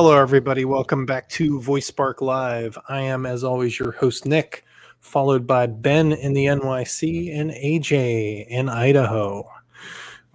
Hello, 0.00 0.16
everybody. 0.16 0.64
Welcome 0.64 1.06
back 1.06 1.28
to 1.30 1.60
Voice 1.60 1.88
Spark 1.88 2.22
Live. 2.22 2.78
I 2.88 3.00
am, 3.00 3.26
as 3.26 3.42
always, 3.42 3.80
your 3.80 3.90
host, 3.90 4.26
Nick, 4.26 4.64
followed 5.00 5.44
by 5.44 5.66
Ben 5.66 6.12
in 6.12 6.34
the 6.34 6.44
NYC 6.44 7.36
and 7.36 7.50
AJ 7.50 8.46
in 8.46 8.68
Idaho. 8.68 9.44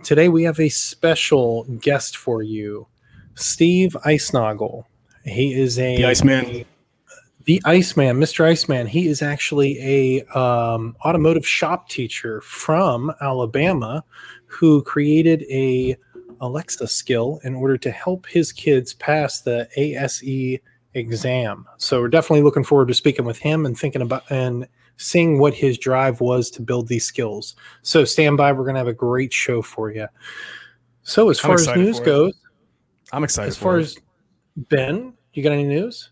Today, 0.04 0.28
we 0.28 0.44
have 0.44 0.60
a 0.60 0.68
special 0.68 1.64
guest 1.80 2.18
for 2.18 2.44
you, 2.44 2.88
Steve 3.36 3.96
Icenoggle. 4.06 4.84
He 5.24 5.54
is 5.54 5.80
a 5.80 5.96
The 5.96 6.06
Iceman. 6.08 6.66
the 7.46 7.62
Iceman, 7.64 8.18
Mr. 8.18 8.44
Iceman. 8.44 8.86
He 8.86 9.08
is 9.08 9.22
actually 9.22 9.80
a 9.80 10.38
um, 10.38 10.94
automotive 11.06 11.48
shop 11.48 11.88
teacher 11.88 12.42
from 12.42 13.14
Alabama 13.22 14.04
who 14.46 14.84
created 14.84 15.44
a 15.44 15.96
Alexa 16.44 16.88
skill 16.88 17.40
in 17.44 17.56
order 17.56 17.78
to 17.78 17.90
help 17.90 18.28
his 18.28 18.52
kids 18.52 18.94
pass 18.94 19.42
the 19.42 19.68
ASE 19.78 20.60
exam. 20.94 21.66
So 21.78 22.02
we're 22.02 22.10
definitely 22.10 22.44
looking 22.44 22.66
forward 22.66 22.90
to 22.90 22.94
speaking 22.94 23.26
with 23.26 23.40
him 23.40 23.66
and 23.66 23.78
thinking 23.78 24.02
about 24.02 24.30
and 24.30 24.68
seeing 24.98 25.40
what 25.40 25.54
his 25.54 25.78
drive 25.78 26.20
was 26.20 26.52
to 26.52 26.62
build 26.62 26.88
these 26.88 27.06
skills. 27.06 27.56
So 27.82 28.04
stand 28.04 28.38
by. 28.38 28.52
We're 28.52 28.66
going 28.66 28.76
to 28.76 28.80
have 28.80 28.88
a 28.88 28.94
great 28.94 29.32
show 29.32 29.62
for 29.62 29.90
you. 29.90 30.08
So 31.04 31.30
as 31.30 31.40
far 31.40 31.56
as 31.56 31.68
news 31.68 32.00
goes, 32.02 32.34
I'm 33.14 33.24
excited. 33.24 33.48
as 33.48 33.58
far 33.58 33.80
it. 33.80 33.84
as 33.84 33.98
Ben, 34.56 35.14
you 35.34 35.44
got 35.44 35.54
any 35.54 35.64
news? 35.64 36.12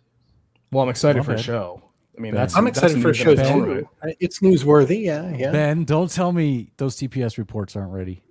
well, 0.72 0.84
I'm 0.84 0.90
excited 0.90 1.20
Go 1.20 1.24
for 1.24 1.34
a 1.34 1.38
show. 1.38 1.84
I 2.18 2.22
mean, 2.22 2.32
Ben. 2.32 2.42
that's 2.42 2.56
I'm 2.56 2.66
that's 2.66 2.78
excited 2.78 3.02
for 3.02 3.10
a 3.10 3.14
show 3.14 3.32
its 3.32 3.42
too. 3.50 3.88
right. 4.04 4.16
It's 4.20 4.40
newsworthy. 4.40 5.04
Yeah, 5.04 5.36
yeah. 5.36 5.52
Ben, 5.52 5.84
don't 5.84 6.10
tell 6.10 6.32
me 6.32 6.72
those 6.78 6.96
TPS 6.96 7.38
reports 7.38 7.76
aren't 7.76 7.92
ready. 7.92 8.24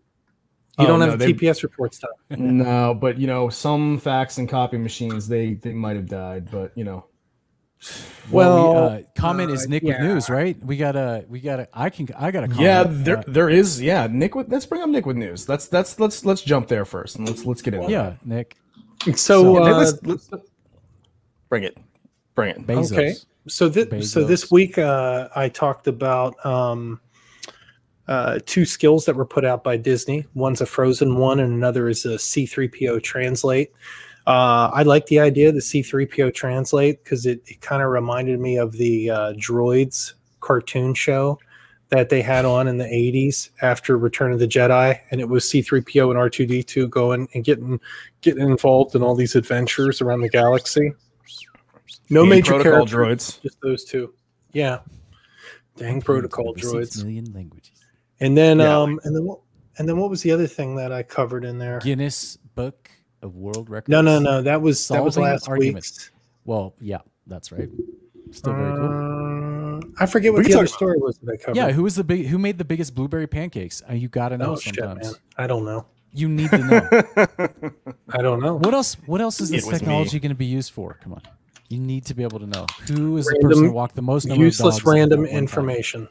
You 0.80 0.86
Oh, 0.86 0.88
don't 0.88 1.00
no, 1.00 1.10
have 1.10 1.18
they- 1.18 1.32
TPS 1.32 1.62
report 1.62 1.94
stuff. 1.94 2.10
no, 2.30 2.94
but 2.94 3.18
you 3.18 3.26
know, 3.26 3.48
some 3.48 3.98
fax 3.98 4.38
and 4.38 4.48
copy 4.48 4.78
machines 4.78 5.28
they 5.28 5.54
they 5.54 5.72
might 5.72 5.96
have 5.96 6.08
died, 6.08 6.50
but 6.50 6.72
you 6.76 6.84
know, 6.84 7.06
Well, 8.30 8.74
Well, 8.74 8.90
we, 8.90 8.96
uh, 8.98 9.02
comment 9.16 9.50
is 9.50 9.64
uh, 9.64 9.68
Nick 9.70 9.82
yeah. 9.82 9.92
with 9.92 10.00
news, 10.02 10.28
right? 10.30 10.56
We 10.64 10.76
gotta, 10.76 11.24
we 11.28 11.40
gotta. 11.40 11.66
I 11.72 11.88
can, 11.90 12.08
I 12.16 12.30
got 12.30 12.44
a 12.44 12.48
comment. 12.48 12.60
yeah, 12.62 12.84
there 12.86 13.18
Uh, 13.18 13.22
there 13.26 13.48
is 13.50 13.80
yeah. 13.80 14.06
Nick, 14.10 14.34
with, 14.34 14.50
let's 14.52 14.66
bring 14.66 14.82
up 14.82 14.88
Nick 14.90 15.06
with 15.06 15.16
news. 15.16 15.48
Let's 15.48 15.66
that's 15.66 15.98
let's 15.98 16.24
let's 16.24 16.42
jump 16.42 16.68
there 16.68 16.84
first 16.84 17.16
and 17.16 17.26
let's 17.28 17.44
let's 17.46 17.62
get 17.62 17.74
into 17.74 17.90
yeah, 17.90 18.14
Nick 18.24 18.56
So, 19.04 19.12
So- 19.16 19.56
it. 19.56 19.72
uh, 19.72 19.78
Let's, 19.78 20.02
let's, 20.04 20.30
bring 21.48 21.64
it, 21.64 21.76
bring 22.34 22.50
it. 22.50 22.66
Bezos. 22.66 22.92
Okay. 22.92 23.14
so 23.48 23.68
this 23.68 24.12
so 24.12 24.24
this 24.24 24.50
week 24.50 24.76
uh, 24.78 25.28
I 25.34 25.48
talked 25.48 25.86
about 25.88 26.34
um, 26.44 27.00
uh, 28.10 28.40
two 28.44 28.64
skills 28.64 29.04
that 29.04 29.14
were 29.14 29.24
put 29.24 29.44
out 29.44 29.62
by 29.62 29.76
Disney. 29.76 30.26
One's 30.34 30.60
a 30.60 30.66
Frozen 30.66 31.16
one, 31.16 31.38
and 31.38 31.52
another 31.52 31.88
is 31.88 32.04
a 32.04 32.16
C3PO 32.16 33.02
translate. 33.02 33.72
Uh, 34.26 34.68
I 34.74 34.82
like 34.82 35.06
the 35.06 35.20
idea 35.20 35.48
of 35.48 35.54
the 35.54 35.60
C3PO 35.60 36.34
translate 36.34 37.02
because 37.02 37.24
it, 37.24 37.40
it 37.46 37.60
kind 37.60 37.82
of 37.82 37.88
reminded 37.88 38.40
me 38.40 38.58
of 38.58 38.72
the 38.72 39.10
uh, 39.10 39.32
Droids 39.34 40.14
cartoon 40.40 40.92
show 40.92 41.38
that 41.90 42.08
they 42.08 42.20
had 42.20 42.44
on 42.44 42.66
in 42.68 42.78
the 42.78 42.84
80s 42.84 43.50
after 43.62 43.96
Return 43.96 44.32
of 44.32 44.40
the 44.40 44.46
Jedi, 44.48 44.98
and 45.10 45.20
it 45.20 45.28
was 45.28 45.44
C3PO 45.44 46.10
and 46.10 46.18
R2D2 46.18 46.90
going 46.90 47.28
and 47.34 47.44
getting 47.44 47.80
getting 48.22 48.42
involved 48.42 48.94
in 48.96 49.02
all 49.02 49.14
these 49.14 49.36
adventures 49.36 50.00
around 50.00 50.20
the 50.20 50.28
galaxy. 50.28 50.92
No 52.10 52.22
Game 52.22 52.30
major 52.30 52.54
protocol 52.54 52.86
characters, 52.86 53.38
droids. 53.38 53.42
just 53.42 53.60
those 53.62 53.84
two. 53.84 54.12
Yeah, 54.52 54.80
dang 55.76 56.02
protocol 56.02 56.50
Over 56.50 56.58
six 56.58 56.72
droids. 56.72 57.04
million 57.04 57.32
languages. 57.32 57.79
And 58.20 58.36
then 58.36 58.58
Yeah. 58.58 58.78
um 58.78 59.00
and 59.04 59.14
then 59.14 59.24
what 59.24 59.40
and 59.78 59.88
then 59.88 59.96
what 59.98 60.10
was 60.10 60.22
the 60.22 60.30
other 60.32 60.46
thing 60.46 60.76
that 60.76 60.92
I 60.92 61.02
covered 61.02 61.44
in 61.44 61.58
there? 61.58 61.78
Guinness 61.78 62.36
Book 62.54 62.90
of 63.22 63.36
World 63.36 63.70
Records. 63.70 63.88
No, 63.90 64.02
no, 64.02 64.18
no. 64.18 64.42
That 64.42 64.60
was 64.60 64.86
that 64.88 65.02
was 65.04 65.16
last 65.16 65.48
arguments. 65.48 65.90
week's. 65.98 66.10
Well, 66.44 66.74
yeah, 66.80 66.98
that's 67.26 67.52
right. 67.52 67.68
Still 68.32 68.52
very 68.54 68.76
cool. 68.76 68.86
Um, 68.86 69.94
I 69.98 70.06
forget 70.06 70.32
what 70.32 70.38
We 70.44 70.48
the 70.52 70.58
other 70.58 70.66
talk- 70.66 70.74
story 70.76 70.98
was 70.98 71.18
that 71.18 71.32
I 71.32 71.36
covered. 71.36 71.56
Yeah, 71.56 71.70
who 71.72 71.82
was 71.82 71.94
the 71.96 72.04
big? 72.04 72.26
Who 72.26 72.38
made 72.38 72.58
the 72.58 72.64
biggest 72.64 72.94
blueberry 72.94 73.26
pancakes? 73.26 73.82
Uh, 73.88 73.94
you 73.94 74.08
gotta 74.08 74.36
know 74.38 74.52
oh 74.52 74.56
shit, 74.56 74.74
sometimes. 74.76 75.04
man. 75.12 75.14
I 75.36 75.46
don't 75.46 75.64
know. 75.64 75.86
You 76.12 76.28
need 76.28 76.50
to 76.50 76.58
know. 76.58 76.88
I 78.10 78.20
don't 78.22 78.40
know. 78.40 78.56
what 78.56 78.74
else? 78.74 78.94
What 79.06 79.20
else 79.20 79.40
is 79.40 79.48
this 79.50 79.64
was 79.64 79.72
me. 79.74 79.78
technology 79.78 80.18
going 80.18 80.30
to 80.30 80.34
be 80.36 80.46
used 80.46 80.72
for? 80.72 80.98
Come 81.02 81.12
on, 81.14 81.22
you 81.68 81.78
need 81.78 82.04
to 82.06 82.14
be 82.14 82.22
able 82.24 82.40
to 82.40 82.46
know 82.46 82.66
who 82.88 83.16
is 83.16 83.26
the 83.26 83.38
person 83.40 83.64
who 83.66 83.72
walked 83.72 83.94
the 83.94 84.02
most 84.02 84.26
number 84.26 84.42
of 84.42 84.46
Useless 84.46 84.76
dogs 84.76 84.86
at 84.88 84.92
random 84.92 85.20
one 85.20 85.28
time. 85.28 85.38
information. 85.38 86.08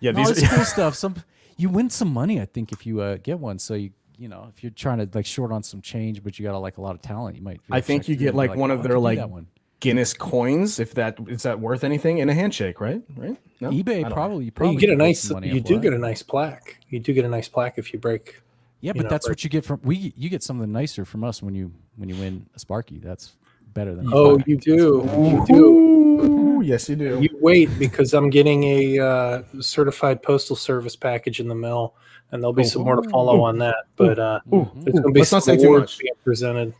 Yeah, 0.00 0.12
No, 0.12 0.18
these 0.24 0.30
it's 0.38 0.42
are, 0.52 0.56
cool 0.56 0.64
stuff. 0.76 0.94
Some 0.94 1.16
you 1.62 1.68
win 1.68 1.88
some 1.90 2.12
money, 2.12 2.40
I 2.40 2.44
think, 2.44 2.72
if 2.72 2.84
you 2.86 3.00
uh, 3.00 3.16
get 3.22 3.38
one. 3.38 3.58
So 3.58 3.74
you 3.74 3.90
you 4.18 4.28
know 4.28 4.50
if 4.54 4.62
you're 4.62 4.70
trying 4.70 4.98
to 4.98 5.08
like 5.16 5.26
short 5.26 5.52
on 5.52 5.62
some 5.62 5.80
change, 5.80 6.22
but 6.22 6.38
you 6.38 6.46
got 6.46 6.58
like 6.58 6.78
a 6.78 6.80
lot 6.80 6.94
of 6.94 7.02
talent, 7.02 7.36
you 7.36 7.42
might. 7.42 7.60
I 7.70 7.80
think 7.80 8.08
you 8.08 8.16
get, 8.16 8.28
and 8.28 8.34
be 8.34 8.38
like, 8.38 8.56
one 8.56 8.70
"Oh, 8.70 8.74
of 8.74 8.82
their, 8.82 8.98
like, 8.98 9.18
one. 9.28 9.46
Guinness 9.80 10.14
coins. 10.14 10.78
If 10.78 10.94
that 10.94 11.18
is 11.28 11.42
that 11.42 11.58
worth 11.58 11.82
anything 11.82 12.18
in 12.18 12.28
a 12.28 12.34
handshake, 12.34 12.80
right? 12.80 13.02
Right? 13.16 13.36
No? 13.60 13.70
eBay 13.70 14.08
probably. 14.12 14.44
You 14.44 14.52
probably 14.52 14.74
you 14.74 14.80
get 14.80 14.90
a 14.90 14.96
nice. 14.96 15.28
money 15.30 15.48
You 15.48 15.60
do 15.60 15.76
of 15.76 15.82
get 15.82 15.92
a 15.92 15.98
nice 15.98 16.22
plaque. 16.22 16.78
You 16.88 17.00
do 17.00 17.12
get 17.12 17.24
a 17.24 17.28
nice 17.28 17.48
plaque 17.48 17.78
if 17.78 17.92
you 17.92 17.98
break. 17.98 18.40
Yeah, 18.80 18.92
but 18.92 19.04
know, 19.04 19.08
that's 19.08 19.26
like- 19.26 19.32
what 19.32 19.44
you 19.44 19.50
get 19.50 19.64
from 19.64 19.80
we. 19.82 20.12
You 20.16 20.28
get 20.28 20.42
something 20.42 20.70
nicer 20.70 21.04
from 21.04 21.24
us 21.24 21.42
when 21.42 21.54
you 21.54 21.72
when 21.96 22.08
you 22.08 22.16
win 22.16 22.46
a 22.54 22.58
Sparky. 22.58 22.98
That's 22.98 23.32
better 23.74 23.94
than. 23.94 24.10
Oh, 24.12 24.38
you 24.46 24.56
do. 24.56 25.08
You 25.18 25.44
do. 25.46 26.62
Yes, 26.64 26.88
you 26.88 26.96
do. 26.96 27.20
You 27.20 27.28
wait 27.40 27.68
because 27.78 28.14
I'm 28.14 28.30
getting 28.30 28.64
a 28.64 28.98
uh, 28.98 29.42
certified 29.60 30.22
postal 30.22 30.56
service 30.56 30.96
package 30.96 31.40
in 31.40 31.48
the 31.48 31.54
mail, 31.54 31.94
and 32.30 32.42
there'll 32.42 32.52
be 32.52 32.64
some 32.64 32.82
more 32.82 32.96
to 32.96 33.08
follow 33.10 33.42
on 33.42 33.58
that. 33.58 33.76
But 33.96 34.18
uh, 34.18 34.40
Ooh, 34.52 34.70
there's 34.74 34.92
going 34.94 35.02
to 35.04 35.10
be 35.10 35.20
let's 35.20 35.30
some 35.30 35.38
not 35.38 35.44
say 35.44 35.56
too 35.56 35.78
much. 35.78 35.98
being 35.98 36.12
presented. 36.24 36.74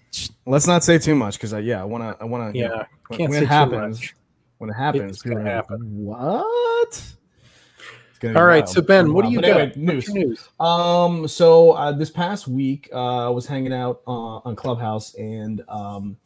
Let's 0.46 0.66
not 0.66 0.84
say 0.84 0.98
too 0.98 1.14
much 1.14 1.34
because 1.34 1.52
I 1.52 1.60
yeah 1.60 1.80
I 1.80 1.84
want 1.84 2.02
to 2.02 2.22
I 2.22 2.26
want 2.26 2.52
to 2.52 2.58
Yeah, 2.58 2.84
when, 3.08 3.18
can't 3.18 3.30
when 3.30 3.30
say 3.30 3.36
it 3.38 3.40
too 3.40 3.48
happens 3.48 4.00
much. 4.00 4.14
when 4.58 4.70
it 4.70 4.74
happens 4.74 5.12
It's 5.12 5.22
people 5.22 5.38
gonna 5.38 5.50
happen. 5.50 5.78
what 6.04 6.88
It's 6.90 8.18
gonna 8.20 8.34
be 8.34 8.40
All 8.40 8.46
right, 8.46 8.64
wild. 8.64 8.68
so 8.68 8.82
Ben, 8.82 9.12
what 9.12 9.24
do 9.24 9.30
you 9.30 9.40
wild. 9.40 9.46
got? 9.46 9.60
Anyway, 9.60 9.72
news 9.76 10.08
news? 10.14 10.48
um 10.60 11.26
so 11.26 11.72
uh, 11.72 11.92
this 11.92 12.10
past 12.10 12.46
week 12.46 12.88
uh, 12.92 13.26
I 13.26 13.30
was 13.30 13.46
hanging 13.46 13.72
out 13.72 14.02
uh, 14.06 14.38
on 14.38 14.54
Clubhouse 14.54 15.14
and 15.14 15.62
um 15.68 16.16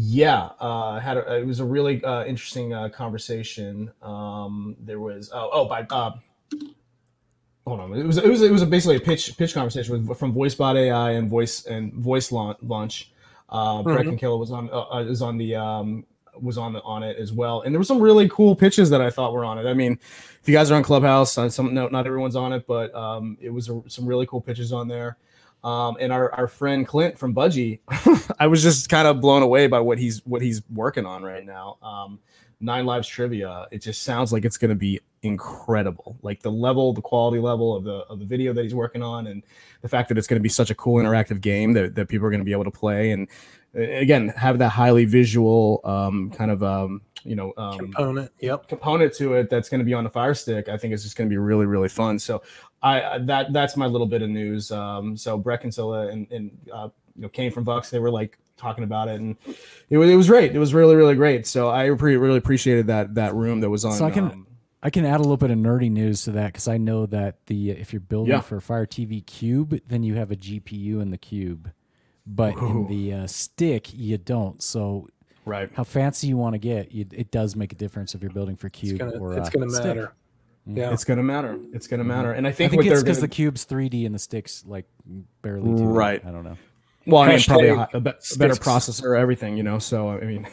yeah 0.00 0.50
uh 0.60 1.00
had 1.00 1.16
a, 1.16 1.36
it 1.38 1.46
was 1.46 1.58
a 1.58 1.64
really 1.64 2.02
uh, 2.04 2.24
interesting 2.24 2.72
uh, 2.72 2.88
conversation. 2.88 3.90
Um 4.00 4.76
there 4.78 5.00
was 5.00 5.30
oh 5.34 5.50
oh 5.52 5.64
by 5.64 5.84
uh, 5.90 6.12
hold 7.66 7.80
on 7.80 7.92
it 7.94 8.04
was 8.06 8.16
it 8.18 8.28
was 8.28 8.42
it 8.42 8.52
was 8.52 8.62
a 8.62 8.66
basically 8.66 8.96
a 8.96 9.00
pitch 9.00 9.36
pitch 9.36 9.54
conversation 9.54 10.06
with 10.06 10.16
from 10.18 10.32
voicebot 10.34 10.76
ai 10.76 11.10
and 11.12 11.28
voice 11.28 11.64
and 11.66 11.92
voice 11.94 12.30
launch, 12.32 13.12
uh 13.48 13.82
Brett 13.82 14.06
Mhm. 14.06 14.10
Kinsella 14.10 14.36
was 14.36 14.50
on 14.52 14.70
uh, 14.70 14.84
uh, 14.94 15.04
is 15.04 15.20
on 15.22 15.36
the 15.36 15.54
um 15.56 16.04
was 16.40 16.56
on 16.56 16.72
the, 16.72 16.80
on 16.82 17.02
it 17.02 17.16
as 17.16 17.32
well. 17.32 17.62
And 17.62 17.74
there 17.74 17.80
were 17.80 17.84
some 17.84 18.00
really 18.00 18.28
cool 18.28 18.54
pitches 18.54 18.90
that 18.90 19.00
i 19.00 19.10
thought 19.10 19.32
were 19.32 19.44
on 19.44 19.58
it. 19.58 19.66
I 19.68 19.74
mean 19.74 19.98
if 20.40 20.48
you 20.48 20.54
guys 20.54 20.70
are 20.70 20.76
on 20.76 20.84
clubhouse 20.84 21.36
uh, 21.36 21.48
some 21.48 21.74
no, 21.74 21.88
not 21.88 22.06
everyone's 22.06 22.36
on 22.36 22.52
it 22.52 22.64
but 22.68 22.94
um 22.94 23.36
it 23.40 23.50
was 23.50 23.68
a, 23.68 23.82
some 23.88 24.06
really 24.06 24.26
cool 24.26 24.40
pitches 24.40 24.72
on 24.72 24.86
there 24.86 25.16
um, 25.64 25.96
and 26.00 26.12
our, 26.12 26.32
our 26.34 26.46
friend 26.46 26.86
Clint 26.86 27.18
from 27.18 27.34
Budgie, 27.34 27.80
I 28.38 28.46
was 28.46 28.62
just 28.62 28.88
kind 28.88 29.08
of 29.08 29.20
blown 29.20 29.42
away 29.42 29.66
by 29.66 29.80
what 29.80 29.98
he's 29.98 30.24
what 30.24 30.42
he's 30.42 30.62
working 30.70 31.06
on 31.06 31.22
right 31.22 31.44
now. 31.44 31.78
Um, 31.82 32.20
Nine 32.60 32.86
Lives 32.86 33.06
Trivia, 33.06 33.66
it 33.70 33.78
just 33.78 34.02
sounds 34.02 34.32
like 34.32 34.44
it's 34.44 34.56
going 34.56 34.70
to 34.70 34.74
be 34.74 35.00
incredible. 35.22 36.16
Like 36.22 36.42
the 36.42 36.50
level, 36.50 36.92
the 36.92 37.00
quality 37.00 37.38
level 37.38 37.76
of 37.76 37.84
the 37.84 37.98
of 38.08 38.18
the 38.18 38.24
video 38.24 38.52
that 38.52 38.62
he's 38.62 38.74
working 38.74 39.02
on, 39.02 39.28
and 39.28 39.44
the 39.82 39.88
fact 39.88 40.08
that 40.08 40.18
it's 40.18 40.26
going 40.26 40.40
to 40.40 40.42
be 40.42 40.48
such 40.48 40.70
a 40.70 40.74
cool 40.74 41.02
interactive 41.02 41.40
game 41.40 41.72
that, 41.74 41.94
that 41.94 42.08
people 42.08 42.26
are 42.26 42.30
going 42.30 42.40
to 42.40 42.44
be 42.44 42.52
able 42.52 42.64
to 42.64 42.70
play, 42.70 43.12
and 43.12 43.28
again 43.74 44.28
have 44.30 44.58
that 44.58 44.70
highly 44.70 45.04
visual 45.04 45.80
um, 45.84 46.30
kind 46.30 46.50
of 46.50 46.62
um, 46.62 47.00
you 47.24 47.36
know 47.36 47.52
um, 47.56 47.78
Component. 47.78 48.30
Yep. 48.40 48.68
component 48.68 49.12
to 49.14 49.34
it 49.34 49.50
that's 49.50 49.68
going 49.68 49.80
to 49.80 49.84
be 49.84 49.94
on 49.94 50.04
the 50.04 50.10
Fire 50.10 50.34
Stick, 50.34 50.68
I 50.68 50.76
think 50.76 50.94
it's 50.94 51.02
just 51.02 51.16
going 51.16 51.28
to 51.28 51.32
be 51.32 51.38
really, 51.38 51.66
really 51.66 51.88
fun. 51.88 52.18
So 52.18 52.42
I 52.82 53.02
I- 53.02 53.18
that 53.18 53.52
that's 53.52 53.76
my 53.76 53.86
little 53.86 54.06
bit 54.06 54.22
of 54.22 54.30
news. 54.30 54.70
Um, 54.70 55.16
so 55.16 55.36
Brett 55.38 55.62
Kinsella 55.62 56.08
and 56.08 56.30
and 56.30 56.56
uh, 56.72 56.88
you 57.16 57.22
know 57.22 57.28
came 57.28 57.50
from 57.52 57.64
Bucks. 57.64 57.90
They 57.90 57.98
were 57.98 58.10
like 58.10 58.38
talking 58.56 58.84
about 58.84 59.08
it, 59.08 59.20
and 59.20 59.36
it 59.90 59.98
was 59.98 60.10
it 60.10 60.16
was 60.16 60.28
great. 60.28 60.54
It 60.54 60.58
was 60.58 60.74
really, 60.74 60.96
really 60.96 61.14
great. 61.14 61.46
So 61.46 61.70
I 61.70 61.90
pre- 61.90 62.16
really 62.16 62.38
appreciated 62.38 62.86
that 62.88 63.14
that 63.16 63.34
room 63.34 63.60
that 63.60 63.70
was 63.70 63.84
on. 63.84 63.92
So 63.92 64.04
I 64.06 64.10
can- 64.10 64.24
um, 64.24 64.46
I 64.80 64.90
can 64.90 65.04
add 65.04 65.16
a 65.16 65.22
little 65.22 65.36
bit 65.36 65.50
of 65.50 65.58
nerdy 65.58 65.90
news 65.90 66.22
to 66.24 66.30
that 66.32 66.52
because 66.52 66.68
I 66.68 66.76
know 66.76 67.04
that 67.06 67.44
the 67.46 67.70
if 67.70 67.92
you're 67.92 67.98
building 67.98 68.30
Yeah. 68.32 68.40
for 68.42 68.60
Fire 68.60 68.86
TV 68.86 69.26
Cube, 69.26 69.80
then 69.88 70.04
you 70.04 70.14
have 70.14 70.30
a 70.30 70.36
GPU 70.36 71.00
in 71.00 71.10
the 71.10 71.18
cube, 71.18 71.72
but 72.26 72.56
in 72.58 72.86
the 72.86 73.12
uh, 73.12 73.26
stick 73.26 73.92
you 73.92 74.18
don't. 74.18 74.62
So 74.62 75.08
right. 75.44 75.68
how 75.74 75.82
fancy 75.82 76.28
you 76.28 76.36
want 76.36 76.54
to 76.54 76.58
get, 76.58 76.92
you, 76.92 77.06
it 77.10 77.32
does 77.32 77.56
make 77.56 77.72
a 77.72 77.74
difference 77.74 78.14
if 78.14 78.22
you're 78.22 78.30
building 78.30 78.54
for 78.54 78.68
It's 78.68 78.78
cube 78.78 78.98
gonna. 79.00 79.18
or 79.18 79.36
It's 79.36 79.48
uh, 79.48 79.50
gonna 79.50 79.70
stick. 79.70 79.84
matter. 79.84 80.12
Yeah. 80.70 80.92
It's 80.92 81.04
gonna 81.04 81.22
matter. 81.22 81.58
It's 81.72 81.86
gonna 81.86 82.04
matter. 82.04 82.32
And 82.32 82.46
I 82.46 82.50
I 82.50 82.52
think, 82.52 82.72
think 82.72 82.84
it's 82.84 83.02
because 83.02 83.16
gonna, 83.18 83.28
the 83.28 83.34
cube's 83.34 83.64
3D 83.64 84.04
and 84.06 84.14
the 84.14 84.18
sticks 84.18 84.64
like 84.66 84.84
barely 85.42 85.70
2D. 85.70 85.94
Right. 85.94 86.22
I 86.24 86.30
don't 86.30 86.44
know. 86.44 86.56
Well, 87.06 87.22
I 87.22 87.28
mean, 87.28 87.40
probably 87.40 87.68
a, 87.68 87.88
a, 87.94 88.00
be- 88.00 88.10
a 88.10 88.36
better 88.36 88.52
sticks. 88.52 88.58
processor, 88.58 89.18
everything, 89.18 89.56
you 89.56 89.62
know. 89.62 89.78
So 89.78 90.10
I 90.10 90.20
mean, 90.20 90.46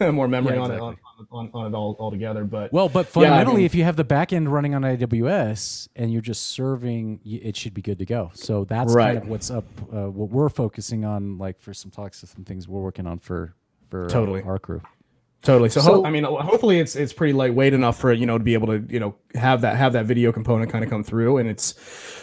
more 0.14 0.26
memory 0.26 0.54
Yeah, 0.54 0.62
on 0.62 0.70
it 0.70 0.80
on, 0.80 0.96
on, 1.30 1.50
on 1.52 1.66
it 1.70 1.76
all 1.76 1.96
altogether. 2.00 2.44
But 2.44 2.72
Well, 2.72 2.88
but 2.88 3.00
Yeah, 3.00 3.10
I 3.10 3.12
fundamentally, 3.12 3.56
mean- 3.58 3.66
if 3.66 3.74
you 3.74 3.84
have 3.84 3.96
the 3.96 4.04
back 4.04 4.32
end 4.32 4.50
running 4.50 4.74
on 4.74 4.80
AWS 4.82 5.88
and 5.96 6.10
you're 6.10 6.22
just 6.22 6.44
serving, 6.46 7.20
it 7.26 7.56
should 7.56 7.74
be 7.74 7.82
good 7.82 7.98
to 7.98 8.06
go. 8.06 8.30
So 8.32 8.64
that's 8.64 8.94
Right. 8.94 9.14
kind 9.16 9.18
of 9.18 9.28
what's 9.28 9.50
up, 9.50 9.66
uh, 9.92 10.06
what 10.10 10.30
we're 10.30 10.48
focusing 10.48 11.04
on, 11.04 11.36
like 11.36 11.60
for 11.60 11.74
some 11.74 11.90
talks 11.90 12.22
and 12.22 12.30
some 12.30 12.44
things 12.44 12.66
we're 12.66 12.80
working 12.80 13.06
on 13.06 13.18
for 13.18 13.54
for 13.90 14.06
uh, 14.06 14.08
Totally. 14.08 14.42
our 14.42 14.58
crew. 14.58 14.80
Totally. 15.42 15.68
So, 15.70 15.80
So- 15.80 15.94
ho- 15.94 16.04
I 16.04 16.10
mean, 16.10 16.24
hopefully 16.24 16.80
it's 16.80 16.96
it's 16.96 17.12
pretty 17.12 17.32
lightweight 17.32 17.72
enough 17.72 17.98
for 17.98 18.12
you 18.12 18.26
know 18.26 18.38
to 18.38 18.44
be 18.44 18.54
able 18.54 18.66
to 18.68 18.84
you 18.92 18.98
know 18.98 19.14
have 19.34 19.60
that 19.60 19.76
have 19.76 19.92
that 19.92 20.06
video 20.06 20.32
component 20.32 20.70
kind 20.70 20.82
of 20.84 20.90
come 20.90 21.04
through, 21.04 21.38
and 21.38 21.48
it's 21.48 21.74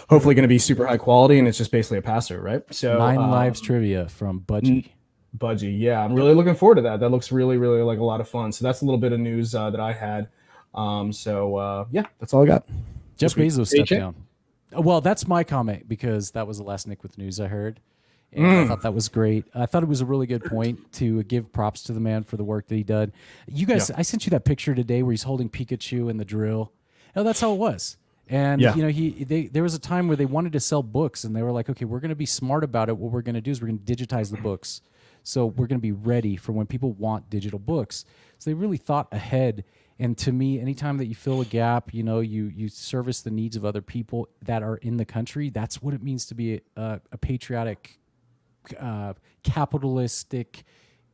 hopefully 0.10 0.36
going 0.36 0.44
to 0.44 0.50
be 0.50 0.60
super 0.60 0.86
high 0.86 0.98
quality, 0.98 1.40
and 1.40 1.48
it's 1.48 1.58
just 1.58 1.72
basically 1.72 1.98
a 1.98 2.02
passer, 2.02 2.42
right? 2.42 2.62
So 2.74 2.98
Nine 3.00 3.18
um, 3.18 3.32
lives 3.32 3.62
trivia 3.62 4.10
from 4.10 4.42
Budgie. 4.42 4.90
Budgie, 5.38 5.78
yeah, 5.80 6.02
I'm 6.04 6.14
really 6.14 6.34
looking 6.34 6.56
forward 6.56 6.76
to 6.76 6.82
that. 6.84 7.00
That 7.00 7.10
looks 7.10 7.32
really 7.32 7.58
really 7.58 7.82
like 7.82 8.00
a 8.00 8.04
lot 8.04 8.20
of 8.22 8.28
fun. 8.28 8.52
So 8.52 8.64
that's 8.66 8.82
a 8.82 8.86
little 8.86 9.00
bit 9.00 9.14
of 9.14 9.20
news 9.20 9.56
uh, 9.56 9.70
that 9.70 9.80
I 9.80 9.94
had. 9.94 10.28
Um, 10.74 11.14
so 11.14 11.56
uh, 11.56 11.86
yeah, 11.92 12.04
that's 12.20 12.34
all 12.34 12.44
I 12.44 12.48
got. 12.48 12.68
Jeff. 13.18 13.34
Bezos 13.36 13.68
stepped 13.68 13.90
down. 13.90 14.16
Well, 14.74 15.00
that's 15.00 15.26
my 15.26 15.46
comment 15.46 15.88
because 15.88 16.32
that 16.32 16.48
was 16.48 16.58
the 16.58 16.64
last 16.66 16.86
Nick 16.86 17.02
with 17.02 17.18
news 17.18 17.40
I 17.40 17.48
heard. 17.48 17.80
Mm. 18.36 18.64
I 18.64 18.68
thought 18.68 18.82
that 18.82 18.94
was 18.94 19.08
great. 19.10 19.46
I 19.56 19.66
thought 19.66 19.84
it 19.84 19.90
was 19.90 20.02
a 20.02 20.06
really 20.06 20.28
good 20.28 20.44
point 20.44 20.92
to 20.94 21.24
give 21.24 21.52
props 21.54 21.84
to 21.84 21.94
the 21.94 22.00
man 22.00 22.24
for 22.24 22.38
the 22.38 22.44
work 22.44 22.68
that 22.68 22.76
he 22.76 22.84
did. 22.84 23.12
You 23.48 23.66
guys, 23.66 23.90
I 23.92 24.02
sent 24.02 24.26
you 24.26 24.30
that 24.32 24.46
picture 24.46 24.76
today 24.76 25.04
where 25.04 25.12
he's 25.12 25.24
holding 25.24 25.50
Pikachu 25.50 26.10
and 26.10 26.20
the 26.20 26.26
drill. 26.26 26.72
Oh, 27.16 27.24
that's 27.24 27.40
how 27.42 27.52
it 27.54 27.58
was. 27.58 27.98
And 28.28 28.60
Yeah. 28.60 28.76
you 28.76 28.82
know, 28.82 28.90
he 28.90 29.24
they 29.24 29.48
there 29.48 29.64
was 29.64 29.74
a 29.76 29.80
time 29.80 30.08
where 30.08 30.18
they 30.18 30.26
wanted 30.26 30.52
to 30.54 30.60
sell 30.60 30.82
books 30.84 31.24
and 31.24 31.36
they 31.36 31.44
were 31.44 31.52
like, 31.52 31.70
okay, 31.70 31.86
we're 31.86 32.00
going 32.00 32.10
to 32.10 32.16
be 32.16 32.26
smart 32.26 32.64
about 32.64 32.90
it. 32.90 32.98
What 32.98 33.12
we're 33.12 33.22
going 33.22 33.36
to 33.36 33.42
do 33.42 33.52
is 33.52 33.62
we're 33.62 33.68
going 33.68 33.80
to 33.80 33.96
digitize 33.96 34.32
the 34.32 34.38
books. 34.42 34.82
So 35.24 35.46
we're 35.48 35.68
going 35.68 35.80
to 35.80 35.82
be 35.84 35.92
ready 35.92 36.36
for 36.36 36.52
when 36.52 36.68
people 36.68 36.92
want 36.94 37.30
digital 37.30 37.60
books. 37.60 38.06
So 38.38 38.50
they 38.50 38.54
really 38.54 38.78
thought 38.78 39.08
ahead. 39.12 39.64
And 39.98 40.18
to 40.20 40.32
me, 40.32 40.60
anytime 40.60 40.98
that 40.98 41.06
you 41.06 41.16
fill 41.16 41.40
a 41.40 41.46
gap, 41.46 41.94
you 41.94 42.04
know, 42.04 42.20
you 42.20 42.46
you 42.54 42.68
service 42.68 43.22
the 43.22 43.32
needs 43.32 43.56
of 43.56 43.64
other 43.64 43.82
people 43.82 44.28
that 44.42 44.62
are 44.62 44.76
in 44.78 44.98
the 44.98 45.06
country. 45.06 45.50
That's 45.50 45.82
what 45.82 45.94
it 45.94 46.04
means 46.04 46.26
to 46.28 46.36
be 46.36 46.62
a, 46.76 47.00
a 47.12 47.18
patriotic, 47.18 47.98
uh, 48.80 49.14
capitalistic, 49.44 50.64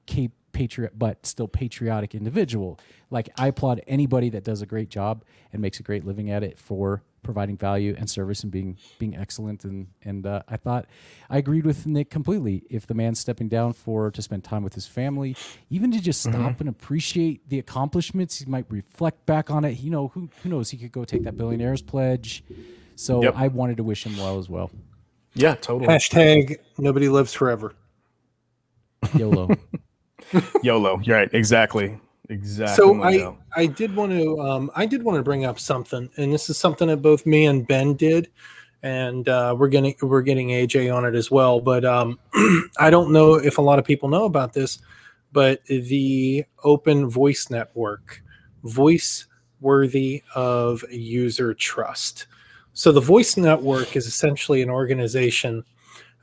ca- 0.09 0.30
patriot, 0.51 0.94
but 0.98 1.25
still 1.25 1.48
patriotic 1.48 2.13
individual. 2.13 2.80
Like 3.09 3.30
I 3.38 3.48
applaud 3.48 3.81
anybody 3.88 4.30
that 4.30 4.44
does 4.44 4.62
a 4.62 4.65
great 4.65 4.89
job 4.89 5.24
and 5.53 5.62
makes 5.62 5.80
a 5.80 5.83
great 5.83 6.06
living 6.06 6.30
at 6.30 6.44
it 6.44 6.59
for 6.59 7.03
providing 7.24 7.56
value 7.56 7.95
and 7.98 8.09
service 8.09 8.42
and 8.42 8.51
being 8.51 8.77
being 9.00 9.15
excellent. 9.15 9.63
And 9.63 9.88
and 10.03 10.25
uh, 10.25 10.42
I 10.48 10.57
thought 10.57 10.88
I 11.30 11.38
agreed 11.38 11.65
with 11.65 11.86
Nick 11.86 12.09
completely. 12.09 12.63
If 12.69 12.88
the 12.88 12.94
man's 12.94 13.19
stepping 13.19 13.48
down 13.48 13.74
for 13.74 14.12
to 14.12 14.21
spend 14.21 14.44
time 14.44 14.63
with 14.63 14.74
his 14.74 14.88
family, 14.88 15.36
even 15.69 15.92
to 15.92 16.00
just 16.01 16.21
stop 16.24 16.59
and 16.59 16.68
appreciate 16.69 17.48
the 17.50 17.59
accomplishments, 17.59 18.39
he 18.39 18.45
might 18.45 18.65
reflect 18.69 19.25
back 19.25 19.50
on 19.51 19.63
it. 19.65 19.80
You 19.80 19.92
know, 19.92 20.09
who 20.09 20.30
who 20.44 20.50
knows? 20.50 20.69
He 20.71 20.77
could 20.77 20.92
go 20.92 21.06
take 21.06 21.24
that 21.24 21.38
billionaire's 21.38 21.81
pledge. 21.81 22.44
So 22.95 23.24
Yep. 23.24 23.33
I 23.36 23.48
wanted 23.48 23.77
to 23.77 23.83
wish 23.83 24.06
him 24.06 24.18
well 24.18 24.38
as 24.38 24.50
well. 24.50 24.69
Yeah, 25.33 25.55
totally. 25.55 25.87
Hashtag 25.87 26.57
nobody 26.77 27.09
lives 27.09 27.33
forever. 27.33 27.73
YOLO. 29.15 29.49
YOLO. 30.63 30.99
You're 31.03 31.17
right. 31.17 31.33
Exactly. 31.33 31.99
Exactly. 32.29 32.75
So 32.75 33.01
I 33.03 33.17
go. 33.17 33.37
I 33.55 33.65
did 33.65 33.95
want 33.95 34.11
to 34.13 34.39
um, 34.39 34.71
I 34.75 34.85
did 34.85 35.03
want 35.03 35.17
to 35.17 35.23
bring 35.23 35.45
up 35.45 35.59
something, 35.59 36.09
and 36.17 36.33
this 36.33 36.49
is 36.49 36.57
something 36.57 36.87
that 36.87 36.97
both 36.97 37.25
me 37.25 37.45
and 37.45 37.67
Ben 37.67 37.95
did, 37.95 38.29
and 38.83 39.27
uh, 39.27 39.55
we're 39.57 39.67
getting 39.67 39.95
we're 40.01 40.21
getting 40.21 40.49
AJ 40.49 40.95
on 40.95 41.05
it 41.05 41.15
as 41.15 41.29
well. 41.29 41.59
But 41.59 41.83
um, 41.83 42.19
I 42.77 42.89
don't 42.89 43.11
know 43.11 43.33
if 43.35 43.57
a 43.57 43.61
lot 43.61 43.79
of 43.79 43.85
people 43.85 44.07
know 44.07 44.25
about 44.25 44.53
this, 44.53 44.79
but 45.33 45.63
the 45.65 46.45
Open 46.63 47.09
Voice 47.09 47.49
Network, 47.49 48.23
voice 48.63 49.27
worthy 49.59 50.23
of 50.33 50.83
user 50.89 51.53
trust. 51.53 52.27
So 52.73 52.91
the 52.91 53.01
Voice 53.01 53.38
Network 53.38 53.95
is 53.95 54.07
essentially 54.07 54.62
an 54.62 54.69
organization 54.69 55.63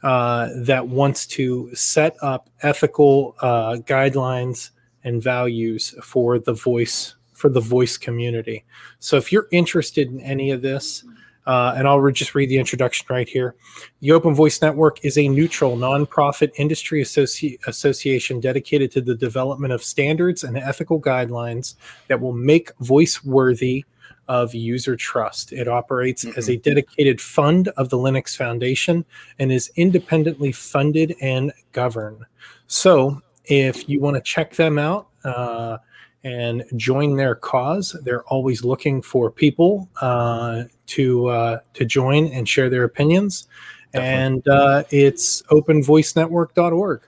uh, 0.02 0.48
that 0.56 0.86
wants 0.86 1.26
to 1.26 1.74
set 1.74 2.16
up 2.22 2.48
ethical 2.62 3.34
uh, 3.40 3.76
guidelines 3.84 4.70
and 5.04 5.22
values 5.22 5.94
for 6.02 6.38
the 6.38 6.52
voice 6.52 7.14
for 7.32 7.48
the 7.48 7.60
voice 7.60 7.96
community. 7.96 8.64
So 8.98 9.16
if 9.16 9.30
you're 9.30 9.46
interested 9.52 10.08
in 10.08 10.20
any 10.20 10.50
of 10.50 10.60
this, 10.60 11.04
uh, 11.46 11.72
and 11.76 11.86
I'll 11.86 12.00
re- 12.00 12.12
just 12.12 12.34
read 12.34 12.48
the 12.48 12.58
introduction 12.58 13.06
right 13.08 13.28
here. 13.28 13.54
The 14.00 14.10
Open 14.10 14.34
Voice 14.34 14.60
Network 14.60 15.04
is 15.04 15.16
a 15.16 15.28
neutral, 15.28 15.76
nonprofit 15.76 16.50
industry 16.56 17.00
associ- 17.00 17.58
association 17.66 18.40
dedicated 18.40 18.90
to 18.92 19.00
the 19.00 19.14
development 19.14 19.72
of 19.72 19.82
standards 19.84 20.42
and 20.42 20.58
ethical 20.58 21.00
guidelines 21.00 21.76
that 22.08 22.20
will 22.20 22.32
make 22.32 22.76
voice 22.80 23.24
worthy 23.24 23.84
of 24.28 24.54
user 24.54 24.96
trust. 24.96 25.52
It 25.52 25.68
operates 25.68 26.24
as 26.36 26.48
a 26.48 26.56
dedicated 26.56 27.20
fund 27.20 27.68
of 27.76 27.88
the 27.88 27.96
Linux 27.96 28.36
Foundation 28.36 29.04
and 29.38 29.50
is 29.50 29.70
independently 29.76 30.52
funded 30.52 31.14
and 31.20 31.52
governed. 31.72 32.24
So, 32.66 33.22
if 33.46 33.88
you 33.88 34.00
want 34.00 34.16
to 34.16 34.20
check 34.20 34.54
them 34.54 34.78
out 34.78 35.08
uh, 35.24 35.78
and 36.22 36.64
join 36.76 37.16
their 37.16 37.34
cause, 37.34 37.96
they're 38.02 38.24
always 38.24 38.62
looking 38.62 39.00
for 39.00 39.30
people 39.30 39.88
uh, 40.02 40.64
to 40.88 41.26
uh, 41.28 41.60
to 41.74 41.84
join 41.84 42.26
and 42.28 42.48
share 42.48 42.68
their 42.68 42.84
opinions. 42.84 43.48
And 43.94 44.46
uh, 44.46 44.84
it's 44.90 45.42
openvoicenetwork.org. 45.44 47.00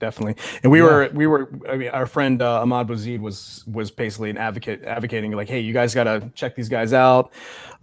definitely. 0.00 0.34
And 0.64 0.72
we 0.72 0.82
were 0.82 1.08
we 1.14 1.26
were 1.28 1.48
I 1.68 1.76
mean 1.76 1.88
our 1.90 2.06
friend 2.06 2.42
uh, 2.42 2.62
Ahmad 2.62 2.88
Bouzid 2.88 3.20
was 3.20 3.64
was 3.70 3.90
basically 3.92 4.30
an 4.30 4.38
advocate 4.38 4.82
advocating 4.82 5.30
like 5.32 5.48
hey 5.48 5.60
you 5.60 5.72
guys 5.72 5.94
got 5.94 6.04
to 6.04 6.28
check 6.34 6.56
these 6.56 6.68
guys 6.68 6.92
out. 6.92 7.32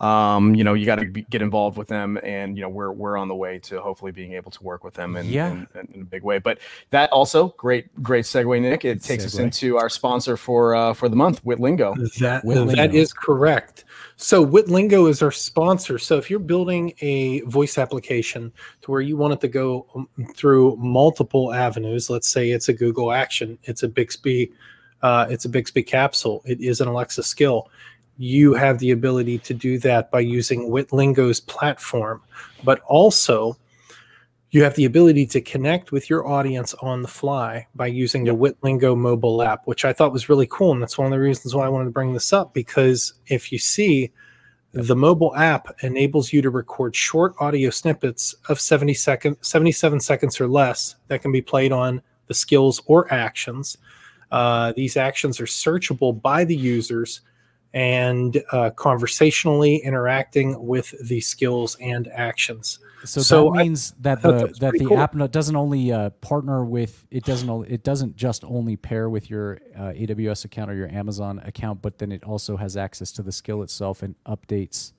Um, 0.01 0.53
you 0.53 0.63
know 0.63 0.73
you 0.75 0.85
got 0.85 0.97
to 0.97 1.05
get 1.05 1.41
involved 1.41 1.75
with 1.77 1.87
them 1.87 2.19
and 2.21 2.55
you 2.55 2.61
know 2.63 2.69
we're 2.69 2.91
we're 2.91 3.17
on 3.17 3.27
the 3.29 3.35
way 3.35 3.57
to 3.59 3.79
hopefully 3.81 4.11
being 4.11 4.33
able 4.33 4.51
to 4.51 4.63
work 4.63 4.83
with 4.83 4.93
them 4.93 5.15
in, 5.15 5.25
Yeah. 5.27 5.51
in, 5.51 5.67
in, 5.73 5.87
in 5.95 6.01
a 6.01 6.05
big 6.05 6.21
way. 6.23 6.37
But 6.39 6.59
that 6.91 7.11
also 7.11 7.49
great 7.57 8.03
great 8.03 8.25
segue 8.25 8.61
Nick. 8.61 8.83
It 8.85 9.01
takes 9.01 9.25
us 9.25 9.37
into 9.39 9.77
our 9.77 9.89
sponsor 9.89 10.37
for 10.37 10.75
uh, 10.75 10.93
for 10.93 11.09
the 11.09 11.15
month 11.15 11.43
Witlingo. 11.45 11.95
That 12.19 12.43
Witlingo. 12.43 12.75
that 12.75 12.93
is 12.93 13.13
correct. 13.13 13.85
So 14.19 14.43
Witlingo 14.43 15.07
is 15.07 15.21
our 15.21 15.31
sponsor. 15.31 15.99
So 15.99 16.17
if 16.17 16.27
you're 16.27 16.39
building 16.39 16.91
a 17.01 17.41
voice 17.41 17.77
application 17.77 18.51
to 18.81 18.91
where 18.91 19.01
you 19.01 19.15
want 19.15 19.33
it 19.33 19.41
to 19.41 19.47
go 19.47 19.85
um, 19.93 20.09
through 20.35 20.75
multiple 20.77 21.53
avenues, 21.53 22.09
let's 22.09 22.27
say 22.27 22.49
it's 22.49 22.67
a 22.67 22.73
Google 22.73 23.11
Action, 23.11 23.59
it's 23.63 23.83
a 23.83 23.87
Bixby, 23.87 24.51
uh, 25.03 25.27
it's 25.29 25.45
a 25.45 25.49
Bixby 25.49 25.83
capsule, 25.83 26.41
it 26.45 26.59
is 26.59 26.81
an 26.81 26.87
Alexa 26.87 27.21
skill. 27.21 27.69
You 28.17 28.55
have 28.55 28.79
the 28.79 28.89
ability 28.89 29.37
to 29.37 29.53
do 29.53 29.77
that 29.79 30.09
by 30.09 30.21
using 30.21 30.71
Witlingo's 30.71 31.39
platform, 31.39 32.23
but 32.63 32.81
also 32.87 33.55
you 34.51 34.63
have 34.63 34.75
the 34.75 34.85
ability 34.85 35.25
to 35.25 35.41
connect 35.41 35.91
with 35.91 36.09
your 36.09 36.27
audience 36.27 36.73
on 36.75 37.01
the 37.01 37.07
fly 37.07 37.67
by 37.75 37.87
using 37.87 38.23
the 38.23 38.35
Witlingo 38.35 38.97
mobile 38.97 39.41
app, 39.41 39.67
which 39.67 39.83
I 39.83 39.91
thought 39.91 40.13
was 40.13 40.29
really 40.29 40.47
cool. 40.49 40.71
And 40.71 40.81
that's 40.81 40.97
one 40.97 41.05
of 41.05 41.11
the 41.11 41.19
reasons 41.19 41.53
why 41.53 41.65
I 41.65 41.69
wanted 41.69 41.85
to 41.85 41.91
bring 41.91 42.13
this 42.13 42.31
up 42.31 42.53
because 42.53 43.13
if 43.27 43.51
you 43.51 43.59
see, 43.59 44.11
the 44.71 44.95
mobile 44.95 45.35
app 45.35 45.75
enables 45.83 46.31
you 46.31 46.41
to 46.41 46.49
record 46.49 46.95
short 46.95 47.33
audio 47.39 47.69
snippets 47.69 48.35
of 48.47 48.59
70 48.59 48.93
second, 48.93 49.37
77 49.41 49.99
seconds 49.99 50.39
or 50.39 50.47
less 50.47 50.95
that 51.07 51.21
can 51.21 51.31
be 51.31 51.41
played 51.41 51.71
on 51.71 52.01
the 52.27 52.33
skills 52.33 52.81
or 52.85 53.11
actions. 53.13 53.77
Uh, 54.31 54.73
these 54.75 54.95
actions 54.95 55.39
are 55.39 55.45
searchable 55.45 56.21
by 56.21 56.43
the 56.43 56.55
users 56.55 57.21
and 57.73 58.41
uh, 58.51 58.69
conversationally 58.71 59.77
interacting 59.77 60.65
with 60.65 60.93
the 61.07 61.19
skills 61.19 61.75
and 61.81 62.07
actions. 62.09 62.79
So, 63.03 63.21
So 63.21 63.43
that 63.51 63.59
I 63.59 63.63
means 63.63 63.93
that 63.99 64.21
the 64.23 64.31
that 64.31 64.59
that 64.59 64.73
the 64.73 64.85
cool. 64.85 64.97
app 64.97 65.15
doesn't 65.31 65.55
only 65.55 65.91
uh, 65.91 66.09
partner 66.21 66.65
with 66.65 67.05
it 67.11 67.23
doesn't 67.23 67.69
it 67.69 67.83
doesn't 67.83 68.15
just 68.15 68.43
only 68.43 68.75
pair 68.75 69.09
with 69.09 69.29
your 69.29 69.59
uh, 69.75 69.91
AWS 69.91 70.45
account 70.45 70.71
or 70.71 70.75
your 70.75 70.89
Amazon 70.89 71.39
account, 71.45 71.81
but 71.81 71.97
then 71.99 72.11
it 72.11 72.23
also 72.23 72.57
has 72.57 72.75
access 72.77 73.11
to 73.13 73.21
the 73.21 73.31
skill 73.31 73.61
itself 73.61 74.01
and 74.01 74.15
updates 74.25 74.93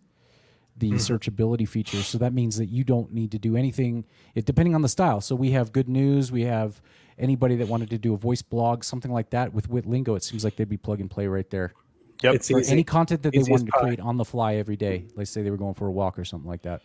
the 0.76 0.92
Mm-hmm. 0.92 0.96
searchability 0.96 1.68
features. 1.68 2.06
So 2.06 2.18
that 2.18 2.32
means 2.32 2.56
that 2.58 2.66
you 2.66 2.84
don't 2.84 3.12
need 3.12 3.32
to 3.32 3.38
do 3.38 3.56
anything. 3.56 4.04
It 4.36 4.44
depending 4.44 4.74
on 4.76 4.82
the 4.82 4.88
style. 4.88 5.20
So 5.20 5.34
we 5.34 5.50
have 5.50 5.72
good 5.72 5.88
news. 5.88 6.30
We 6.30 6.42
have 6.42 6.80
anybody 7.18 7.56
that 7.56 7.66
wanted 7.66 7.90
to 7.90 7.98
do 7.98 8.14
a 8.14 8.16
voice 8.16 8.42
blog, 8.42 8.84
something 8.84 9.10
like 9.10 9.30
that 9.30 9.52
with 9.52 9.68
Witlingo. 9.68 10.16
It 10.16 10.22
seems 10.22 10.44
like 10.44 10.54
they'd 10.54 10.68
be 10.68 10.76
plug 10.76 11.00
and 11.00 11.10
play 11.10 11.26
right 11.26 11.50
there. 11.50 11.74
Yep. 12.22 12.34
It's 12.34 12.50
For 12.50 12.58
easy. 12.60 12.72
any 12.72 12.84
content 12.84 13.22
that 13.22 13.32
they 13.32 13.38
Easy 13.38 13.52
as 13.52 13.60
wanted 13.60 13.66
to 13.66 13.72
pie. 13.72 13.80
create 13.80 14.00
on 14.00 14.16
the 14.16 14.24
fly 14.24 14.56
every 14.56 14.76
day. 14.76 15.06
Let's 15.14 15.30
say 15.30 15.42
they 15.42 15.50
were 15.50 15.56
going 15.56 15.74
for 15.74 15.86
a 15.86 15.90
walk 15.92 16.18
or 16.18 16.24
something 16.24 16.48
like 16.48 16.62
that. 16.62 16.82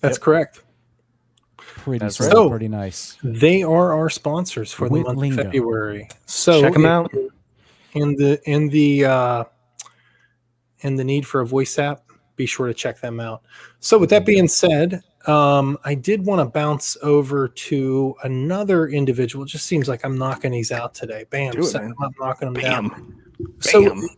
That's 0.00 0.18
correct. 0.18 0.62
Pretty 1.56 1.98
That's 1.98 2.20
right. 2.20 2.30
So- 2.30 2.48
pretty 2.48 2.68
nice. 2.68 3.18
They 3.22 3.62
are 3.62 3.92
our 3.92 4.08
sponsors 4.08 4.72
for 4.72 4.88
the 4.88 5.00
month 5.02 5.18
Witlingo. 5.18 5.38
of 5.38 5.44
February. 5.46 6.08
So 6.26 6.60
Check 6.62 6.74
'em 6.76 6.84
if- 6.84 6.90
out. 6.90 7.12
in 7.94 8.14
the 8.16 8.40
in 8.48 8.68
the 8.68 9.04
uh, 9.04 9.44
in 10.80 10.94
the 10.96 11.04
need 11.04 11.26
for 11.26 11.40
a 11.40 11.46
voice 11.46 11.78
app. 11.78 12.02
Be 12.36 12.46
sure 12.46 12.66
to 12.66 12.74
check 12.74 13.00
them 13.00 13.20
out. 13.20 13.42
So 13.80 13.98
with 13.98 14.08
that 14.10 14.24
being 14.24 14.48
said, 14.48 15.02
um, 15.26 15.76
I 15.84 15.94
did 15.94 16.24
want 16.24 16.40
to 16.40 16.46
bounce 16.46 16.96
over 17.02 17.48
to 17.48 18.14
another 18.24 18.88
individual. 18.88 19.44
It 19.44 19.48
just 19.48 19.66
seems 19.66 19.88
like 19.88 20.04
I'm 20.06 20.16
knocking 20.16 20.52
these 20.52 20.72
out 20.72 20.94
today. 20.94 21.26
Bam, 21.28 21.52
Do 21.52 21.58
it, 21.60 21.64
setting 21.64 21.88
man. 21.88 21.96
them 21.98 22.02
up, 22.04 22.12
knocking 22.18 22.52
them 22.54 22.62
down. 22.62 22.88
Bam. 22.88 23.22
So 23.60 23.84
Bam. 23.90 24.08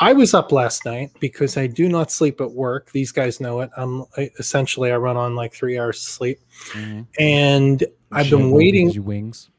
I 0.00 0.12
was 0.14 0.32
up 0.34 0.50
last 0.50 0.84
night 0.86 1.10
because 1.20 1.56
I 1.56 1.66
do 1.66 1.88
not 1.88 2.10
sleep 2.10 2.40
at 2.40 2.50
work. 2.50 2.90
These 2.92 3.12
guys 3.12 3.38
know 3.40 3.60
it. 3.60 3.70
I'm 3.76 4.04
I, 4.16 4.30
essentially 4.38 4.90
I 4.92 4.96
run 4.96 5.16
on 5.16 5.34
like 5.34 5.52
three 5.52 5.78
hours 5.78 5.98
of 5.98 6.02
sleep, 6.04 6.40
Mhm. 6.72 7.06
and 7.18 7.84
I've 8.10 8.26
Shit, 8.26 8.38
been 8.38 8.50
waiting. 8.50 8.86
gives 8.88 8.98
wings. 9.00 9.50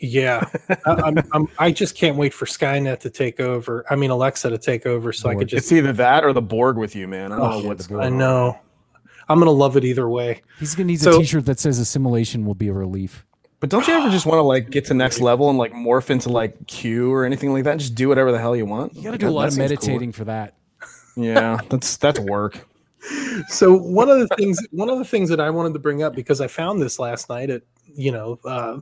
Yeah, 0.00 0.48
I, 0.68 0.76
I'm, 0.86 1.18
I'm. 1.32 1.48
I 1.58 1.70
just 1.72 1.96
can't 1.96 2.16
wait 2.16 2.32
for 2.32 2.46
Skynet 2.46 3.00
to 3.00 3.10
take 3.10 3.40
over. 3.40 3.84
I 3.90 3.96
mean 3.96 4.10
Alexa 4.10 4.48
to 4.48 4.56
take 4.58 4.86
over, 4.86 5.12
so 5.12 5.28
I 5.28 5.34
could 5.34 5.48
just. 5.48 5.64
It's 5.64 5.72
either 5.72 5.92
that 5.94 6.24
or 6.24 6.32
the 6.32 6.40
Borg 6.42 6.76
with 6.78 6.94
you, 6.96 7.06
man. 7.08 7.32
I 7.32 7.36
don't 7.38 7.52
Oh, 7.52 7.60
know 7.60 7.68
what's 7.68 7.86
the 7.88 7.94
going 7.94 8.04
I 8.04 8.06
on. 8.06 8.16
know. 8.18 8.58
I'm 9.28 9.38
gonna 9.38 9.50
love 9.50 9.76
it 9.76 9.84
either 9.84 10.08
way. 10.08 10.40
He's 10.58 10.74
gonna 10.74 10.86
need 10.86 11.00
So- 11.00 11.16
a 11.16 11.18
T-shirt 11.18 11.44
that 11.46 11.58
says 11.60 11.78
"Assimilation 11.78 12.46
will 12.46 12.54
be 12.54 12.68
a 12.68 12.72
relief." 12.72 13.26
But 13.60 13.70
don't 13.70 13.86
you 13.88 13.94
ever 13.94 14.08
just 14.10 14.24
want 14.24 14.38
to 14.38 14.42
like 14.42 14.70
get 14.70 14.84
to 14.86 14.94
next 14.94 15.20
level 15.20 15.50
and 15.50 15.58
like 15.58 15.72
morph 15.72 16.10
into 16.10 16.28
like 16.28 16.66
Q 16.68 17.12
or 17.12 17.24
anything 17.24 17.52
like 17.52 17.64
that? 17.64 17.78
Just 17.78 17.94
do 17.94 18.08
whatever 18.08 18.30
the 18.30 18.38
hell 18.38 18.54
you 18.54 18.66
want. 18.66 18.94
You 18.94 19.02
got 19.02 19.12
to 19.12 19.18
do 19.18 19.28
a 19.28 19.30
lot 19.30 19.48
of 19.48 19.58
meditating 19.58 20.12
for 20.12 20.24
that. 20.24 20.54
Yeah, 21.16 21.58
that's 21.68 21.96
that's 21.96 22.20
work. 22.20 22.66
So 23.48 23.74
one 23.74 24.10
of 24.10 24.18
the 24.18 24.26
things, 24.36 24.58
one 24.72 24.90
of 24.90 24.98
the 24.98 25.04
things 25.04 25.30
that 25.30 25.40
I 25.40 25.48
wanted 25.50 25.72
to 25.72 25.78
bring 25.78 26.02
up 26.02 26.16
because 26.16 26.40
I 26.40 26.48
found 26.48 26.82
this 26.82 26.98
last 26.98 27.30
night 27.30 27.48
at 27.48 27.62
you 27.86 28.10
know 28.10 28.40
uh, 28.44 28.80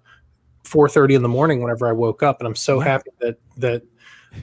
four 0.64 0.88
thirty 0.88 1.14
in 1.14 1.23
the 1.23 1.28
morning 1.28 1.62
whenever 1.62 1.87
I 1.87 1.92
woke 1.92 2.23
up, 2.23 2.40
and 2.40 2.49
I'm 2.49 2.56
so 2.56 2.80
happy 2.80 3.11
that 3.21 3.38
that 3.59 3.83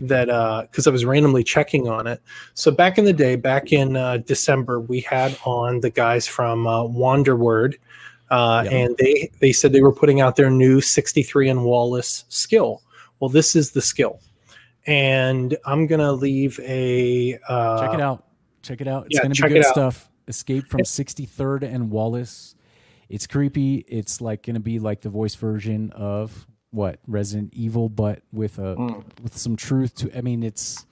that 0.02 0.68
because 0.70 0.88
I 0.88 0.92
was 0.92 1.06
randomly 1.06 1.44
checking 1.44 1.88
on 1.88 2.08
it. 2.08 2.22
So 2.54 2.72
back 2.72 2.98
in 2.98 3.06
the 3.06 3.14
day, 3.14 3.36
back 3.36 3.74
in 3.74 3.96
uh, 3.96 4.18
December, 4.18 4.80
we 4.80 5.02
had 5.02 5.38
on 5.44 5.82
the 5.82 5.90
guys 5.90 6.28
from 6.28 6.68
uh, 6.68 6.84
Wanderword, 6.84 7.76
uh, 8.34 8.64
Yeah. 8.66 8.72
and 8.72 8.98
they 8.98 9.30
they 9.40 9.52
said 9.52 9.72
they 9.74 9.82
were 9.82 9.94
putting 9.94 10.20
out 10.22 10.36
their 10.36 10.50
new 10.50 10.82
63 10.82 11.50
and 11.50 11.64
Wallace 11.64 12.26
skill. 12.30 12.82
Well, 13.20 13.30
this 13.30 13.56
is 13.56 13.72
the 13.72 13.82
skill, 13.82 14.20
and 14.86 15.56
I'm 15.66 15.88
gonna 15.88 16.12
leave 16.12 16.60
a 16.62 17.38
uh, 17.48 17.80
Check 17.86 17.94
it 17.94 18.02
out. 18.02 18.24
Check 18.62 18.82
it 18.82 18.88
out. 18.88 19.06
It's 19.08 19.16
yeah, 19.16 19.22
gonna 19.24 19.36
be 19.36 19.54
good 19.62 19.66
stuff. 19.66 20.10
Escape 20.28 20.68
from 20.68 20.82
63rd 20.82 21.64
and 21.64 21.90
Wallace. 21.92 22.56
It's 23.10 23.28
creepy. 23.28 23.84
It's 23.88 24.22
like 24.22 24.46
gonna 24.46 24.60
be 24.60 24.80
like 24.80 25.02
the 25.02 25.10
voice 25.10 25.36
version 25.36 25.92
of 25.92 26.48
what 26.72 27.00
Resident 27.08 27.54
Evil, 27.54 27.88
but 27.90 28.24
with 28.32 28.58
a 28.58 28.76
Mm. 28.76 29.04
with 29.22 29.38
some 29.38 29.56
truth 29.56 29.94
to. 29.96 30.18
I 30.18 30.22
mean, 30.22 30.42
it's 30.44 30.86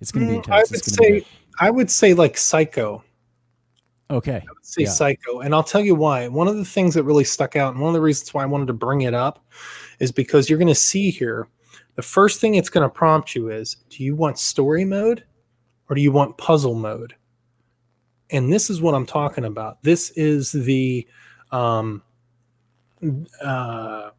it's 0.00 0.12
gonna 0.12 0.26
be 0.26 0.36
Mm. 0.38 0.50
I 0.52 0.58
would 0.70 0.84
say 0.84 1.24
I 1.60 1.70
would 1.70 1.90
say 1.90 2.14
like 2.14 2.36
Psycho. 2.36 3.02
Okay. 4.14 4.42
say 4.62 4.82
Yeah. 4.82 4.88
psycho 4.90 5.40
and 5.40 5.54
i'll 5.54 5.62
tell 5.62 5.80
you 5.80 5.94
why 5.94 6.28
one 6.28 6.48
of 6.48 6.56
the 6.56 6.64
things 6.64 6.94
that 6.94 7.04
really 7.04 7.24
stuck 7.24 7.56
out 7.56 7.72
and 7.72 7.80
one 7.82 7.88
of 7.88 7.94
the 7.94 8.00
reasons 8.00 8.32
why 8.32 8.42
i 8.42 8.46
wanted 8.46 8.66
to 8.68 8.72
bring 8.72 9.02
it 9.02 9.14
up 9.14 9.44
is 10.00 10.10
because 10.12 10.48
you're 10.48 10.58
going 10.58 10.68
to 10.68 10.74
see 10.74 11.10
here 11.10 11.48
the 11.96 12.02
first 12.02 12.40
thing 12.40 12.54
it's 12.54 12.70
going 12.70 12.88
to 12.88 12.92
prompt 12.92 13.34
you 13.34 13.50
is 13.50 13.76
do 13.90 14.02
you 14.02 14.14
want 14.16 14.38
story 14.38 14.84
mode 14.84 15.24
or 15.88 15.96
do 15.96 16.02
you 16.02 16.12
want 16.12 16.36
puzzle 16.38 16.74
mode 16.74 17.14
and 18.30 18.52
this 18.52 18.70
is 18.70 18.80
what 18.80 18.94
i'm 18.94 19.06
talking 19.06 19.44
about 19.44 19.82
this 19.82 20.10
is 20.10 20.52
the 20.52 21.06
um 21.52 22.02
uh 23.42 24.10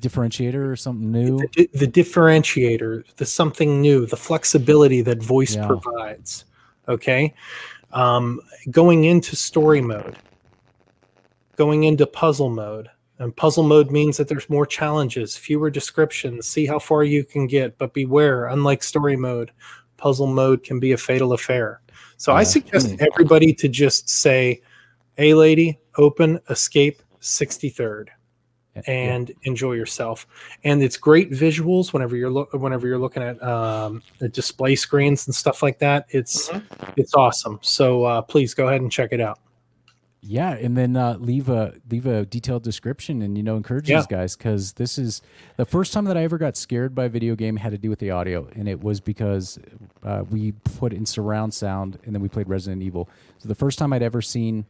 Differentiator 0.00 0.70
or 0.70 0.76
something 0.76 1.10
new. 1.10 1.38
the, 1.56 1.68
the 1.74 1.86
differentiator, 1.88 3.04
the 3.16 3.26
something 3.26 3.80
new, 3.80 4.06
the 4.06 4.16
flexibility 4.16 5.00
that 5.00 5.20
voice 5.20 5.56
Yeah. 5.56 5.66
provides. 5.66 6.44
Okay. 6.88 7.34
Um, 7.92 8.40
going 8.70 9.04
into 9.04 9.34
story 9.36 9.80
mode, 9.80 10.16
going 11.56 11.84
into 11.84 12.06
puzzle 12.06 12.50
mode. 12.50 12.88
And 13.20 13.34
puzzle 13.34 13.64
mode 13.64 13.90
means 13.90 14.16
that 14.16 14.28
there's 14.28 14.48
more 14.48 14.64
challenges, 14.66 15.36
fewer 15.36 15.70
descriptions, 15.70 16.46
see 16.46 16.66
how 16.66 16.78
far 16.78 17.02
you 17.02 17.24
can 17.24 17.46
get. 17.48 17.76
But 17.76 17.92
beware, 17.92 18.46
unlike 18.46 18.82
story 18.82 19.16
mode, 19.16 19.50
puzzle 19.96 20.28
mode 20.28 20.62
can 20.62 20.78
be 20.78 20.92
a 20.92 20.96
fatal 20.96 21.32
affair. 21.32 21.80
So 22.16 22.32
I 22.32 22.44
suggest 22.44 22.90
Hmm. 22.90 22.96
everybody 23.00 23.52
to 23.54 23.68
just 23.68 24.08
say, 24.08 24.60
Hey, 25.16 25.34
lady, 25.34 25.80
open, 25.96 26.38
escape 26.48 27.02
63rd 27.20 28.08
and 28.86 29.32
enjoy 29.42 29.72
yourself. 29.72 30.26
And 30.64 30.82
it's 30.82 30.96
great 30.96 31.30
visuals 31.30 31.92
whenever 31.92 32.16
you're 32.16 32.30
lo- 32.30 32.48
whenever 32.52 32.86
you're 32.86 32.98
looking 32.98 33.22
at 33.22 33.42
um, 33.42 34.02
the 34.18 34.28
display 34.28 34.76
screens 34.76 35.26
and 35.26 35.34
stuff 35.34 35.62
like 35.62 35.78
that. 35.80 36.06
It's 36.10 36.50
it's 36.96 37.14
awesome. 37.14 37.58
So 37.62 38.04
uh, 38.04 38.22
please 38.22 38.54
go 38.54 38.68
ahead 38.68 38.80
and 38.80 38.90
check 38.92 39.12
it 39.12 39.20
out. 39.20 39.40
Yeah, 40.20 40.54
and 40.54 40.76
then 40.76 40.96
uh, 40.96 41.16
leave 41.20 41.48
a 41.48 41.74
leave 41.90 42.06
a 42.06 42.26
detailed 42.26 42.64
description, 42.64 43.22
and 43.22 43.36
you 43.36 43.42
know 43.44 43.56
encourage 43.56 43.88
Yeah. 43.88 43.98
these 43.98 44.06
guys 44.08 44.36
because 44.36 44.72
this 44.72 44.98
is 44.98 45.22
the 45.56 45.64
first 45.64 45.92
time 45.92 46.04
that 46.06 46.16
I 46.16 46.24
ever 46.24 46.38
got 46.38 46.56
scared 46.56 46.92
by 46.92 47.04
a 47.04 47.08
video 47.08 47.36
game 47.36 47.56
had 47.56 47.70
to 47.70 47.78
do 47.78 47.88
with 47.88 48.00
the 48.00 48.10
audio, 48.10 48.48
and 48.56 48.68
it 48.68 48.82
was 48.82 49.00
because 49.00 49.60
uh, 50.02 50.24
we 50.28 50.52
put 50.78 50.92
in 50.92 51.06
surround 51.06 51.54
sound, 51.54 51.98
and 52.04 52.14
then 52.14 52.20
we 52.20 52.28
played 52.28 52.48
Resident 52.48 52.82
Evil. 52.82 53.08
So 53.38 53.48
the 53.48 53.54
first 53.54 53.78
time 53.78 53.92
I'd 53.92 54.02
ever 54.02 54.20
seen 54.20 54.66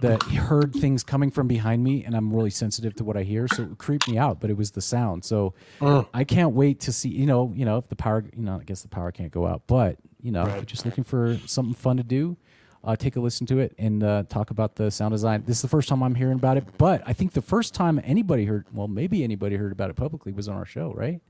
that 0.00 0.22
heard 0.22 0.74
things 0.74 1.02
coming 1.02 1.30
from 1.30 1.48
behind 1.48 1.82
me, 1.82 2.04
and 2.04 2.14
I'm 2.14 2.32
really 2.32 2.50
sensitive 2.50 2.94
to 2.96 3.04
what 3.04 3.16
I 3.16 3.22
hear, 3.22 3.48
so 3.48 3.62
it 3.62 3.78
creeped 3.78 4.08
me 4.08 4.18
out. 4.18 4.40
But 4.40 4.50
it 4.50 4.56
was 4.56 4.72
the 4.72 4.82
sound, 4.82 5.24
so 5.24 5.54
Mm. 5.80 6.06
I 6.12 6.24
can't 6.24 6.54
wait 6.54 6.80
to 6.80 6.92
see. 6.92 7.08
You 7.08 7.26
know, 7.26 7.52
you 7.54 7.64
know, 7.64 7.78
if 7.78 7.88
the 7.88 7.96
power, 7.96 8.24
you 8.36 8.42
know, 8.42 8.58
I 8.60 8.64
guess 8.64 8.82
the 8.82 8.88
power 8.88 9.10
can't 9.12 9.32
go 9.32 9.46
out, 9.46 9.62
but 9.66 9.96
you 10.20 10.32
know, 10.32 10.42
if 10.42 10.54
you're 10.54 10.64
just 10.64 10.84
looking 10.84 11.04
for 11.04 11.38
something 11.46 11.74
fun 11.74 11.96
to 11.96 12.02
do 12.02 12.36
uh, 12.84 12.96
take 12.96 13.16
a 13.16 13.20
listen 13.20 13.46
to 13.46 13.58
it 13.58 13.74
and 13.78 14.02
uh, 14.02 14.22
talk 14.28 14.50
about 14.50 14.76
the 14.76 14.90
sound 14.90 15.12
design. 15.12 15.42
This 15.46 15.58
is 15.58 15.62
the 15.62 15.68
first 15.68 15.88
time 15.88 16.02
I'm 16.02 16.14
hearing 16.14 16.36
about 16.36 16.56
it, 16.56 16.64
but 16.78 17.02
I 17.06 17.12
think 17.12 17.32
the 17.32 17.42
first 17.42 17.74
time 17.74 18.00
anybody 18.04 18.44
heard, 18.44 18.66
well, 18.72 18.88
maybe 18.88 19.24
anybody 19.24 19.56
heard 19.56 19.72
about 19.72 19.90
it 19.90 19.96
publicly 19.96 20.32
was 20.32 20.48
on 20.48 20.56
our 20.56 20.64
show, 20.64 20.92
right? 20.94 21.20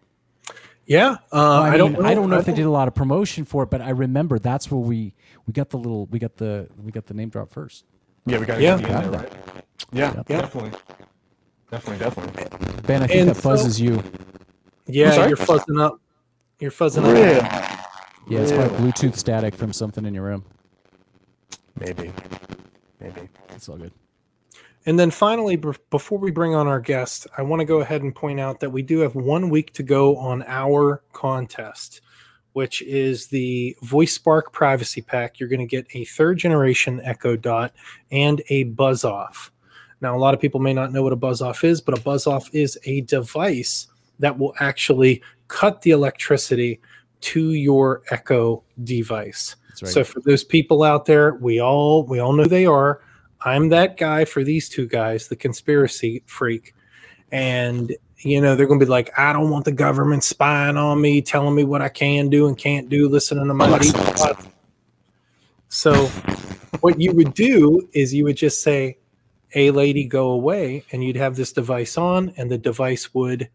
Yeah, 0.86 1.16
uh, 1.32 1.60
I, 1.60 1.70
I, 1.70 1.76
don't. 1.76 1.92
mean, 1.94 2.06
I 2.06 2.14
don't 2.14 2.30
know 2.30 2.38
if 2.38 2.46
they 2.46 2.54
did 2.54 2.64
a 2.64 2.70
lot 2.70 2.88
of 2.88 2.94
promotion 2.94 3.44
for 3.44 3.62
it, 3.64 3.70
but 3.70 3.82
I 3.82 3.90
remember 3.90 4.38
that's 4.38 4.70
where 4.70 4.80
we 4.80 5.12
we 5.46 5.52
got 5.52 5.68
the 5.68 5.76
little 5.76 6.06
we 6.06 6.18
got 6.18 6.36
the 6.36 6.68
we 6.82 6.90
got 6.92 7.04
the 7.06 7.12
name 7.12 7.28
drop 7.28 7.50
first. 7.50 7.84
Yeah, 8.26 8.38
we 8.38 8.46
got 8.46 8.60
Yeah. 8.60 8.76
to 8.76 8.82
get 8.82 9.04
in 9.04 9.10
there, 9.10 9.20
right? 9.20 9.32
Yeah, 9.92 10.14
Yeah. 10.16 10.22
definitely, 10.40 10.78
definitely, 11.70 12.04
definitely. 12.04 12.82
Ben, 12.82 13.02
I 13.02 13.06
think 13.06 13.20
And 13.20 13.30
that 13.30 13.36
fuzzes 13.36 13.76
so- 13.78 13.82
you. 13.84 14.02
Yeah, 14.86 15.26
you're 15.28 15.36
fuzzing 15.36 15.80
up. 15.80 16.00
You're 16.60 16.70
fuzzing 16.70 17.04
up. 17.04 17.16
Yeah, 18.28 18.40
it's 18.40 18.52
probably 18.52 18.78
Bluetooth 18.92 19.16
static 19.16 19.54
from 19.54 19.72
something 19.72 20.04
in 20.04 20.12
your 20.14 20.24
room. 20.24 20.44
Maybe, 21.80 22.12
maybe. 23.00 23.28
It's 23.50 23.68
all 23.68 23.76
good. 23.76 23.92
And 24.84 24.98
then 24.98 25.10
finally, 25.10 25.56
b- 25.56 25.72
before 25.90 26.18
we 26.18 26.30
bring 26.30 26.54
on 26.54 26.66
our 26.66 26.80
guest, 26.80 27.26
I 27.36 27.42
want 27.42 27.60
to 27.60 27.64
go 27.66 27.80
ahead 27.80 28.02
and 28.02 28.14
point 28.14 28.40
out 28.40 28.60
that 28.60 28.70
we 28.70 28.82
do 28.82 29.00
have 29.00 29.14
one 29.14 29.50
week 29.50 29.72
to 29.74 29.82
go 29.82 30.16
on 30.16 30.42
our 30.46 31.02
contest, 31.12 32.00
which 32.58 32.82
is 32.82 33.28
the 33.28 33.76
Voice 33.82 34.12
Spark 34.12 34.52
Privacy 34.52 35.00
Pack. 35.00 35.38
You're 35.38 35.48
going 35.48 35.60
to 35.60 35.64
get 35.64 35.86
a 35.94 36.04
third 36.06 36.38
generation 36.38 37.00
Echo 37.04 37.36
Dot 37.36 37.72
and 38.10 38.42
a 38.48 38.64
Buzz 38.64 39.04
Off. 39.04 39.52
Now, 40.00 40.16
a 40.16 40.18
lot 40.18 40.34
of 40.34 40.40
people 40.40 40.58
may 40.58 40.72
not 40.72 40.92
know 40.92 41.04
what 41.04 41.12
a 41.12 41.16
Buzz 41.16 41.40
Off 41.40 41.62
is, 41.62 41.80
but 41.80 41.96
a 41.96 42.02
Buzz 42.02 42.26
Off 42.26 42.52
is 42.52 42.76
a 42.82 43.02
device 43.02 43.86
that 44.18 44.36
will 44.36 44.54
actually 44.58 45.22
cut 45.46 45.82
the 45.82 45.92
electricity 45.92 46.80
to 47.20 47.52
your 47.52 48.02
Echo 48.10 48.64
device. 48.82 49.54
Right. 49.80 49.92
So 49.92 50.02
for 50.02 50.18
those 50.18 50.42
people 50.42 50.82
out 50.82 51.04
there, 51.04 51.34
we 51.34 51.60
all 51.60 52.02
we 52.06 52.18
all 52.18 52.32
know 52.32 52.42
who 52.42 52.48
they 52.48 52.66
are. 52.66 53.02
I'm 53.42 53.68
that 53.68 53.98
guy 53.98 54.24
for 54.24 54.42
these 54.42 54.68
two 54.68 54.88
guys, 54.88 55.28
the 55.28 55.36
conspiracy 55.36 56.24
freak. 56.26 56.74
And 57.30 57.96
you 58.20 58.40
know, 58.40 58.56
they're 58.56 58.66
gonna 58.66 58.80
be 58.80 58.86
like, 58.86 59.16
I 59.18 59.32
don't 59.32 59.50
want 59.50 59.64
the 59.64 59.72
government 59.72 60.24
spying 60.24 60.76
on 60.76 61.00
me, 61.00 61.22
telling 61.22 61.54
me 61.54 61.64
what 61.64 61.82
I 61.82 61.88
can 61.88 62.28
do 62.28 62.48
and 62.48 62.56
can't 62.56 62.88
do, 62.88 63.08
listening 63.08 63.46
to 63.46 63.54
my. 63.54 63.78
So 65.68 66.06
what 66.80 67.00
you 67.00 67.12
would 67.12 67.34
do 67.34 67.88
is 67.92 68.12
you 68.12 68.24
would 68.24 68.36
just 68.36 68.62
say, 68.62 68.98
A 69.54 69.70
lady, 69.70 70.04
go 70.04 70.30
away, 70.30 70.84
and 70.92 71.04
you'd 71.04 71.16
have 71.16 71.36
this 71.36 71.52
device 71.52 71.96
on, 71.96 72.32
and 72.36 72.50
the 72.50 72.58
device 72.58 73.14
would 73.14 73.48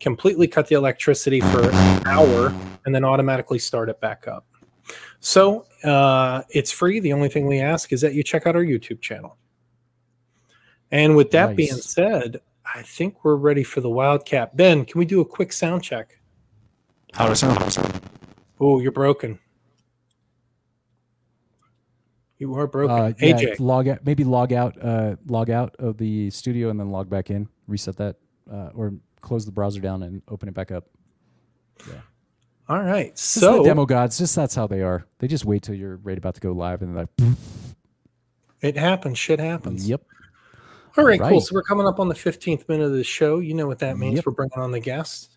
completely 0.00 0.46
cut 0.46 0.66
the 0.68 0.74
electricity 0.74 1.40
for 1.40 1.70
an 1.70 2.06
hour 2.06 2.54
and 2.84 2.94
then 2.94 3.04
automatically 3.04 3.58
start 3.58 3.88
it 3.88 4.00
back 4.00 4.28
up. 4.28 4.44
So 5.20 5.66
uh, 5.84 6.42
it's 6.50 6.70
free. 6.70 7.00
The 7.00 7.12
only 7.12 7.28
thing 7.28 7.46
we 7.46 7.60
ask 7.60 7.92
is 7.92 8.00
that 8.02 8.14
you 8.14 8.22
check 8.22 8.46
out 8.46 8.56
our 8.56 8.64
YouTube 8.64 9.00
channel. 9.00 9.36
And 10.90 11.16
with 11.16 11.30
that 11.32 11.48
Nice. 11.48 11.56
being 11.56 11.74
said, 11.74 12.40
I 12.74 12.82
think 12.82 13.24
we're 13.24 13.36
ready 13.36 13.62
for 13.62 13.80
the 13.80 13.88
Wildcat. 13.90 14.56
Ben, 14.56 14.84
can 14.84 14.98
we 14.98 15.04
do 15.04 15.20
a 15.20 15.24
quick 15.24 15.52
sound 15.52 15.82
check? 15.82 16.18
How 17.12 17.28
does 17.28 17.42
it 17.42 17.70
sound? 17.70 18.00
Oh, 18.60 18.80
you're 18.80 18.92
broken. 18.92 19.38
You 22.38 22.54
are 22.54 22.66
broken. 22.66 22.94
Uh, 22.94 23.12
yeah, 23.18 23.34
AJ. 23.36 23.60
log 23.60 23.88
out, 23.88 24.04
maybe 24.04 24.22
log 24.24 24.52
out, 24.52 24.76
uh, 24.82 25.16
log 25.26 25.48
out 25.48 25.74
of 25.78 25.96
the 25.96 26.28
studio 26.30 26.68
and 26.68 26.78
then 26.78 26.90
log 26.90 27.08
back 27.08 27.30
in. 27.30 27.48
Reset 27.66 27.96
that, 27.96 28.16
uh, 28.50 28.70
or 28.74 28.92
close 29.22 29.46
the 29.46 29.52
browser 29.52 29.80
down 29.80 30.02
and 30.02 30.20
open 30.28 30.48
it 30.48 30.54
back 30.54 30.70
up. 30.70 30.84
Yeah. 31.88 31.94
All 32.68 32.82
right. 32.82 33.14
Just 33.16 33.36
the 33.36 33.40
So 33.40 33.64
demo 33.64 33.86
gods, 33.86 34.18
just 34.18 34.36
that's 34.36 34.54
how 34.54 34.66
they 34.66 34.82
are. 34.82 35.06
They 35.18 35.28
just 35.28 35.44
wait 35.44 35.62
till 35.62 35.74
you're 35.74 35.96
right 35.96 36.18
about 36.18 36.34
to 36.34 36.40
go 36.40 36.52
live 36.52 36.82
and 36.82 36.94
they're 36.94 37.08
like, 37.18 37.36
It 38.60 38.76
happens. 38.76 39.18
Shit 39.18 39.40
happens. 39.40 39.88
Yep. 39.88 40.02
All 40.96 41.04
right, 41.04 41.20
cool. 41.20 41.40
So 41.40 41.54
we're 41.54 41.62
coming 41.62 41.86
up 41.86 42.00
on 42.00 42.08
the 42.08 42.14
15th 42.14 42.68
minute 42.68 42.84
of 42.84 42.92
the 42.92 43.04
show. 43.04 43.38
You 43.38 43.54
know 43.54 43.66
what 43.66 43.78
that 43.80 43.98
means. 43.98 44.16
Yep. 44.16 44.26
We're 44.26 44.32
bringing 44.32 44.58
on 44.58 44.70
the 44.70 44.80
guest. 44.80 45.36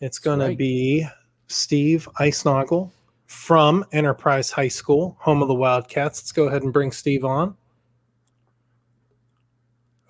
It's 0.00 0.18
going 0.18 0.40
right. 0.40 0.50
to 0.50 0.56
be 0.56 1.06
Steve 1.46 2.08
Eisnagel 2.20 2.90
from 3.26 3.84
Enterprise 3.92 4.50
High 4.50 4.68
School, 4.68 5.16
home 5.20 5.42
of 5.42 5.48
the 5.48 5.54
Wildcats. 5.54 6.20
Let's 6.20 6.32
go 6.32 6.48
ahead 6.48 6.62
and 6.62 6.72
bring 6.72 6.92
Steve 6.92 7.24
on. 7.24 7.56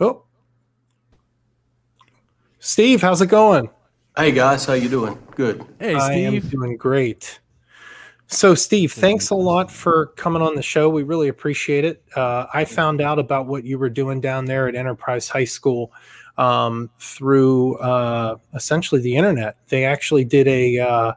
Oh. 0.00 0.24
Steve, 2.58 3.02
how's 3.02 3.22
it 3.22 3.28
going? 3.28 3.70
Hey 4.16 4.32
guys, 4.32 4.64
how 4.64 4.72
you 4.72 4.88
doing? 4.88 5.18
Good. 5.32 5.64
Hey, 5.78 5.90
Steve. 5.90 6.00
I 6.00 6.12
am 6.14 6.40
Steve. 6.40 6.50
doing 6.50 6.76
great. 6.76 7.40
So, 8.28 8.54
Steve, 8.54 8.92
thanks 8.92 9.30
a 9.30 9.36
lot 9.36 9.70
for 9.70 10.06
coming 10.16 10.42
on 10.42 10.56
the 10.56 10.62
show. 10.62 10.88
We 10.88 11.04
really 11.04 11.28
appreciate 11.28 11.84
it. 11.84 12.02
Uh, 12.16 12.46
I 12.52 12.64
found 12.64 13.00
out 13.00 13.18
about 13.18 13.46
what 13.46 13.64
you 13.64 13.78
were 13.78 13.88
doing 13.88 14.20
down 14.20 14.46
there 14.46 14.66
at 14.66 14.74
Enterprise 14.74 15.28
High 15.28 15.44
School 15.44 15.92
um, 16.36 16.90
through 16.98 17.76
uh, 17.76 18.36
essentially 18.54 19.00
the 19.00 19.16
internet. 19.16 19.56
They 19.68 19.84
actually 19.84 20.24
did 20.24 20.48
a, 20.48 20.78
uh, 20.80 21.12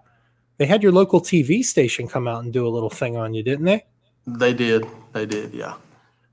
they 0.57 0.67
had 0.67 0.83
your 0.83 0.91
local 0.91 1.19
TV 1.19 1.63
station 1.63 2.07
come 2.07 2.27
out 2.27 2.43
and 2.43 2.53
do 2.53 2.67
a 2.67 2.69
little 2.69 2.91
thing 2.91 3.17
on 3.17 3.33
you, 3.33 3.41
didn't 3.41 3.65
they? 3.65 3.85
They 4.27 4.53
did. 4.53 4.85
They 5.13 5.25
did. 5.25 5.53
Yeah. 5.53 5.75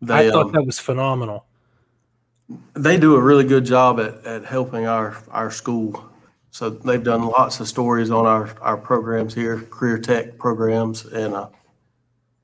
I 0.09 0.31
thought 0.31 0.47
um, 0.47 0.53
that 0.53 0.67
was 0.67 0.79
phenomenal. 0.79 1.47
they 2.75 2.99
do 2.99 3.17
a 3.17 3.21
really 3.21 3.45
good 3.45 3.65
job 3.65 3.99
at, 3.99 4.25
at 4.27 4.45
helping 4.45 4.87
our 4.87 5.17
our 5.31 5.51
school. 5.51 6.05
So 6.57 6.71
they've 6.71 7.03
done 7.05 7.27
lots 7.27 7.61
of 7.61 7.69
stories 7.69 8.11
on 8.11 8.25
our 8.25 8.49
our 8.63 8.79
programs 8.79 9.35
here, 9.35 9.61
career 9.61 9.99
tech 9.99 10.39
programs, 10.39 11.05
and 11.05 11.35
uh, 11.35 11.51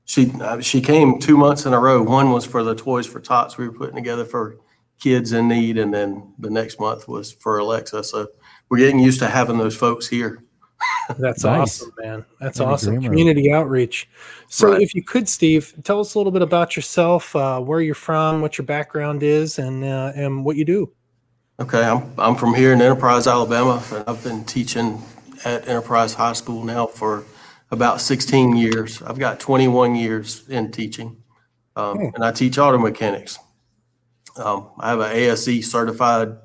she 0.05 0.31
uh, 0.39 0.61
she 0.61 0.81
came 0.81 1.17
two 1.17 1.35
months 1.35 1.65
in 1.65 1.73
a 1.73 1.79
row. 1.79 2.03
One 2.03 2.29
was 2.29 2.45
for 2.45 2.61
the 2.63 2.75
Toys 2.75 3.07
for 3.07 3.19
Tots 3.19 3.57
we 3.57 3.67
were 3.67 3.73
putting 3.73 3.95
together 3.95 4.23
for 4.23 4.57
kids 4.99 5.33
in 5.33 5.47
need, 5.47 5.79
and 5.79 5.91
then 5.91 6.31
the 6.37 6.51
next 6.51 6.79
month 6.79 7.07
was 7.07 7.31
for 7.31 7.57
Alexa. 7.57 8.03
So 8.03 8.27
we're 8.69 8.77
getting 8.77 8.99
used 8.99 9.17
to 9.17 9.27
having 9.27 9.57
those 9.57 9.75
folks 9.75 10.07
here. 10.07 10.43
That's 11.17 11.43
Nice. 11.43 11.81
awesome, 11.81 11.93
man. 11.97 12.25
That's 12.39 12.59
Andy 12.59 12.71
awesome. 12.71 12.93
Grimmer. 12.97 13.09
Community 13.09 13.51
outreach. 13.51 14.07
So, 14.47 14.73
Right. 14.73 14.81
if 14.83 14.93
you 14.93 15.01
could, 15.03 15.27
Steve, 15.27 15.73
tell 15.83 15.99
us 15.99 16.13
a 16.13 16.19
little 16.19 16.31
bit 16.31 16.43
about 16.43 16.75
yourself, 16.75 17.35
uh, 17.35 17.59
where 17.59 17.81
you're 17.81 17.95
from, 17.95 18.41
what 18.41 18.59
your 18.59 18.65
background 18.67 19.23
is, 19.23 19.57
and 19.57 19.83
uh, 19.83 20.11
and 20.15 20.45
what 20.45 20.55
you 20.55 20.65
do. 20.65 20.91
Okay, 21.59 21.83
I'm, 21.83 22.11
I'm 22.17 22.35
from 22.35 22.55
here 22.55 22.73
in 22.73 22.81
Enterprise, 22.81 23.27
Alabama, 23.27 23.81
and 23.91 24.03
I've 24.07 24.23
been 24.23 24.43
teaching 24.43 25.01
at 25.45 25.67
Enterprise 25.67 26.13
High 26.15 26.33
School 26.33 26.63
now 26.63 26.87
for 26.87 27.25
about 27.69 28.01
16 28.01 28.55
years. 28.55 29.01
I've 29.03 29.19
got 29.19 29.39
21 29.39 29.95
years 29.95 30.47
in 30.49 30.71
teaching, 30.71 31.17
um, 31.75 31.97
Hmm. 31.97 32.05
and 32.15 32.23
I 32.25 32.31
teach 32.31 32.57
auto 32.57 32.79
mechanics. 32.79 33.37
Um, 34.35 34.69
I 34.79 34.89
have 34.89 34.99
an 34.99 35.11
ASE 35.11 35.69
certified 35.69 36.37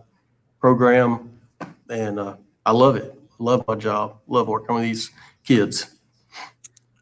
program, 0.60 1.30
and 1.88 2.20
uh, 2.20 2.36
I 2.66 2.72
love 2.72 2.96
it. 2.96 3.14
Love 3.38 3.64
my 3.66 3.76
job. 3.76 4.18
Love 4.26 4.46
working 4.46 4.74
with 4.74 4.84
these 4.84 5.10
kids. 5.42 5.86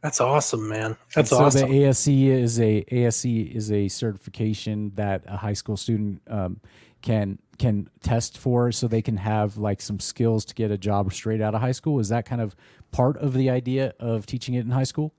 That's 0.01 0.21
awesome, 0.21 0.69
man. 0.69 0.97
That's 1.17 1.31
so 1.31 1.39
awesome. 1.39 1.69
the 1.69 1.85
ASE 1.87 2.07
is 2.07 2.61
a 2.61 2.85
ASE 2.95 3.25
is 3.25 3.73
a 3.73 3.89
certification 3.89 4.93
that 4.95 5.25
a 5.27 5.37
high 5.37 5.55
school 5.55 5.77
student 5.77 6.21
um, 6.29 6.61
can 7.07 7.39
can 7.59 7.89
test 8.03 8.37
for, 8.37 8.71
so 8.73 8.87
they 8.87 9.01
can 9.01 9.17
have 9.17 9.57
like 9.57 9.81
some 9.81 9.99
skills 9.99 10.45
to 10.45 10.55
get 10.55 10.71
a 10.71 10.77
job 10.77 11.11
straight 11.13 11.41
out 11.41 11.55
of 11.55 11.61
high 11.63 11.73
school. 11.73 12.01
Is 12.01 12.11
that 12.11 12.27
kind 12.27 12.43
of 12.43 12.55
part 12.91 13.17
of 13.17 13.33
the 13.33 13.49
idea 13.49 13.95
of 13.99 14.27
teaching 14.27 14.55
it 14.55 14.61
in 14.67 14.73
high 14.73 14.85
school? 14.85 15.15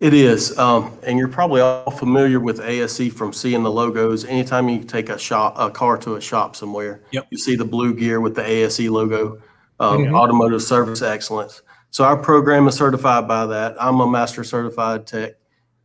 It 0.00 0.12
is, 0.14 0.58
um, 0.58 0.98
and 1.06 1.16
you're 1.16 1.28
probably 1.28 1.60
all 1.60 1.92
familiar 1.92 2.40
with 2.40 2.60
ASE 2.60 3.08
from 3.12 3.32
seeing 3.32 3.62
the 3.62 3.70
logos. 3.70 4.24
Anytime 4.24 4.68
you 4.68 4.82
take 4.82 5.08
a 5.08 5.16
shop, 5.16 5.54
a 5.56 5.70
car 5.70 5.96
to 5.98 6.16
a 6.16 6.20
shop 6.20 6.56
somewhere, 6.56 7.02
Yep. 7.12 7.28
you 7.30 7.38
see 7.38 7.54
the 7.54 7.64
blue 7.64 7.94
gear 7.94 8.20
with 8.20 8.34
the 8.34 8.42
ASE 8.44 8.88
logo, 8.88 9.38
um, 9.78 9.98
Mhm. 9.98 10.14
Automotive 10.14 10.60
Service 10.62 11.02
Excellence. 11.02 11.62
So 11.90 12.02
our 12.04 12.16
program 12.16 12.66
is 12.66 12.74
certified 12.74 13.28
by 13.28 13.46
that. 13.46 13.76
I'm 13.80 14.00
a 14.00 14.10
master 14.10 14.42
certified 14.42 15.06
tech, 15.06 15.34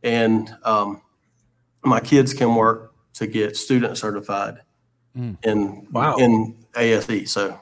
and 0.02 0.52
um, 0.64 1.00
my 1.84 2.00
kids 2.00 2.34
can 2.34 2.56
work 2.56 2.92
to 3.14 3.26
get 3.28 3.56
student 3.56 3.96
certified 3.96 4.58
Mm. 5.18 5.36
in 5.44 5.86
Wow. 5.92 6.16
in 6.16 6.54
ASE. 6.76 7.30
So 7.30 7.58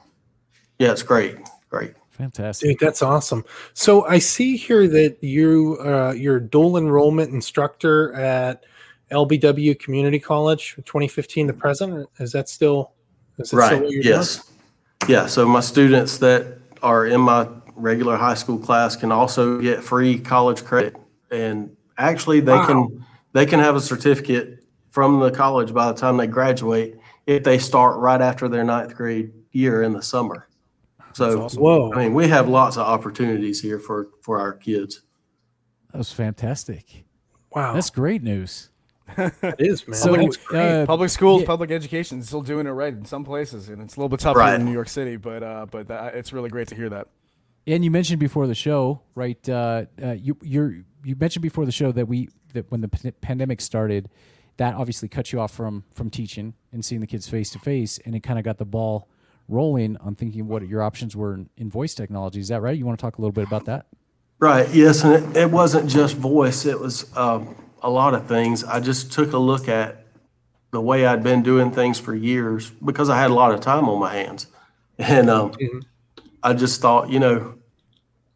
yeah, 0.78 0.92
it's 0.92 1.02
great, 1.02 1.36
great. 1.70 1.94
Fantastic. 2.10 2.70
Dude, 2.70 2.78
that's 2.80 3.02
awesome. 3.02 3.44
So 3.74 4.06
I 4.06 4.18
see 4.18 4.56
here 4.56 4.86
that 4.88 5.16
you 5.22 5.78
uh, 5.80 6.12
you're 6.12 6.36
a 6.36 6.40
dual 6.42 6.76
enrollment 6.76 7.32
instructor 7.32 8.12
at 8.14 8.64
LBW 9.10 9.78
Community 9.78 10.18
College, 10.18 10.74
2015 10.84 11.46
to 11.48 11.52
present. 11.52 12.08
Is 12.18 12.32
that 12.32 12.48
still? 12.48 12.92
Is 13.38 13.50
that 13.50 13.56
still 13.56 13.58
Right, 13.58 13.80
what 13.82 13.90
you're 13.90 14.02
doing? 14.02 14.14
yes. 14.16 14.50
Yeah, 15.08 15.26
so 15.26 15.46
my 15.46 15.60
students 15.60 16.18
that 16.18 16.58
are 16.82 17.06
in 17.06 17.20
my 17.20 17.46
regular 17.74 18.16
high 18.16 18.34
school 18.34 18.58
class 18.58 18.96
can 18.96 19.12
also 19.12 19.60
get 19.60 19.84
free 19.84 20.18
college 20.18 20.64
credit. 20.64 20.96
And 21.30 21.76
actually, 21.98 22.40
they 22.40 22.52
Wow. 22.52 22.66
can, 22.66 23.04
they 23.32 23.46
can 23.46 23.60
have 23.60 23.76
a 23.76 23.80
certificate 23.80 24.64
from 24.88 25.20
the 25.20 25.30
college 25.30 25.72
by 25.74 25.86
the 25.92 25.98
time 25.98 26.16
they 26.16 26.26
graduate 26.26 26.96
if 27.26 27.42
they 27.44 27.58
start 27.58 27.98
right 27.98 28.20
after 28.20 28.48
their 28.48 28.64
ninth 28.64 28.94
grade 28.94 29.32
year 29.52 29.82
in 29.82 29.92
the 29.92 30.02
summer. 30.02 30.48
So, 31.12 31.48
Whoa. 31.48 31.92
I 31.94 32.04
mean, 32.04 32.14
we 32.14 32.28
have 32.28 32.48
lots 32.48 32.76
of 32.76 32.86
opportunities 32.86 33.60
here 33.62 33.78
for, 33.78 34.08
for 34.20 34.38
our 34.38 34.52
kids. 34.52 35.02
That 35.92 35.98
was 35.98 36.12
fantastic. 36.12 37.04
Wow. 37.54 37.72
That's 37.72 37.88
great 37.90 38.22
news. 38.22 38.68
that 39.16 39.56
is, 39.58 39.86
man. 39.88 39.96
So, 39.96 40.14
That's 40.14 40.36
uh, 40.52 40.84
Public 40.86 41.08
schools, 41.10 41.40
yeah. 41.42 41.46
public 41.46 41.70
education, 41.70 42.18
is 42.18 42.26
still 42.26 42.42
doing 42.42 42.66
it 42.66 42.70
right 42.70 42.92
in 42.92 43.04
some 43.06 43.24
places, 43.24 43.68
and 43.70 43.80
it's 43.80 43.96
a 43.96 44.00
little 44.00 44.08
bit 44.10 44.20
tougher 44.20 44.40
Right. 44.40 44.56
in 44.60 44.66
New 44.66 44.72
York 44.72 44.88
City. 44.88 45.16
But 45.16 45.42
uh, 45.42 45.66
but 45.70 45.88
that, 45.88 46.16
it's 46.16 46.32
really 46.32 46.50
great 46.50 46.68
to 46.68 46.74
hear 46.74 46.88
that. 46.90 47.06
And 47.68 47.84
you 47.84 47.90
mentioned 47.90 48.18
before 48.20 48.46
the 48.46 48.54
show, 48.54 49.00
right? 49.14 49.48
Uh, 49.48 49.86
uh, 50.02 50.12
you 50.12 50.36
you're, 50.42 50.74
you 51.04 51.14
mentioned 51.18 51.42
before 51.42 51.64
the 51.64 51.72
show 51.72 51.92
that 51.92 52.06
we 52.08 52.28
that 52.52 52.68
when 52.70 52.80
the 52.80 52.88
p- 52.88 53.12
pandemic 53.12 53.60
started, 53.60 54.08
that 54.56 54.74
obviously 54.74 55.08
cut 55.08 55.32
you 55.32 55.40
off 55.40 55.52
from 55.52 55.84
from 55.94 56.10
teaching 56.10 56.54
and 56.72 56.84
seeing 56.84 57.00
the 57.00 57.06
kids 57.06 57.28
face 57.28 57.50
to 57.50 57.58
face, 57.58 57.98
and 58.04 58.14
it 58.14 58.20
kind 58.20 58.38
of 58.38 58.44
got 58.44 58.58
the 58.58 58.64
ball 58.64 59.08
rolling 59.48 59.96
on 59.98 60.14
thinking 60.14 60.48
what 60.48 60.66
your 60.66 60.82
options 60.82 61.14
were 61.14 61.34
in, 61.34 61.48
in 61.56 61.70
voice 61.70 61.94
technology. 61.94 62.40
Is 62.40 62.48
that 62.48 62.60
right? 62.60 62.76
You 62.76 62.84
want 62.84 62.98
to 62.98 63.02
talk 63.02 63.18
a 63.18 63.20
little 63.20 63.32
bit 63.32 63.46
about 63.46 63.66
that? 63.66 63.86
Right. 64.38 64.68
Yes, 64.74 65.04
and 65.04 65.36
it, 65.36 65.36
it 65.36 65.50
wasn't 65.50 65.88
just 65.88 66.16
voice. 66.16 66.66
It 66.66 66.78
was 66.78 67.16
um, 67.16 67.54
a 67.82 67.88
lot 67.88 68.14
of 68.14 68.26
things. 68.26 68.64
I 68.64 68.80
just 68.80 69.12
took 69.12 69.32
a 69.32 69.38
look 69.38 69.68
at 69.68 70.04
the 70.72 70.80
way 70.80 71.06
I'd 71.06 71.22
been 71.22 71.42
doing 71.42 71.70
things 71.70 71.98
for 71.98 72.14
years 72.14 72.70
because 72.70 73.08
I 73.08 73.18
had 73.18 73.30
a 73.30 73.34
lot 73.34 73.52
of 73.52 73.60
time 73.60 73.88
on 73.88 73.98
my 73.98 74.12
hands, 74.12 74.48
and 74.98 75.30
um, 75.30 75.52
Mhm. 75.52 75.82
I 76.42 76.52
just 76.52 76.80
thought, 76.80 77.08
you 77.08 77.18
know, 77.18 77.54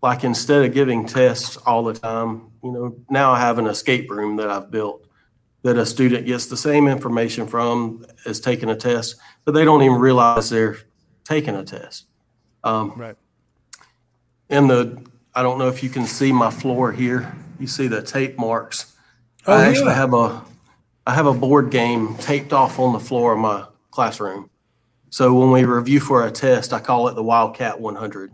like 0.02 0.24
instead 0.24 0.64
of 0.64 0.72
giving 0.72 1.06
tests 1.06 1.56
all 1.58 1.84
the 1.84 1.94
time, 1.94 2.50
you 2.62 2.72
know, 2.72 2.96
now 3.10 3.32
I 3.32 3.40
have 3.40 3.58
an 3.58 3.66
escape 3.66 4.10
room 4.10 4.36
that 4.36 4.48
I've 4.48 4.70
built 4.70 5.04
that 5.62 5.76
a 5.76 5.84
student 5.84 6.26
gets 6.26 6.46
the 6.46 6.56
same 6.56 6.88
information 6.88 7.46
from 7.46 8.04
as 8.26 8.40
taking 8.40 8.70
a 8.70 8.76
test, 8.76 9.16
but 9.44 9.52
they 9.52 9.64
don't 9.64 9.82
even 9.82 9.98
realize 9.98 10.48
they're 10.50 10.78
taking 11.24 11.54
a 11.54 11.64
test. 11.64 12.06
Um, 12.64 12.92
Right. 12.96 13.16
in 14.48 14.66
the 14.66 15.02
I 15.34 15.42
don't 15.42 15.58
know 15.58 15.68
if 15.68 15.82
you 15.82 15.88
can 15.90 16.06
see 16.06 16.32
my 16.32 16.50
floor 16.50 16.90
here. 16.92 17.32
You 17.60 17.66
see 17.68 17.86
the 17.86 18.02
tape 18.02 18.36
marks. 18.38 18.96
Oh, 19.46 19.52
I 19.54 19.64
actually 19.66 19.86
yeah. 19.88 19.94
have 19.94 20.14
a 20.14 20.42
I 21.06 21.14
have 21.14 21.26
a 21.26 21.34
board 21.34 21.70
game 21.70 22.16
taped 22.16 22.52
off 22.52 22.78
on 22.78 22.92
the 22.92 23.00
floor 23.00 23.32
of 23.34 23.38
my 23.38 23.64
classroom. 23.90 24.50
So 25.10 25.32
when 25.34 25.50
we 25.50 25.64
review 25.64 26.00
for 26.00 26.26
a 26.26 26.30
test, 26.30 26.72
I 26.72 26.80
call 26.80 27.08
it 27.08 27.14
the 27.14 27.22
Wildcat 27.22 27.80
100. 27.80 28.32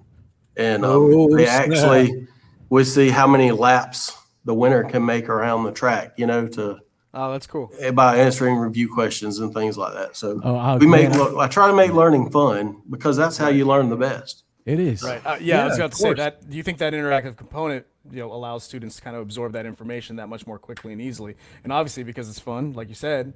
And 0.57 0.85
um, 0.85 0.91
Oh, 0.93 1.37
they 1.37 1.45
snap. 1.47 1.69
actually 1.69 2.27
we 2.71 2.83
see 2.85 3.11
how 3.11 3.27
many 3.27 3.51
laps 3.53 4.13
the 4.45 4.55
winner 4.55 4.85
can 4.85 5.05
make 5.05 5.29
around 5.29 5.65
the 5.65 5.73
track, 5.73 6.15
you 6.17 6.27
know, 6.27 6.47
to 6.49 6.79
Oh, 7.19 7.33
that's 7.33 7.47
cool. 7.47 7.73
by 7.95 8.19
answering 8.19 8.57
review 8.57 8.93
questions 8.93 9.39
and 9.39 9.53
things 9.55 9.79
like 9.79 9.95
that. 9.95 10.17
So 10.17 10.39
Oh, 10.45 10.77
we 10.77 10.87
make 10.87 11.09
man, 11.09 11.19
lo- 11.19 11.39
I 11.41 11.49
try 11.49 11.67
to 11.67 11.73
make 11.75 11.93
learning 11.93 12.31
fun 12.31 12.83
because 12.91 13.17
that's 13.17 13.39
how 13.39 13.49
you 13.49 13.65
learn 13.65 13.89
the 13.89 13.97
best. 13.97 14.45
it 14.67 14.79
is 14.79 15.03
Right. 15.03 15.25
Uh, 15.25 15.39
yeah, 15.41 15.63
I 15.63 15.65
was 15.65 15.79
Yeah, 15.79 15.85
about 15.85 15.85
of 15.87 15.91
to 15.93 15.97
say 15.97 16.15
that. 16.15 16.51
Do 16.51 16.57
you 16.59 16.63
think 16.63 16.77
that 16.79 16.93
interactive 16.93 17.37
component, 17.37 17.87
you 18.11 18.19
know, 18.19 18.31
allows 18.33 18.65
students 18.65 18.97
to 18.97 19.03
kind 19.03 19.17
of 19.17 19.23
absorb 19.23 19.53
that 19.53 19.65
information 19.65 20.17
that 20.17 20.29
much 20.29 20.47
more 20.47 20.59
quickly 20.59 20.93
and 20.93 21.01
easily? 21.01 21.37
And 21.65 21.73
obviously, 21.73 22.03
because 22.03 22.29
it's 22.29 22.39
fun, 22.39 22.75
like 22.75 22.89
you 22.91 22.95
said, 22.95 23.33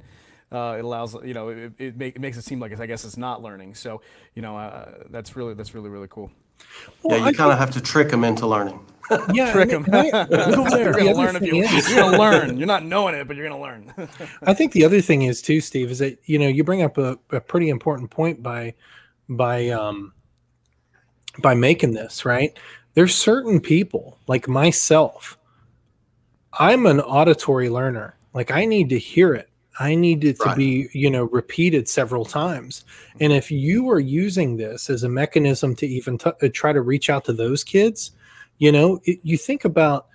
uh, 0.53 0.77
it 0.79 0.85
allows 0.85 1.15
you 1.25 1.33
know 1.33 1.49
it, 1.49 1.73
it, 1.79 1.97
make, 1.97 2.17
it 2.17 2.21
makes 2.21 2.37
it 2.37 2.43
seem 2.45 2.61
like 2.61 2.73
it's, 2.73 2.81
I 2.83 2.87
guess 2.87 3.05
it's 3.05 3.17
not 3.17 3.43
learning. 3.43 3.77
So 3.77 4.03
you 4.35 4.43
know, 4.43 4.59
uh, 4.59 5.05
that's 5.09 5.37
really 5.37 5.55
that's 5.55 5.75
really 5.75 5.89
really 5.89 6.09
cool. 6.09 6.31
Well, 7.03 7.19
yeah, 7.19 7.29
you 7.29 7.35
kind 7.35 7.53
of 7.53 7.59
have 7.59 7.71
to 7.73 7.81
trick 7.81 8.11
them 8.11 8.25
into 8.25 8.47
learning. 8.47 8.79
yeah, 9.33 9.53
Trick 9.53 9.73
and- 9.73 9.89
'em. 9.89 9.95
and 9.95 10.15
I- 10.15 10.27
You're 10.31 10.93
gonna 10.93 11.11
other 11.11 11.15
learn 11.15 11.37
if 11.37 11.43
you 11.43 11.63
is- 11.63 11.89
you're 11.91 12.01
gonna 12.01 12.19
learn. 12.19 12.57
You're 12.59 12.67
not 12.69 12.85
knowing 12.85 13.15
it, 13.15 13.27
but 13.27 13.37
you're 13.37 13.49
gonna 13.49 13.61
learn. 13.61 13.93
I 14.43 14.55
think 14.55 14.73
the 14.73 14.85
other 14.85 15.01
thing 15.01 15.23
is 15.23 15.43
too, 15.43 15.61
Steve, 15.61 15.91
is 15.91 15.99
that 15.99 16.19
you 16.25 16.39
know 16.39 16.49
you 16.49 16.63
bring 16.65 16.83
up 16.83 16.97
a, 16.99 17.19
a 17.31 17.41
pretty 17.41 17.69
important 17.71 18.11
point 18.11 18.43
by 18.43 18.75
by 19.29 19.69
um 19.69 20.13
by 21.41 21.55
making 21.55 21.93
this 21.95 22.25
right. 22.25 22.57
There's 22.95 23.15
certain 23.15 23.61
people 23.61 24.19
like 24.27 24.49
myself. 24.49 25.37
I'm 26.59 26.87
an 26.87 27.01
auditory 27.01 27.69
learner. 27.69 28.17
Like 28.33 28.51
I 28.51 28.65
need 28.65 28.89
to 28.91 28.99
hear 28.99 29.35
it. 29.35 29.50
I 29.81 29.95
need 29.95 30.23
it 30.25 30.39
to 30.41 30.45
Right. 30.49 30.57
be, 30.57 30.89
you 30.93 31.09
know, 31.11 31.25
repeated 31.25 31.89
several 31.89 32.25
times. 32.27 32.85
And 33.19 33.33
if 33.33 33.51
you 33.51 33.89
are 33.91 33.99
using 33.99 34.57
this 34.59 34.91
as 34.91 35.03
a 35.03 35.09
mechanism 35.09 35.75
to 35.77 35.87
even 35.87 36.19
t- 36.19 36.31
uh, 36.43 36.49
try 36.53 36.73
to 36.73 36.83
reach 36.83 37.09
out 37.09 37.25
to 37.25 37.33
those 37.33 37.65
kids, 37.65 38.13
you 38.59 38.71
know, 38.71 39.01
it, 39.05 39.19
you 39.23 39.39
think 39.39 39.65
about 39.65 40.07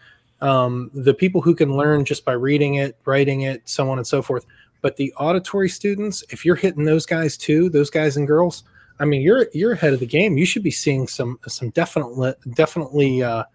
um, 0.41 0.91
the 0.93 1.15
people 1.15 1.41
who 1.41 1.55
can 1.55 1.75
learn 1.75 2.05
just 2.05 2.23
by 2.23 2.33
reading 2.33 2.75
it, 2.75 2.95
writing 3.05 3.41
it, 3.41 3.63
so 3.65 3.89
on 3.89 3.97
and 3.97 4.05
so 4.05 4.21
forth. 4.21 4.45
But 4.81 4.97
the 4.97 5.11
auditory 5.17 5.67
students, 5.67 6.23
if 6.29 6.45
you're 6.45 6.55
hitting 6.55 6.83
those 6.85 7.07
guys 7.07 7.35
too, 7.35 7.69
those 7.69 7.89
guys 7.89 8.17
and 8.17 8.27
girls, 8.27 8.63
I 8.99 9.05
mean, 9.05 9.21
you're 9.21 9.47
you're 9.51 9.71
ahead 9.73 9.93
of 9.93 9.99
the 9.99 10.05
game. 10.05 10.37
You 10.37 10.45
should 10.45 10.61
be 10.63 10.71
seeing 10.71 11.07
some 11.07 11.39
some 11.47 11.71
definitely 11.71 12.33
definitely 12.53 13.23
uh, 13.23 13.45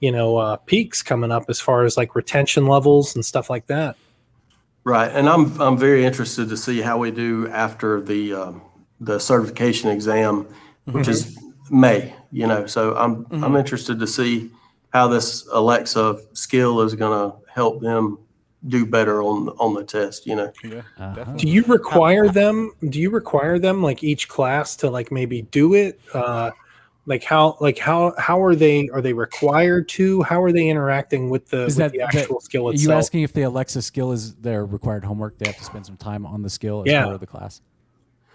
you 0.00 0.10
know 0.10 0.38
uh, 0.38 0.56
peaks 0.56 1.02
coming 1.02 1.30
up 1.30 1.44
as 1.50 1.60
far 1.60 1.84
as 1.84 1.98
like 1.98 2.14
retention 2.16 2.66
levels 2.66 3.14
and 3.14 3.24
stuff 3.24 3.50
like 3.50 3.66
that. 3.66 3.96
Right, 4.84 5.10
and 5.12 5.28
I'm, 5.28 5.60
I'm 5.60 5.76
very 5.76 6.04
interested 6.04 6.48
to 6.48 6.56
see 6.56 6.80
how 6.80 6.98
we 6.98 7.10
do 7.10 7.48
after 7.48 8.00
the, 8.00 8.32
um, 8.32 8.62
the 8.98 9.18
certification 9.18 9.90
exam, 9.90 10.46
which 10.84 11.06
is 11.06 11.38
May, 11.70 12.14
you 12.32 12.46
know, 12.46 12.66
so 12.66 12.96
I'm, 12.96 13.26
I'm 13.30 13.56
interested 13.56 14.00
to 14.00 14.06
see 14.06 14.50
how 14.92 15.08
this 15.08 15.46
Alexa 15.52 16.20
skill 16.32 16.80
is 16.80 16.94
gonna 16.94 17.34
help 17.52 17.80
them 17.80 18.18
do 18.68 18.84
better 18.84 19.22
on, 19.22 19.48
on 19.58 19.74
the 19.74 19.84
test, 19.84 20.26
you 20.26 20.36
know? 20.36 20.52
Yeah, 20.64 20.82
Uh-huh. 20.98 21.32
Do 21.36 21.48
you 21.48 21.62
require 21.64 22.28
them? 22.28 22.72
Do 22.88 23.00
you 23.00 23.10
require 23.10 23.58
them 23.58 23.82
like 23.82 24.02
each 24.02 24.28
class 24.28 24.76
to 24.76 24.90
like 24.90 25.10
maybe 25.10 25.42
do 25.42 25.74
it? 25.74 26.00
Uh, 26.12 26.50
like 27.06 27.24
how 27.24 27.56
like 27.60 27.78
how 27.78 28.14
how 28.18 28.42
are 28.42 28.54
they 28.54 28.88
are 28.90 29.00
they 29.00 29.12
required 29.12 29.88
to? 29.90 30.22
How 30.22 30.42
are 30.42 30.52
they 30.52 30.68
interacting 30.68 31.30
with 31.30 31.48
the, 31.48 31.64
Is 31.64 31.76
with 31.76 31.78
that- 31.78 31.92
the 31.92 31.98
that- 31.98 32.14
actual 32.14 32.40
skill 32.40 32.68
Are 32.68 32.72
itself? 32.72 32.88
you 32.92 32.98
asking 32.98 33.22
if 33.22 33.32
the 33.32 33.42
Alexa 33.42 33.82
skill 33.82 34.12
is 34.12 34.34
their 34.36 34.64
required 34.66 35.04
homework? 35.04 35.38
They 35.38 35.48
have 35.48 35.56
to 35.58 35.64
spend 35.64 35.86
some 35.86 35.96
time 35.96 36.26
on 36.26 36.42
the 36.42 36.50
skill 36.50 36.82
as 36.82 36.90
Yeah. 36.92 37.02
part 37.04 37.14
of 37.14 37.20
the 37.20 37.26
class. 37.26 37.60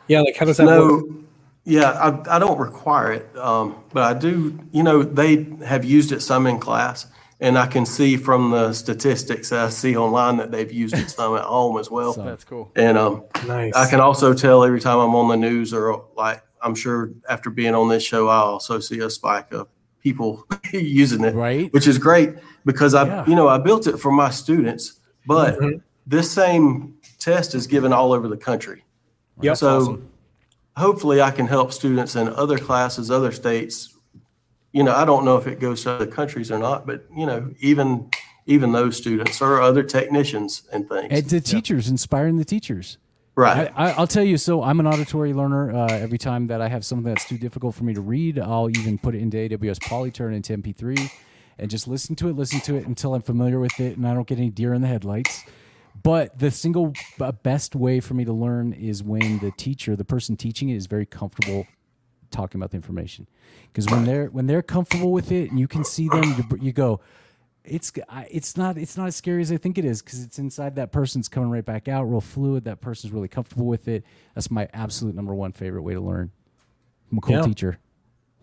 yeah, 0.08 0.22
like 0.22 0.36
how 0.36 0.46
does 0.46 0.58
that 0.58 0.68
work? 0.68 0.78
No, 1.08 1.16
yeah, 1.64 1.90
I, 1.92 2.36
I 2.36 2.40
don't 2.40 2.60
require 2.60 3.12
it, 3.14 3.38
um, 3.38 3.76
but 3.92 4.04
I 4.04 4.14
do, 4.18 4.60
you 4.72 4.84
know, 4.84 5.02
they 5.02 5.48
have 5.66 5.84
used 5.84 6.12
it 6.12 6.22
some 6.22 6.46
in 6.46 6.60
class. 6.60 7.08
And 7.42 7.58
I 7.58 7.68
can 7.68 7.86
see 7.86 8.16
from 8.16 8.52
the 8.52 8.72
statistics 8.72 9.50
that 9.50 9.60
I 9.66 9.70
see 9.70 9.98
online 9.98 10.38
that 10.38 10.52
they've 10.52 10.72
used 10.72 10.94
it 10.96 11.10
some 11.10 11.36
at 11.36 11.44
home 11.44 11.78
as 11.78 11.92
well. 11.92 12.14
That's 12.18 12.46
cool. 12.46 12.72
And, 12.78 12.98
um, 12.98 13.24
Nice. 13.46 13.74
I 13.76 13.90
can 13.90 14.00
also 14.00 14.34
tell 14.34 14.64
every 14.64 14.80
time 14.80 15.00
I'm 15.00 15.14
on 15.16 15.28
the 15.28 15.36
news 15.36 15.74
or 15.74 16.06
like, 16.16 16.42
I'm 16.62 16.76
sure 16.76 17.12
after 17.30 17.50
being 17.50 17.76
on 17.76 17.90
this 17.90 18.04
show, 18.04 18.28
I 18.28 18.38
also 18.38 18.80
see 18.80 19.00
a 19.00 19.10
spike 19.10 19.52
of 19.52 19.68
people 20.02 20.46
using 20.74 21.24
it, 21.24 21.34
Right? 21.36 21.72
which 21.74 21.88
is 21.88 21.98
great 21.98 22.34
because 22.66 22.94
I, 22.94 23.06
Yeah. 23.06 23.26
you 23.28 23.36
know, 23.36 23.48
I 23.48 23.58
built 23.58 23.88
it 23.88 23.98
for 23.98 24.12
my 24.12 24.30
students, 24.30 25.00
but 25.28 25.58
Mhm. 25.60 25.82
this 26.08 26.32
same 26.32 26.96
test 27.20 27.56
is 27.56 27.68
given 27.68 27.92
all 27.94 28.14
over 28.14 28.28
the 28.28 28.38
country. 28.38 28.84
Yep. 29.42 29.58
So 29.58 29.78
awesome. 29.78 30.08
hopefully 30.78 31.22
I 31.22 31.32
can 31.32 31.48
help 31.48 31.72
students 31.74 32.16
in 32.16 32.28
other 32.30 32.58
classes, 32.58 33.10
other 33.12 33.32
states. 33.32 33.94
You 34.72 34.84
know, 34.84 34.94
I 34.94 35.06
don't 35.06 35.24
know 35.26 35.38
if 35.38 35.48
it 35.48 35.60
goes 35.60 35.84
to 35.84 35.92
other 35.92 36.08
countries 36.08 36.52
or 36.52 36.60
not, 36.60 36.86
but 36.86 37.06
you 37.16 37.26
know, 37.26 37.52
even, 37.60 38.10
even 38.46 38.72
those 38.74 38.98
students 38.98 39.42
or 39.42 39.62
other 39.62 39.84
technicians 39.84 40.64
and 40.72 40.88
things. 40.88 41.08
And 41.12 41.30
to 41.30 41.42
teachers, 41.42 41.90
inspiring 41.90 42.38
the 42.38 42.46
teachers. 42.46 42.98
Right. 43.36 43.72
I, 43.76 43.90
I, 43.90 43.92
I'll 43.92 44.08
tell 44.08 44.24
you. 44.24 44.38
So 44.38 44.64
I'm 44.64 44.80
an 44.80 44.88
auditory 44.88 45.34
learner. 45.34 45.72
Uh, 45.76 45.88
every 45.88 46.18
time 46.18 46.48
that 46.48 46.62
I 46.62 46.70
have 46.70 46.86
something 46.86 47.14
that's 47.14 47.28
too 47.28 47.38
difficult 47.38 47.76
for 47.76 47.84
me 47.84 47.94
to 47.94 48.02
read, 48.02 48.40
I'll 48.40 48.70
even 48.70 48.98
put 48.98 49.16
it 49.16 49.20
into 49.20 49.38
AWS 49.38 49.82
Polly, 49.82 50.12
turn 50.12 50.34
into 50.34 50.58
MP3, 50.58 51.12
and 51.60 51.70
just 51.70 51.88
listen 51.88 52.16
to 52.18 52.30
it, 52.30 52.36
listen 52.36 52.62
to 52.62 52.76
it 52.76 52.88
until 52.88 53.14
I'm 53.14 53.22
familiar 53.22 53.60
with 53.60 53.80
it, 53.80 53.98
and 53.98 54.08
I 54.08 54.14
don't 54.14 54.28
get 54.28 54.38
any 54.38 54.50
deer 54.50 54.74
in 54.74 54.82
the 54.82 54.88
headlights. 54.88 55.44
But 56.02 56.40
the 56.40 56.52
single 56.52 56.94
best 57.44 57.76
way 57.76 58.00
for 58.00 58.14
me 58.14 58.26
to 58.26 58.34
learn 58.34 58.74
is 58.74 59.04
when 59.04 59.40
the 59.40 59.52
teacher, 59.52 59.96
the 59.96 60.06
person 60.06 60.38
teaching 60.38 60.70
it, 60.70 60.76
is 60.76 60.88
very 60.88 61.06
comfortable 61.06 61.68
talking 62.32 62.60
about 62.60 62.72
the 62.72 62.78
information. 62.78 63.28
Because 63.68 63.88
when 63.90 64.06
they're 64.06 64.28
when 64.28 64.48
they're 64.48 64.62
comfortable 64.62 65.12
with 65.12 65.32
it, 65.32 65.50
and 65.50 65.60
you 65.60 65.68
can 65.68 65.84
see 65.84 66.08
them, 66.08 66.24
you, 66.24 66.58
you 66.62 66.74
go, 66.74 67.02
it's 67.68 67.92
I- 68.10 68.28
it's 68.32 68.56
not 68.58 68.78
it's 68.78 68.98
not 68.98 69.08
as 69.08 69.16
scary 69.16 69.42
as 69.42 69.52
I 69.52 69.58
think 69.58 69.78
it 69.78 69.86
is 69.86 70.02
because 70.02 70.24
it's 70.24 70.40
inside 70.40 70.76
that 70.76 70.92
person's 70.92 71.28
coming 71.28 71.50
right 71.50 71.66
back 71.66 71.88
out, 71.88 72.04
real 72.04 72.22
fluid. 72.22 72.66
That 72.66 72.82
person's 72.82 73.14
really 73.14 73.28
comfortable 73.28 73.66
with 73.66 73.88
it. 73.88 74.04
That's 74.34 74.50
my 74.52 74.68
absolute 74.74 75.16
number 75.16 75.34
one 75.36 75.52
favorite 75.52 75.82
way 75.84 75.94
to 75.94 76.02
learn. 76.02 76.32
I'm 77.12 77.18
a 77.18 77.22
cool 77.22 77.36
Yeah. 77.36 77.42
teacher. 77.44 77.80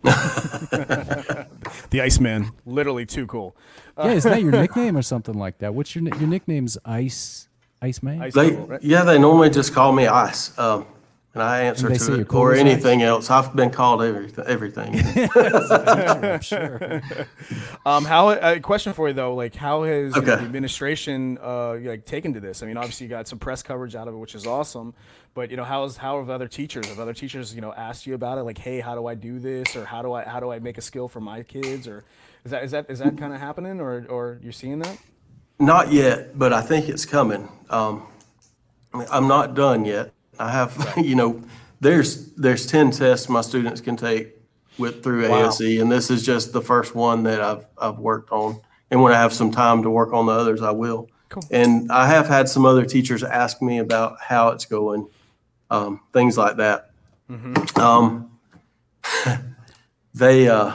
The 1.89 2.01
Iceman, 2.01 2.51
literally 2.65 3.05
too 3.05 3.27
cool. 3.27 3.55
yeah, 3.97 4.11
isn't 4.11 4.29
that 4.31 4.41
your 4.41 4.51
nickname 4.51 4.97
or 4.97 5.01
something 5.01 5.35
like 5.35 5.59
that? 5.59 5.73
What's 5.75 5.93
your 5.95 6.03
ni- 6.03 6.17
your 6.19 6.27
nickname's 6.27 6.77
Ice 6.85 7.47
Ice 7.81 8.01
Man? 8.01 8.21
Ice 8.21 8.33
They, 8.33 8.51
right? 8.51 8.81
yeah, 8.81 9.03
they 9.03 9.19
normally 9.19 9.49
just 9.49 9.73
call 9.73 9.91
me 9.93 10.07
Ice, 10.07 10.57
um, 10.57 10.85
and 11.33 11.41
I 11.43 11.61
answer 11.61 11.89
they 11.89 11.97
say 11.97 12.05
to 12.07 12.11
you're 12.13 12.21
it 12.21 12.27
cool 12.27 12.41
or 12.41 12.53
as 12.53 12.59
anything 12.59 13.01
else. 13.01 13.29
I've 13.29 13.55
been 13.55 13.71
called 13.71 14.01
everything. 14.03 14.45
Everything. 14.45 14.95
I'm 15.35 16.41
sure. 16.41 17.01
Um, 17.85 18.05
how 18.05 18.29
a 18.31 18.59
question 18.61 18.93
for 18.93 19.09
you 19.09 19.13
though, 19.13 19.35
like 19.35 19.55
how 19.55 19.83
has 19.83 20.15
you 20.15 20.21
know, 20.21 20.31
Okay. 20.33 20.39
the 20.41 20.45
administration 20.45 21.37
uh 21.41 21.73
like 21.75 22.05
taken 22.05 22.33
to 22.33 22.39
this? 22.39 22.63
I 22.63 22.65
mean, 22.65 22.77
obviously 22.77 23.05
you 23.05 23.09
got 23.09 23.27
some 23.27 23.39
press 23.39 23.61
coverage 23.61 23.95
out 23.95 24.07
of 24.07 24.13
it, 24.13 24.17
which 24.17 24.35
is 24.35 24.47
awesome. 24.47 24.93
But 25.33 25.51
you 25.51 25.57
know, 25.57 25.63
how's 25.65 25.97
how 25.97 26.19
have 26.19 26.29
other 26.29 26.47
teachers, 26.47 26.85
have 26.87 26.99
other 26.99 27.13
teachers, 27.13 27.53
you 27.53 27.61
know, 27.61 27.73
asked 27.73 28.07
you 28.07 28.13
about 28.13 28.37
it? 28.37 28.43
Like, 28.43 28.57
hey, 28.57 28.79
how 28.79 28.95
do 28.95 29.07
I 29.07 29.15
do 29.15 29.39
this, 29.39 29.75
or 29.75 29.83
how 29.85 30.01
do 30.01 30.13
I 30.13 30.23
how 30.23 30.39
do 30.39 30.51
I 30.51 30.59
make 30.59 30.77
a 30.77 30.81
skill 30.81 31.07
for 31.07 31.19
my 31.19 31.43
kids, 31.43 31.87
or 31.87 32.03
is 32.45 32.51
that 32.51 32.63
is 32.63 32.71
that 32.71 32.89
is 32.89 32.99
that 32.99 33.17
kind 33.17 33.33
of 33.33 33.39
happening, 33.39 33.81
or 33.81 34.05
or 34.09 34.39
you're 34.43 34.51
seeing 34.53 34.79
that? 34.79 34.97
not 35.59 35.91
yet, 35.91 36.37
but 36.37 36.53
I 36.53 36.61
think 36.61 36.87
it's 36.89 37.05
coming. 37.05 37.49
Um, 37.69 38.03
I'm 39.11 39.27
not 39.27 39.55
done 39.55 39.85
yet. 39.85 40.11
I 40.43 40.51
have, 40.51 40.93
you 41.01 41.15
know, 41.15 41.41
there's 41.79 42.31
there's 42.35 42.65
ten 42.65 42.91
tests 42.91 43.29
my 43.29 43.41
students 43.41 43.81
can 43.81 43.95
take 43.97 44.35
with 44.77 45.03
through 45.03 45.29
Wow. 45.29 45.47
ASE, 45.49 45.79
and 45.81 45.91
this 45.91 46.09
is 46.09 46.25
just 46.25 46.53
the 46.53 46.61
first 46.61 46.95
one 46.95 47.23
that 47.23 47.41
I've 47.41 47.65
I've 47.77 47.99
worked 47.99 48.31
on. 48.31 48.59
And 48.91 49.01
when 49.01 49.11
I 49.13 49.17
have 49.17 49.33
some 49.33 49.51
time 49.51 49.81
to 49.83 49.89
work 49.89 50.13
on 50.13 50.27
the 50.27 50.33
others, 50.33 50.61
I 50.61 50.71
will. 50.71 51.09
Cool. 51.29 51.43
And 51.49 51.91
I 51.91 52.07
have 52.07 52.27
had 52.27 52.47
some 52.47 52.63
other 52.65 52.85
teachers 52.85 53.23
ask 53.23 53.59
me 53.61 53.79
about 53.79 54.17
how 54.21 54.49
it's 54.49 54.65
going, 54.65 55.07
um, 55.71 55.99
things 56.13 56.37
like 56.37 56.57
that. 56.57 56.91
Um, 57.75 58.29
they 60.13 60.47
uh, 60.47 60.73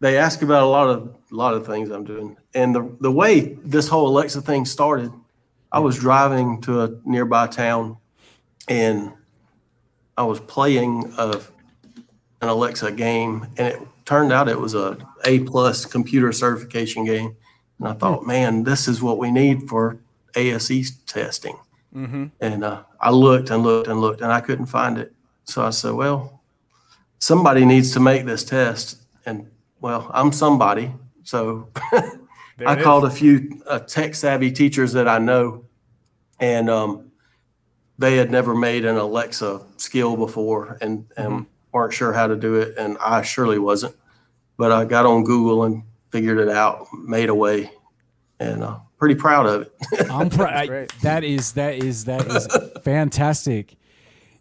they 0.00 0.18
ask 0.18 0.42
about 0.42 0.62
a 0.64 0.66
lot 0.66 0.88
of 0.88 1.14
a 1.30 1.34
lot 1.34 1.54
of 1.54 1.66
things 1.66 1.90
I'm 1.90 2.04
doing, 2.04 2.36
and 2.54 2.74
the 2.74 2.96
the 3.00 3.12
way 3.12 3.56
this 3.64 3.88
whole 3.88 4.08
Alexa 4.08 4.42
thing 4.42 4.64
started, 4.64 5.12
I 5.70 5.78
was 5.80 5.98
driving 5.98 6.60
to 6.62 6.82
a 6.82 6.90
nearby 7.04 7.46
town, 7.46 7.96
and 8.68 9.12
I 10.16 10.24
was 10.24 10.40
playing 10.40 11.12
a, 11.18 11.40
an 12.40 12.48
Alexa 12.48 12.92
game, 12.92 13.46
and 13.56 13.68
it 13.68 13.80
turned 14.04 14.32
out 14.32 14.48
it 14.48 14.60
was 14.60 14.74
a 14.74 14.96
A 15.24 15.40
plus 15.40 15.84
computer 15.84 16.32
certification 16.32 17.04
game, 17.04 17.36
and 17.78 17.88
I 17.88 17.92
thought, 17.94 18.26
man, 18.26 18.64
this 18.64 18.86
is 18.88 19.02
what 19.02 19.18
we 19.18 19.30
need 19.30 19.68
for 19.68 19.98
ASE 20.36 20.90
testing. 21.06 21.58
And 22.40 22.64
uh, 22.64 22.82
I 23.00 23.10
looked 23.10 23.50
and 23.50 23.62
looked 23.62 23.88
and 23.88 24.00
looked, 24.00 24.20
and 24.20 24.32
I 24.32 24.40
couldn't 24.40 24.66
find 24.66 24.98
it. 24.98 25.12
So 25.44 25.62
I 25.64 25.70
said, 25.70 25.92
well, 25.92 26.42
somebody 27.18 27.64
needs 27.64 27.92
to 27.92 28.00
make 28.00 28.24
this 28.24 28.44
test, 28.44 28.98
and 29.26 29.50
well, 29.80 30.10
I'm 30.12 30.32
somebody. 30.32 30.92
So 31.22 31.68
I 31.92 32.10
it 32.58 32.78
is. 32.78 32.84
called 32.84 33.04
a 33.04 33.10
few 33.10 33.62
uh, 33.66 33.80
tech 33.80 34.14
savvy 34.14 34.50
teachers 34.50 34.92
that 34.92 35.08
I 35.08 35.18
know, 35.18 35.64
and 36.40 36.68
um, 36.68 37.03
they 37.98 38.16
had 38.16 38.30
never 38.30 38.54
made 38.54 38.84
an 38.84 38.96
Alexa 38.96 39.62
skill 39.76 40.16
before 40.16 40.78
and, 40.80 41.06
and 41.16 41.28
Mm-hmm. 41.32 41.42
weren't 41.72 41.92
sure 41.92 42.12
how 42.12 42.26
to 42.26 42.36
do 42.36 42.56
it. 42.56 42.76
And 42.76 42.96
I 42.98 43.22
surely 43.22 43.58
wasn't. 43.58 43.94
But 44.56 44.72
I 44.72 44.84
got 44.84 45.06
on 45.06 45.24
Google 45.24 45.64
and 45.64 45.82
figured 46.10 46.38
it 46.38 46.48
out, 46.48 46.86
made 46.92 47.28
a 47.28 47.34
way, 47.34 47.70
and 48.38 48.62
uh, 48.62 48.78
pretty 48.98 49.14
proud 49.16 49.46
of 49.46 49.62
it. 49.62 49.72
I'm 50.10 50.30
pr- 50.30 50.44
I, 50.46 50.86
that 51.02 51.24
is 51.24 51.52
that 51.54 51.74
is 51.74 52.04
that 52.04 52.26
is 52.26 52.46
fantastic. 52.84 53.76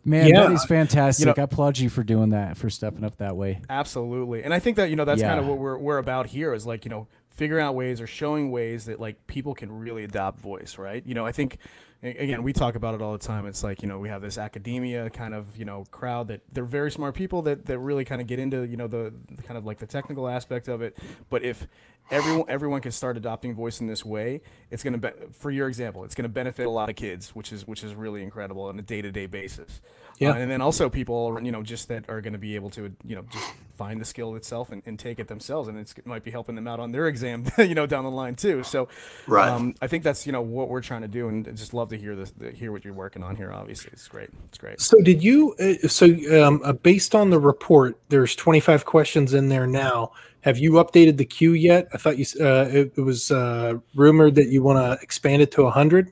Man, 0.05 0.27
Yeah. 0.27 0.43
that 0.43 0.51
is 0.51 0.65
fantastic. 0.65 1.25
You 1.25 1.33
know- 1.33 1.35
I 1.37 1.43
applaud 1.43 1.77
you 1.77 1.89
for 1.89 2.03
doing 2.03 2.31
that, 2.31 2.57
for 2.57 2.69
stepping 2.69 3.03
up 3.03 3.17
that 3.17 3.35
way. 3.37 3.61
Absolutely. 3.69 4.43
And 4.43 4.53
I 4.53 4.59
think 4.59 4.75
that, 4.77 4.89
you 4.89 4.95
know, 4.97 5.05
that's 5.05 5.21
kind 5.21 5.39
of 5.39 5.47
what 5.47 5.57
we're, 5.59 5.77
we're 5.77 5.97
about 5.97 6.27
here 6.27 6.53
is 6.53 6.65
like, 6.67 6.83
you 6.85 6.89
know, 6.89 7.07
figuring 7.29 7.63
out 7.65 7.73
ways 7.73 8.01
or 8.01 8.05
showing 8.07 8.51
ways 8.51 8.85
that 8.85 8.99
like 8.99 9.25
people 9.27 9.53
can 9.55 9.71
really 9.79 10.03
adopt 10.03 10.39
voice, 10.39 10.77
right? 10.77 11.01
You 11.07 11.13
know, 11.15 11.25
I 11.25 11.31
think 11.31 11.55
a- 11.55 11.57
again, 12.03 12.43
we 12.43 12.53
talk 12.53 12.75
about 12.75 12.93
it 12.93 13.01
all 13.01 13.13
the 13.13 13.17
time. 13.17 13.45
It's 13.45 13.63
like, 13.63 13.81
you 13.81 13.87
know, 13.87 13.97
we 13.97 14.09
have 14.09 14.21
this 14.21 14.37
academia 14.37 15.09
kind 15.09 15.33
of, 15.33 15.55
you 15.57 15.65
know, 15.65 15.85
crowd 15.89 16.27
that 16.27 16.41
they're 16.51 16.65
very 16.65 16.91
smart 16.91 17.15
people 17.15 17.41
that, 17.43 17.65
that 17.65 17.79
really 17.79 18.03
kind 18.05 18.21
of 18.21 18.27
get 18.27 18.39
into, 18.39 18.63
you 18.63 18.77
know, 18.77 18.87
the, 18.87 19.13
the 19.31 19.41
kind 19.43 19.57
of 19.57 19.65
like 19.65 19.79
the 19.79 19.87
technical 19.87 20.27
aspect 20.27 20.67
of 20.67 20.81
it. 20.81 20.97
But 21.29 21.43
if 21.43 21.67
everyone 22.11 22.45
everyone 22.49 22.81
can 22.81 22.91
start 22.91 23.15
adopting 23.15 23.55
voice 23.55 23.79
in 23.79 23.87
this 23.87 24.03
way, 24.03 24.41
it's 24.69 24.83
going 24.83 24.99
to 24.99 24.99
be, 24.99 25.09
for 25.31 25.49
your 25.49 25.67
example, 25.67 26.03
it's 26.03 26.15
going 26.15 26.23
to 26.23 26.29
benefit 26.29 26.65
a 26.65 26.69
lot 26.69 26.89
of 26.89 26.95
kids, 26.95 27.29
which 27.29 27.53
is 27.53 27.65
which 27.65 27.83
is 27.83 27.95
really 27.95 28.21
incredible 28.21 28.63
on 28.63 28.77
a 28.77 28.81
day-to-day 28.81 29.27
basis. 29.27 29.81
Yeah. 30.19 30.31
Uh, 30.31 30.35
and 30.35 30.51
then 30.51 30.61
also 30.61 30.89
people, 30.89 31.39
you 31.41 31.51
know, 31.51 31.63
just 31.63 31.87
that 31.87 32.09
are 32.09 32.21
going 32.21 32.33
to 32.33 32.39
be 32.39 32.55
able 32.55 32.69
to, 32.71 32.93
you 33.05 33.15
know, 33.15 33.23
just 33.31 33.45
find 33.77 33.99
the 33.99 34.05
skill 34.05 34.35
itself 34.35 34.71
and, 34.71 34.83
and 34.85 34.99
take 34.99 35.19
it 35.19 35.27
themselves, 35.27 35.67
and 35.67 35.79
it's, 35.79 35.93
it 35.97 36.05
might 36.05 36.23
be 36.23 36.31
helping 36.31 36.55
them 36.55 36.67
out 36.67 36.79
on 36.79 36.91
their 36.91 37.07
exam, 37.07 37.45
you 37.57 37.73
know, 37.75 37.85
down 37.87 38.03
the 38.03 38.11
line 38.11 38.35
too. 38.35 38.63
So, 38.63 38.87
Right. 39.27 39.49
um, 39.49 39.75
I 39.81 39.87
think 39.87 40.03
that's 40.03 40.25
you 40.27 40.31
know 40.31 40.41
what 40.41 40.69
we're 40.69 40.81
trying 40.81 41.01
to 41.01 41.07
do, 41.07 41.27
and 41.29 41.45
just 41.57 41.73
love 41.73 41.89
to 41.89 41.93
to 41.97 42.03
hear 42.03 42.15
this, 42.15 42.31
to 42.31 42.51
hear 42.51 42.71
what 42.71 42.83
you're 42.83 42.93
working 42.93 43.23
on 43.23 43.35
here. 43.35 43.51
Obviously, 43.51 43.91
it's 43.93 44.07
great. 44.07 44.29
It's 44.49 44.57
great. 44.57 44.81
So 44.81 44.99
did 45.01 45.23
you? 45.23 45.55
Uh, 45.59 45.87
so 45.87 46.07
um, 46.45 46.61
uh, 46.63 46.73
based 46.73 47.15
on 47.15 47.29
the 47.29 47.39
report, 47.39 47.97
there's 48.09 48.35
25 48.35 48.85
questions 48.85 49.33
in 49.33 49.49
there 49.49 49.67
now. 49.67 50.11
Have 50.41 50.57
you 50.57 50.73
updated 50.73 51.17
the 51.17 51.25
queue 51.25 51.53
yet? 51.53 51.87
I 51.93 51.97
thought 51.97 52.17
you 52.17 52.25
uh, 52.41 52.67
it, 52.69 52.93
it 52.97 53.01
was 53.01 53.31
uh, 53.31 53.75
rumored 53.95 54.35
that 54.35 54.49
you 54.49 54.61
want 54.61 54.77
to 54.77 55.01
expand 55.03 55.41
it 55.41 55.51
to 55.53 55.63
100. 55.63 56.11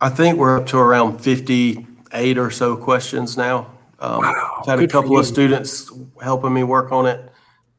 I 0.00 0.10
think 0.10 0.38
we're 0.38 0.58
up 0.58 0.66
to 0.66 0.78
around 0.78 1.20
58 2.10 2.38
or 2.38 2.50
so 2.50 2.76
questions 2.76 3.36
now. 3.36 3.70
Um, 3.98 4.20
Wow, 4.20 4.56
I've 4.60 4.66
had 4.66 4.78
a 4.78 4.82
good 4.82 4.90
for 4.92 5.00
couple 5.02 5.18
of 5.18 5.26
you. 5.26 5.32
students 5.32 5.90
helping 6.22 6.52
me 6.52 6.62
work 6.62 6.92
on 6.92 7.06
it. 7.06 7.30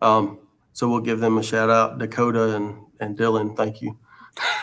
Um, 0.01 0.39
so 0.73 0.89
we'll 0.89 0.99
give 1.01 1.19
them 1.19 1.37
a 1.37 1.43
shout 1.43 1.69
out, 1.69 1.97
Dakota 1.99 2.55
and, 2.55 2.75
and 2.99 3.17
Dylan. 3.17 3.55
Thank 3.55 3.81
you. 3.81 3.97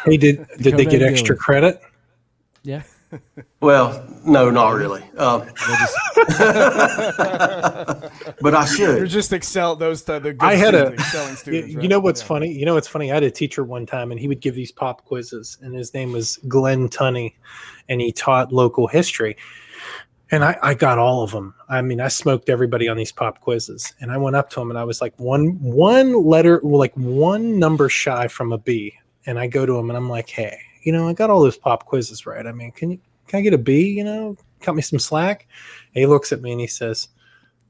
Hey, 0.04 0.16
did 0.16 0.46
did 0.58 0.76
they 0.76 0.84
Dakota 0.84 0.84
get 0.84 1.02
and 1.02 1.10
extra 1.10 1.36
Dylan. 1.36 1.38
credit? 1.40 1.80
Yeah. 2.62 2.82
Well, 3.60 4.06
no, 4.24 4.50
not 4.50 4.70
really. 4.74 5.02
Um, 5.16 5.40
but 8.40 8.54
I 8.54 8.64
should. 8.66 8.96
You're 8.98 9.06
just 9.06 9.32
excel 9.32 9.76
those 9.76 10.02
the 10.02 10.20
good 10.20 10.36
I 10.40 10.54
had 10.54 10.74
a- 10.74 10.92
excelling 10.92 11.30
You, 11.30 11.36
students. 11.36 11.72
you 11.72 11.78
right? 11.80 11.88
know 11.88 12.00
what's 12.00 12.20
Yeah. 12.20 12.26
funny? 12.26 12.52
You 12.52 12.66
know 12.66 12.74
what's 12.74 12.88
funny? 12.88 13.10
I 13.10 13.14
had 13.14 13.22
a 13.22 13.30
teacher 13.30 13.64
one 13.64 13.86
time, 13.86 14.10
and 14.10 14.20
he 14.20 14.28
would 14.28 14.40
give 14.40 14.54
these 14.54 14.72
pop 14.72 15.04
quizzes, 15.04 15.58
and 15.62 15.74
his 15.74 15.94
name 15.94 16.12
was 16.12 16.38
Glenn 16.48 16.88
Tunney, 16.88 17.34
and 17.88 18.00
he 18.00 18.12
taught 18.12 18.52
local 18.52 18.86
history. 18.86 19.36
And 20.30 20.42
I, 20.42 20.56
I 20.62 20.74
got 20.74 20.98
all 20.98 21.22
of 21.22 21.30
them. 21.30 21.54
I 21.68 21.80
mean, 21.82 22.00
I 22.00 22.08
smoked 22.08 22.48
everybody 22.48 22.88
on 22.88 22.96
these 22.96 23.12
pop 23.12 23.40
quizzes, 23.40 23.92
and 24.00 24.10
I 24.10 24.16
went 24.16 24.36
up 24.36 24.50
to 24.50 24.60
him, 24.60 24.70
and 24.70 24.78
I 24.78 24.84
was 24.84 25.00
like 25.00 25.14
one 25.18 25.60
one 25.60 26.24
letter, 26.24 26.60
like 26.64 26.94
one 26.94 27.58
number 27.58 27.88
shy 27.88 28.28
from 28.28 28.52
a 28.52 28.58
B. 28.58 28.94
And 29.26 29.38
I 29.38 29.46
go 29.46 29.64
to 29.64 29.78
him, 29.78 29.88
and 29.90 29.96
I'm 29.96 30.08
like, 30.10 30.28
hey, 30.28 30.58
you 30.84 30.92
know, 30.92 31.08
I 31.08 31.12
got 31.12 31.30
all 31.30 31.40
those 31.40 31.56
pop 31.56 31.86
quizzes 31.86 32.26
right. 32.26 32.46
I 32.46 32.52
mean, 32.52 32.70
can 32.70 32.92
you 32.92 33.00
can 33.26 33.38
I 33.38 33.42
get 33.42 33.54
a 33.54 33.58
B? 33.58 33.88
You 33.88 34.04
know, 34.04 34.36
cut 34.60 34.74
me 34.74 34.82
some 34.82 34.98
slack. 34.98 35.48
And 35.94 36.00
he 36.00 36.06
looks 36.06 36.32
at 36.32 36.42
me 36.42 36.52
and 36.52 36.60
he 36.60 36.66
says, 36.66 37.08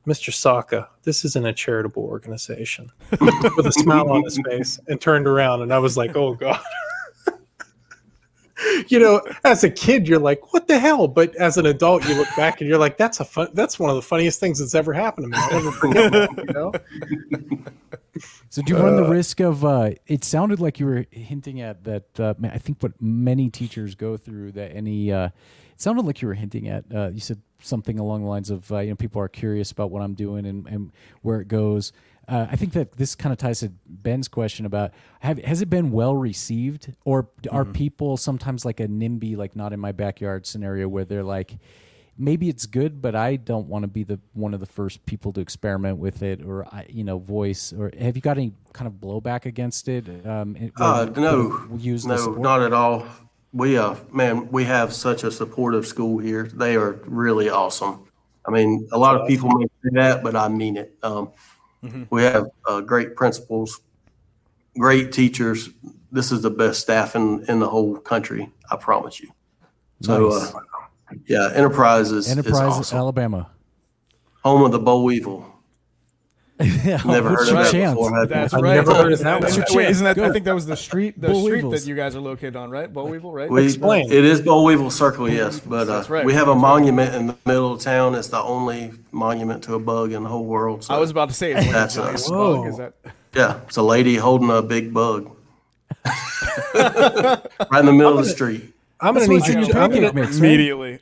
Mr. 0.07 0.33
Saka, 0.33 0.89
this 1.03 1.25
isn't 1.25 1.47
a 1.47 1.53
charitable 1.53 2.03
organization 2.03 2.91
with 3.11 3.67
a 3.67 3.73
smile 3.73 4.11
on 4.11 4.23
his 4.23 4.39
face 4.45 4.79
and 4.89 5.01
turned 5.01 5.27
around. 5.27 5.63
And 5.63 5.73
I 5.73 5.79
was 5.79 5.97
like, 5.97 6.15
oh, 6.17 6.35
God. 6.35 6.61
you 8.89 8.99
know, 8.99 9.23
as 9.45 9.65
a 9.65 9.71
kid, 9.71 10.09
you're 10.09 10.19
like, 10.19 10.53
what 10.53 10.69
the 10.69 10.79
hell? 10.79 11.09
But 11.09 11.35
as 11.37 11.57
an 11.57 11.67
adult, 11.67 12.07
you 12.09 12.15
look 12.15 12.29
back 12.37 12.61
and 12.61 12.69
you're 12.69 12.79
like, 12.79 12.97
that's 12.97 13.21
a 13.21 13.25
fun, 13.25 13.49
that's 13.55 13.79
one 13.79 13.91
of 13.91 13.97
the 13.97 14.03
funniest 14.03 14.41
things 14.41 14.59
that's 14.59 14.75
ever 14.75 14.93
happened 14.93 15.33
to 15.33 15.39
me. 15.39 15.39
I'll 15.39 15.53
never 15.53 15.73
forget 15.73 16.13
that, 16.13 16.31
you 16.39 16.55
know? 16.55 16.73
So 18.49 18.63
do 18.63 18.73
you 18.73 18.79
run 18.79 18.95
the 18.95 19.09
risk 19.09 19.41
of? 19.41 19.65
Uh, 19.65 19.91
it 20.07 20.23
sounded 20.23 20.61
like 20.61 20.79
you 20.79 20.87
were 20.87 21.07
hinting 21.11 21.61
at 21.61 21.83
that. 21.83 22.21
Uh, 22.21 22.35
I 22.45 22.59
think 22.59 22.81
what 22.81 22.93
many 23.03 23.51
teachers 23.51 23.97
go 23.97 24.17
through. 24.17 24.53
That 24.53 24.71
any. 24.77 25.11
Uh, 25.11 25.31
it 25.73 25.81
sounded 25.81 26.07
like 26.07 26.23
you 26.23 26.29
were 26.29 26.35
hinting 26.35 26.69
at. 26.69 26.85
Uh, 26.95 27.09
you 27.09 27.19
said 27.19 27.43
something 27.61 27.99
along 27.99 28.23
the 28.23 28.29
lines 28.29 28.51
of, 28.51 28.71
uh, 28.71 28.79
you 28.79 28.91
know, 28.91 28.97
people 28.97 29.21
are 29.21 29.29
curious 29.29 29.73
about 29.73 29.91
what 29.91 30.03
I'm 30.03 30.15
doing 30.15 30.47
and, 30.47 30.67
and 30.69 30.93
where 31.23 31.41
it 31.41 31.49
goes. 31.49 31.93
Uh, 32.27 32.47
I 32.51 32.57
think 32.57 32.73
that 32.73 32.93
this 32.93 33.15
kind 33.15 33.33
of 33.33 33.39
ties 33.39 33.61
to 33.61 33.73
Ben's 33.87 34.29
question 34.29 34.67
about 34.67 34.93
have, 35.21 35.39
has 35.45 35.63
it 35.63 35.71
been 35.71 35.91
well 35.91 36.17
received, 36.17 36.93
or 37.05 37.29
are 37.51 37.65
people 37.65 38.17
sometimes 38.17 38.65
like 38.65 38.81
a 38.81 38.89
NIMBY, 38.89 39.37
like 39.37 39.55
not 39.55 39.73
in 39.73 39.81
my 39.81 39.93
backyard 39.93 40.47
scenario, 40.47 40.89
where 40.89 41.05
they're 41.05 41.23
like, 41.23 41.59
maybe 42.17 42.49
it's 42.49 42.67
good, 42.67 43.03
but 43.03 43.15
I 43.15 43.37
don't 43.37 43.69
want 43.69 43.83
to 43.83 43.89
be 43.89 44.05
the 44.05 44.19
one 44.33 44.55
of 44.55 44.61
the 44.61 44.67
first 44.67 45.05
people 45.07 45.33
to 45.33 45.41
experiment 45.41 45.99
with 45.99 46.23
it, 46.23 46.43
or 46.43 46.65
I, 46.67 46.87
you 46.89 47.05
know, 47.05 47.19
voice. 47.19 47.73
Or 47.73 47.91
have 47.99 48.17
you 48.17 48.23
got 48.23 48.39
any 48.39 48.53
kind 48.73 48.87
of 48.87 48.95
blowback 48.95 49.45
against 49.45 49.89
it? 49.89 50.09
Um, 50.27 50.57
Uh, 50.77 51.11
no, 51.17 51.51
could've 51.51 51.81
used 51.85 52.09
the 52.09 52.17
no, 52.17 52.35
not 52.35 52.63
at 52.63 52.73
all. 52.73 53.07
We, 53.53 53.79
uh, 53.79 53.97
man, 54.13 54.51
we 54.51 54.65
have 54.65 54.93
such 54.93 55.23
a 55.25 55.31
supportive 55.31 55.87
school 55.87 56.19
here. 56.19 56.45
They 56.53 56.77
are 56.77 56.93
really 57.05 57.49
awesome. 57.49 58.01
I 58.47 58.51
mean, 58.51 58.89
a 58.93 58.99
lot 58.99 59.17
of 59.17 59.27
people 59.29 59.49
may 59.51 59.67
say 59.83 59.91
that, 59.93 60.23
but 60.23 60.37
I 60.37 60.49
mean 60.49 60.77
it. 60.77 60.97
Um, 61.03 61.31
we 62.11 62.23
have, 62.23 62.47
uh, 62.67 62.81
great 62.81 63.17
principals, 63.17 63.81
great 64.79 65.13
teachers. 65.13 65.71
This 66.13 66.33
is 66.33 66.43
the 66.43 66.51
best 66.51 66.81
staff 66.81 67.17
in, 67.17 67.45
in 67.49 67.59
the 67.59 67.69
whole 67.69 67.97
country. 67.97 68.51
I 68.71 68.77
promise 68.77 69.21
you. 69.21 69.31
So, 70.03 70.29
Nice. 70.29 70.55
uh, 70.55 70.61
yeah, 71.27 71.51
Enterprise 71.55 72.11
is, 72.11 72.29
is 72.29 72.47
awesome. 72.51 72.99
Alabama. 72.99 73.51
Home 74.43 74.63
of 74.63 74.73
the 74.73 74.79
boll 74.79 75.05
weevil. 75.05 75.54
Yeah, 76.61 77.01
Never 77.05 77.31
heard 77.31 77.49
your 77.49 77.59
of 77.59 77.65
that 77.65 77.73
chance? 77.73 77.95
before. 77.95 78.27
That's 78.29 78.55
I've 78.55 78.63
right. 78.63 78.75
never 78.77 78.95
heard 78.95 79.13
of 79.13 79.19
that 79.19 79.41
That's 79.41 79.57
your- 79.57 79.65
Wait, 79.73 79.89
isn't 79.89 80.05
that? 80.05 80.17
I 80.19 80.31
think 80.31 80.45
that 80.45 80.55
was 80.55 80.67
the 80.67 80.77
street, 80.77 81.21
the 81.21 81.27
Boll 81.29 81.43
street 81.45 81.65
Weevils. 81.65 81.83
that 81.85 81.89
you 81.89 81.97
guys 81.97 82.15
are 82.15 82.21
located 82.21 82.55
on, 82.55 82.71
right? 82.71 82.93
Boll 82.93 83.09
Weevil, 83.09 83.33
right? 83.33 83.51
We, 83.51 83.65
Explain. 83.65 84.07
It 84.13 84.25
is 84.25 84.41
Boll 84.41 84.65
Weevil 84.65 84.91
Circle, 84.91 85.29
yes, 85.29 85.59
but 85.59 85.89
uh, 85.89 85.97
That's 85.97 86.09
right. 86.09 86.25
we 86.25 86.33
have 86.35 86.47
a 86.47 86.55
monument 86.55 87.13
in 87.17 87.27
the 87.27 87.37
middle 87.45 87.73
of 87.73 87.81
town. 87.81 88.15
It's 88.15 88.29
the 88.29 88.41
only 88.41 88.93
monument 89.11 89.65
to 89.65 89.75
a 89.75 89.81
bug 89.81 90.13
in 90.13 90.23
the 90.23 90.29
whole 90.29 90.45
world. 90.45 90.85
So, 90.85 90.95
I 90.95 90.99
was 90.99 91.11
about 91.11 91.29
to 91.31 91.35
say, 91.35 91.51
it's 91.53 91.63
like 91.67 91.73
That's 91.73 91.97
a 91.97 92.05
us. 92.05 92.31
bug. 92.31 92.67
Is 92.69 92.77
that? 92.77 92.95
yeah, 93.35 93.61
it's 93.67 93.77
a 93.77 93.83
lady 93.83 94.15
holding 94.15 94.49
a 94.51 94.63
big 94.63 94.95
bug 94.95 95.35
right 96.75 97.41
in 97.81 97.87
the 97.87 97.93
middle 97.93 98.17
of 98.19 98.25
the 98.25 98.31
street. 98.31 98.71
I'm 99.01 99.15
gonna 99.15 99.27
need 99.27 99.47
you. 99.49 99.57
I'm 99.75 99.91
gonna, 99.91 100.13
mix. 100.13 100.39
Immediately. 100.39 101.01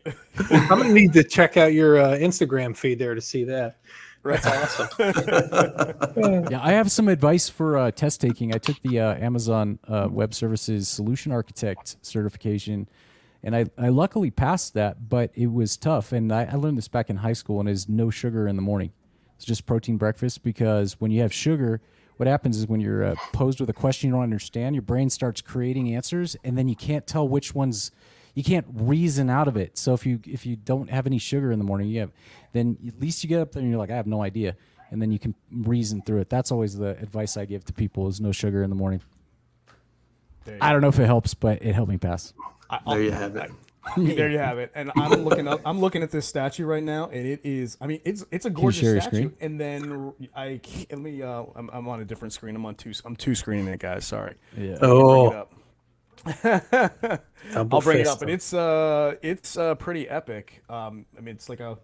I'm 0.50 0.66
gonna 0.68 0.88
need 0.92 1.12
to 1.12 1.22
check 1.22 1.56
out 1.56 1.72
your 1.72 1.98
uh, 2.00 2.08
Instagram 2.16 2.74
feed 2.76 2.98
there 2.98 3.14
to 3.14 3.20
see 3.20 3.44
that. 3.44 3.76
Right. 4.22 4.40
That's 4.40 4.80
awesome. 4.80 6.46
Yeah, 6.50 6.60
I 6.62 6.72
have 6.72 6.90
some 6.92 7.08
advice 7.08 7.48
for 7.48 7.76
uh, 7.76 7.90
test 7.90 8.20
taking. 8.20 8.54
I 8.54 8.58
took 8.58 8.80
the 8.82 9.00
uh, 9.00 9.14
Amazon 9.14 9.78
uh, 9.88 10.08
Web 10.10 10.34
Services 10.34 10.88
Solution 10.88 11.32
Architect 11.32 11.96
certification, 12.02 12.88
and 13.42 13.56
I, 13.56 13.66
I 13.76 13.88
luckily 13.88 14.30
passed 14.30 14.74
that, 14.74 15.08
but 15.08 15.30
it 15.34 15.52
was 15.52 15.76
tough. 15.76 16.12
And 16.12 16.32
I, 16.32 16.44
I 16.44 16.54
learned 16.54 16.78
this 16.78 16.88
back 16.88 17.10
in 17.10 17.16
high 17.16 17.32
school, 17.32 17.60
and 17.60 17.68
is 17.68 17.88
no 17.88 18.10
sugar 18.10 18.46
in 18.46 18.56
the 18.56 18.62
morning. 18.62 18.92
It's 19.36 19.44
just 19.44 19.66
protein 19.66 19.96
breakfast 19.96 20.42
because 20.44 21.00
when 21.00 21.10
you 21.10 21.22
have 21.22 21.32
sugar, 21.32 21.80
what 22.16 22.28
happens 22.28 22.56
is 22.58 22.66
when 22.68 22.80
you're 22.80 23.04
uh, 23.04 23.14
posed 23.32 23.58
with 23.58 23.70
a 23.70 23.74
question 23.74 24.08
you 24.08 24.14
don't 24.14 24.22
understand, 24.22 24.74
your 24.76 24.82
brain 24.82 25.10
starts 25.10 25.40
creating 25.40 25.92
answers, 25.94 26.36
and 26.44 26.56
then 26.56 26.68
you 26.68 26.76
can't 26.76 27.06
tell 27.06 27.26
which 27.26 27.54
ones 27.54 27.90
you 28.34 28.44
can't 28.44 28.66
reason 28.70 29.28
out 29.28 29.48
of 29.48 29.56
it. 29.56 29.76
So 29.76 29.92
if 29.94 30.06
you 30.06 30.20
if 30.24 30.46
you 30.46 30.56
don't 30.56 30.90
have 30.90 31.06
any 31.06 31.18
sugar 31.18 31.52
in 31.52 31.58
the 31.58 31.64
morning, 31.64 31.88
you 31.88 32.00
have 32.00 32.12
then 32.52 32.76
at 32.86 33.00
least 33.00 33.22
you 33.22 33.28
get 33.28 33.40
up 33.40 33.52
there 33.52 33.60
and 33.62 33.70
you're 33.70 33.78
like, 33.78 33.90
I 33.90 33.96
have 33.96 34.06
no 34.06 34.22
idea, 34.22 34.56
and 34.90 35.00
then 35.00 35.10
you 35.12 35.18
can 35.18 35.34
reason 35.50 36.02
through 36.02 36.20
it. 36.20 36.28
That's 36.30 36.50
always 36.52 36.76
the 36.76 36.90
advice 36.98 37.36
I 37.36 37.44
give 37.44 37.64
to 37.66 37.72
people: 37.72 38.08
is 38.08 38.20
no 38.20 38.32
sugar 38.32 38.62
in 38.62 38.70
the 38.70 38.76
morning. 38.76 39.00
I 40.60 40.72
don't 40.72 40.80
know 40.80 40.88
if 40.88 40.98
it 40.98 41.06
helps, 41.06 41.34
but 41.34 41.62
it 41.62 41.74
helped 41.74 41.90
me 41.90 41.98
pass. 41.98 42.32
I- 42.68 42.80
There 42.86 43.02
you 43.02 43.12
have 43.12 43.36
it. 43.36 43.50
there 43.96 44.30
you 44.30 44.38
have 44.38 44.58
it. 44.58 44.70
And 44.76 44.92
I'm 44.96 45.24
looking 45.24 45.48
up. 45.48 45.60
I'm 45.64 45.80
looking 45.80 46.02
at 46.04 46.10
this 46.12 46.24
statue 46.26 46.64
right 46.64 46.82
now, 46.82 47.06
and 47.08 47.26
it 47.26 47.40
is. 47.44 47.76
I 47.80 47.86
mean, 47.88 48.00
it's 48.04 48.24
it's 48.30 48.46
a 48.46 48.48
you 48.48 48.54
gorgeous 48.54 48.80
share 48.80 48.92
your 48.92 49.00
statue. 49.00 49.16
screen? 49.16 49.36
And 49.40 49.60
then 49.60 50.12
I 50.36 50.60
let 50.90 50.98
me. 51.00 51.20
Uh, 51.22 51.44
I'm, 51.56 51.68
I'm 51.72 51.88
on 51.88 52.00
a 52.00 52.04
different 52.04 52.32
screen. 52.32 52.54
I'm 52.54 52.64
on 52.64 52.74
two. 52.76 52.92
I'm 53.04 53.16
two 53.16 53.34
screening 53.34 53.66
it, 53.68 53.80
guys. 53.80 54.04
Sorry. 54.04 54.34
Yeah. 54.56 54.62
Bring 54.62 54.72
it 54.74 54.78
Oh, 54.82 55.28
up. 55.30 55.52
I'll 57.54 57.80
bring 57.80 57.98
it 57.98 58.02
fist 58.04 58.12
up, 58.12 58.18
but 58.20 58.26
them. 58.26 58.28
it's 58.30 58.54
uh, 58.54 59.14
it's 59.22 59.56
uh, 59.56 59.74
pretty 59.74 60.08
epic. 60.08 60.62
Um, 60.68 61.06
I 61.16 61.20
mean, 61.20 61.34
it's 61.34 61.48
like 61.48 61.60
a 61.60 61.76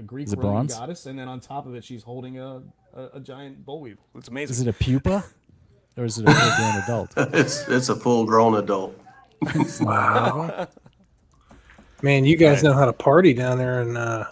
a 0.00 0.02
Greek 0.02 0.26
Is 0.26 0.32
it 0.32 0.38
Roman 0.38 0.52
bronze? 0.52 0.74
goddess, 0.74 1.06
and 1.06 1.18
then 1.18 1.28
on 1.28 1.38
top 1.40 1.66
of 1.66 1.74
it, 1.74 1.84
she's 1.84 2.02
holding 2.02 2.38
a 2.38 2.62
a, 2.94 3.02
a 3.14 3.20
giant 3.20 3.64
boll 3.64 3.80
weevil. 3.82 4.02
It's 4.16 4.28
amazing. 4.28 4.52
Is 4.54 4.60
it 4.62 4.68
a 4.68 4.72
pupa, 4.72 5.24
or 5.96 6.04
is 6.04 6.18
it 6.18 6.28
a 6.28 6.32
full 6.34 6.56
grown 6.56 6.82
adult? 6.82 7.10
It's 7.34 7.68
it's 7.68 7.88
a 7.88 7.96
full 7.96 8.24
grown 8.24 8.56
adult. 8.56 8.98
Wow. 9.80 10.66
Man, 12.02 12.24
you 12.24 12.36
guys 12.36 12.62
know 12.62 12.72
how 12.72 12.86
to 12.86 12.92
party 12.92 13.34
down 13.34 13.58
there 13.58 13.82
in 13.82 13.96
uh, 13.96 14.26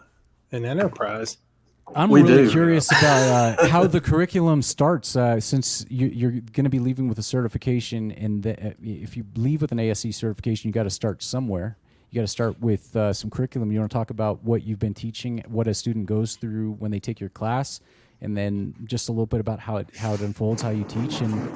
in 0.51 0.65
Enterprise. 0.65 1.37
I'm 1.95 2.11
We 2.11 2.23
really 2.23 2.45
do. 2.45 2.51
curious 2.51 2.91
about 2.91 3.59
uh, 3.61 3.69
how 3.69 3.87
the 3.87 4.01
curriculum 4.01 4.61
starts. 4.61 5.17
Uh, 5.17 5.41
since 5.41 5.87
you, 5.89 6.07
you're 6.09 6.31
going 6.33 6.65
to 6.65 6.71
be 6.71 6.79
leaving 6.81 7.09
with 7.09 7.19
a 7.19 7.23
certification, 7.23 8.13
and 8.13 8.43
the, 8.43 8.53
uh, 8.69 8.73
if 8.83 9.17
you 9.17 9.25
leave 9.37 9.63
with 9.63 9.73
an 9.73 9.79
ASC 9.79 10.13
certification, 10.15 10.69
you 10.69 10.73
got 10.75 10.83
to 10.83 10.91
start 10.91 11.23
somewhere. 11.23 11.79
You 12.11 12.15
got 12.17 12.23
to 12.23 12.27
start 12.29 12.59
with 12.61 12.97
uh, 12.97 13.13
some 13.13 13.29
curriculum. 13.31 13.71
You 13.71 13.81
want 13.81 13.91
to 13.91 13.95
talk 13.95 14.11
about 14.11 14.43
what 14.43 14.63
you've 14.63 14.79
been 14.79 14.95
teaching, 14.95 15.45
what 15.47 15.67
a 15.67 15.75
student 15.75 16.07
goes 16.07 16.37
through 16.37 16.73
when 16.79 16.91
they 16.91 17.01
take 17.01 17.21
your 17.21 17.29
class, 17.29 17.81
and 18.23 18.35
then 18.37 18.75
just 18.85 19.11
a 19.11 19.13
little 19.13 19.27
bit 19.27 19.41
about 19.41 19.61
how 19.61 19.77
it 19.77 19.89
how 19.97 20.15
it 20.15 20.21
unfolds, 20.21 20.63
how 20.63 20.71
you 20.71 20.85
teach, 20.85 21.21
and 21.21 21.51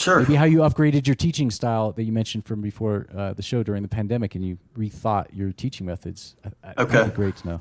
Sure. 0.00 0.20
maybe 0.20 0.36
how 0.36 0.44
you 0.44 0.58
upgraded 0.58 1.06
your 1.08 1.16
teaching 1.16 1.50
style 1.50 1.90
that 1.92 2.04
you 2.04 2.12
mentioned 2.12 2.44
from 2.46 2.60
before 2.60 3.08
uh, 3.16 3.32
the 3.34 3.42
show 3.42 3.64
during 3.64 3.82
the 3.82 3.88
pandemic, 3.88 4.36
and 4.36 4.44
you 4.44 4.56
rethought 4.76 5.26
your 5.32 5.50
teaching 5.52 5.86
methods. 5.86 6.36
I- 6.62 6.74
Okay. 6.82 7.04
be 7.04 7.10
great 7.10 7.36
to 7.38 7.48
know. 7.48 7.60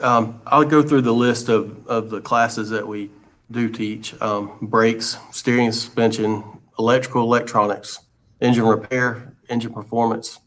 Um, 0.00 0.40
I'll 0.46 0.64
go 0.64 0.82
through 0.82 1.02
the 1.02 1.14
list 1.14 1.48
of, 1.50 1.86
of 1.86 2.08
the 2.10 2.20
classes 2.22 2.70
that 2.70 2.86
we 2.88 3.10
do 3.50 3.68
teach. 3.68 4.14
Um, 4.22 4.58
brakes, 4.62 5.16
steering, 5.30 5.72
suspension, 5.72 6.42
electrical, 6.78 7.22
electronics, 7.22 8.00
engine 8.40 8.64
repair, 8.66 9.34
engine 9.48 9.72
performance, 9.72 10.38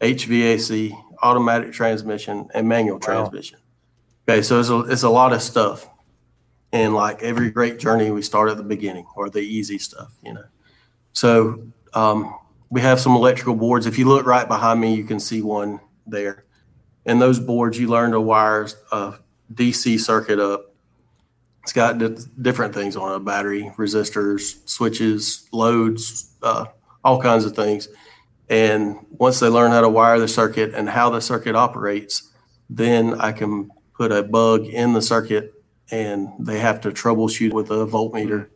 HVAC, 0.00 0.92
automatic 1.22 1.72
transmission, 1.72 2.48
and 2.54 2.68
manual 2.68 2.98
transmission. 3.00 3.58
Okay, 4.28 4.42
so 4.42 4.60
it's 4.60 4.68
a, 4.68 4.80
it's 4.80 5.02
a 5.02 5.08
lot 5.08 5.32
of 5.32 5.42
stuff. 5.42 5.88
And 6.72 6.94
like 6.94 7.22
every 7.22 7.50
great 7.50 7.78
journey, 7.78 8.10
we 8.10 8.22
start 8.22 8.50
at 8.50 8.58
the 8.58 8.62
beginning 8.62 9.06
or 9.16 9.30
the 9.30 9.40
easy 9.40 9.78
stuff, 9.78 10.12
you 10.22 10.34
know. 10.34 10.44
So 11.12 11.62
um, 11.94 12.34
we 12.68 12.80
have 12.82 13.00
some 13.00 13.16
electrical 13.16 13.54
boards. 13.54 13.86
If 13.86 13.98
you 13.98 14.06
look 14.06 14.26
right 14.26 14.46
behind 14.46 14.80
me, 14.80 14.94
you 14.94 15.04
can 15.04 15.18
see 15.18 15.40
one 15.40 15.80
there. 16.06 16.44
And 17.06 17.22
those 17.22 17.40
boards, 17.40 17.78
you 17.78 17.88
learn 17.88 18.10
to 18.10 18.20
wire 18.20 18.68
a 18.92 19.14
DC 19.52 19.98
circuit 19.98 20.38
up. 20.38 20.74
It's 21.62 21.72
got 21.72 21.98
di- 21.98 22.16
different 22.40 22.74
things 22.74 22.96
on 22.96 23.16
it: 23.18 23.24
battery, 23.24 23.72
resistors, 23.76 24.68
switches, 24.68 25.48
loads, 25.52 26.30
uh, 26.42 26.66
all 27.02 27.20
kinds 27.20 27.46
of 27.46 27.56
things. 27.56 27.88
And 28.48 28.96
once 29.10 29.40
they 29.40 29.48
learn 29.48 29.72
how 29.72 29.82
to 29.82 29.88
wire 29.88 30.18
the 30.18 30.28
circuit 30.28 30.74
and 30.74 30.88
how 30.88 31.10
the 31.10 31.20
circuit 31.20 31.54
operates, 31.54 32.30
then 32.70 33.14
I 33.20 33.32
can 33.32 33.70
put 33.94 34.12
a 34.12 34.22
bug 34.22 34.64
in 34.64 34.92
the 34.92 35.02
circuit 35.02 35.54
and 35.90 36.28
they 36.38 36.58
have 36.58 36.80
to 36.82 36.90
troubleshoot 36.90 37.52
with 37.52 37.70
a 37.70 37.86
voltmeter 37.86 38.48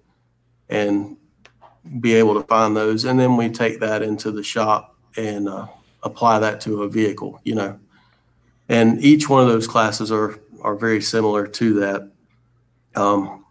and 0.68 1.16
be 2.00 2.14
able 2.14 2.34
to 2.34 2.46
find 2.46 2.76
those. 2.76 3.04
And 3.04 3.18
then 3.18 3.36
we 3.36 3.48
take 3.50 3.80
that 3.80 4.02
into 4.02 4.30
the 4.30 4.42
shop 4.42 4.96
and 5.16 5.48
uh, 5.48 5.66
apply 6.02 6.38
that 6.40 6.60
to 6.62 6.82
a 6.82 6.88
vehicle, 6.88 7.40
you 7.44 7.54
know. 7.54 7.78
And 8.68 9.02
each 9.02 9.28
one 9.28 9.42
of 9.42 9.48
those 9.48 9.66
classes 9.66 10.10
are, 10.12 10.38
are 10.62 10.76
very 10.76 11.02
similar 11.02 11.46
to 11.46 11.74
that. 11.80 12.10
Um, 12.94 13.44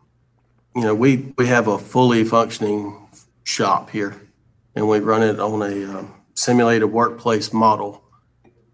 you 0.75 0.83
know, 0.83 0.95
we, 0.95 1.33
we 1.37 1.47
have 1.47 1.67
a 1.67 1.77
fully 1.77 2.23
functioning 2.23 3.09
shop 3.43 3.89
here 3.89 4.21
and 4.75 4.87
we 4.87 4.99
run 4.99 5.21
it 5.21 5.39
on 5.39 5.61
a 5.61 5.99
um, 5.99 6.13
simulated 6.33 6.91
workplace 6.91 7.53
model. 7.53 8.03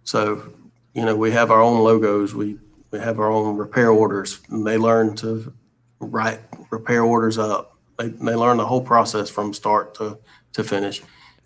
So, 0.04 0.54
you 0.94 1.04
know, 1.06 1.16
we 1.16 1.32
have 1.32 1.52
our 1.52 1.62
own 1.62 1.80
logos, 1.84 2.34
we, 2.34 2.58
we 2.92 3.00
have 3.00 3.20
our 3.20 3.30
own 3.32 3.58
repair 3.58 3.90
orders, 3.92 4.40
and 4.50 4.66
they 4.66 4.78
learn 4.78 5.16
to 5.18 5.54
write 6.00 6.40
repair 6.70 7.04
orders 7.04 7.38
up. 7.38 7.78
They, 7.98 8.10
they 8.10 8.36
learn 8.36 8.58
the 8.58 8.66
whole 8.66 8.82
process 8.82 9.30
from 9.30 9.54
start 9.54 9.96
to, 9.96 10.18
to 10.54 10.64
finish. 10.64 11.02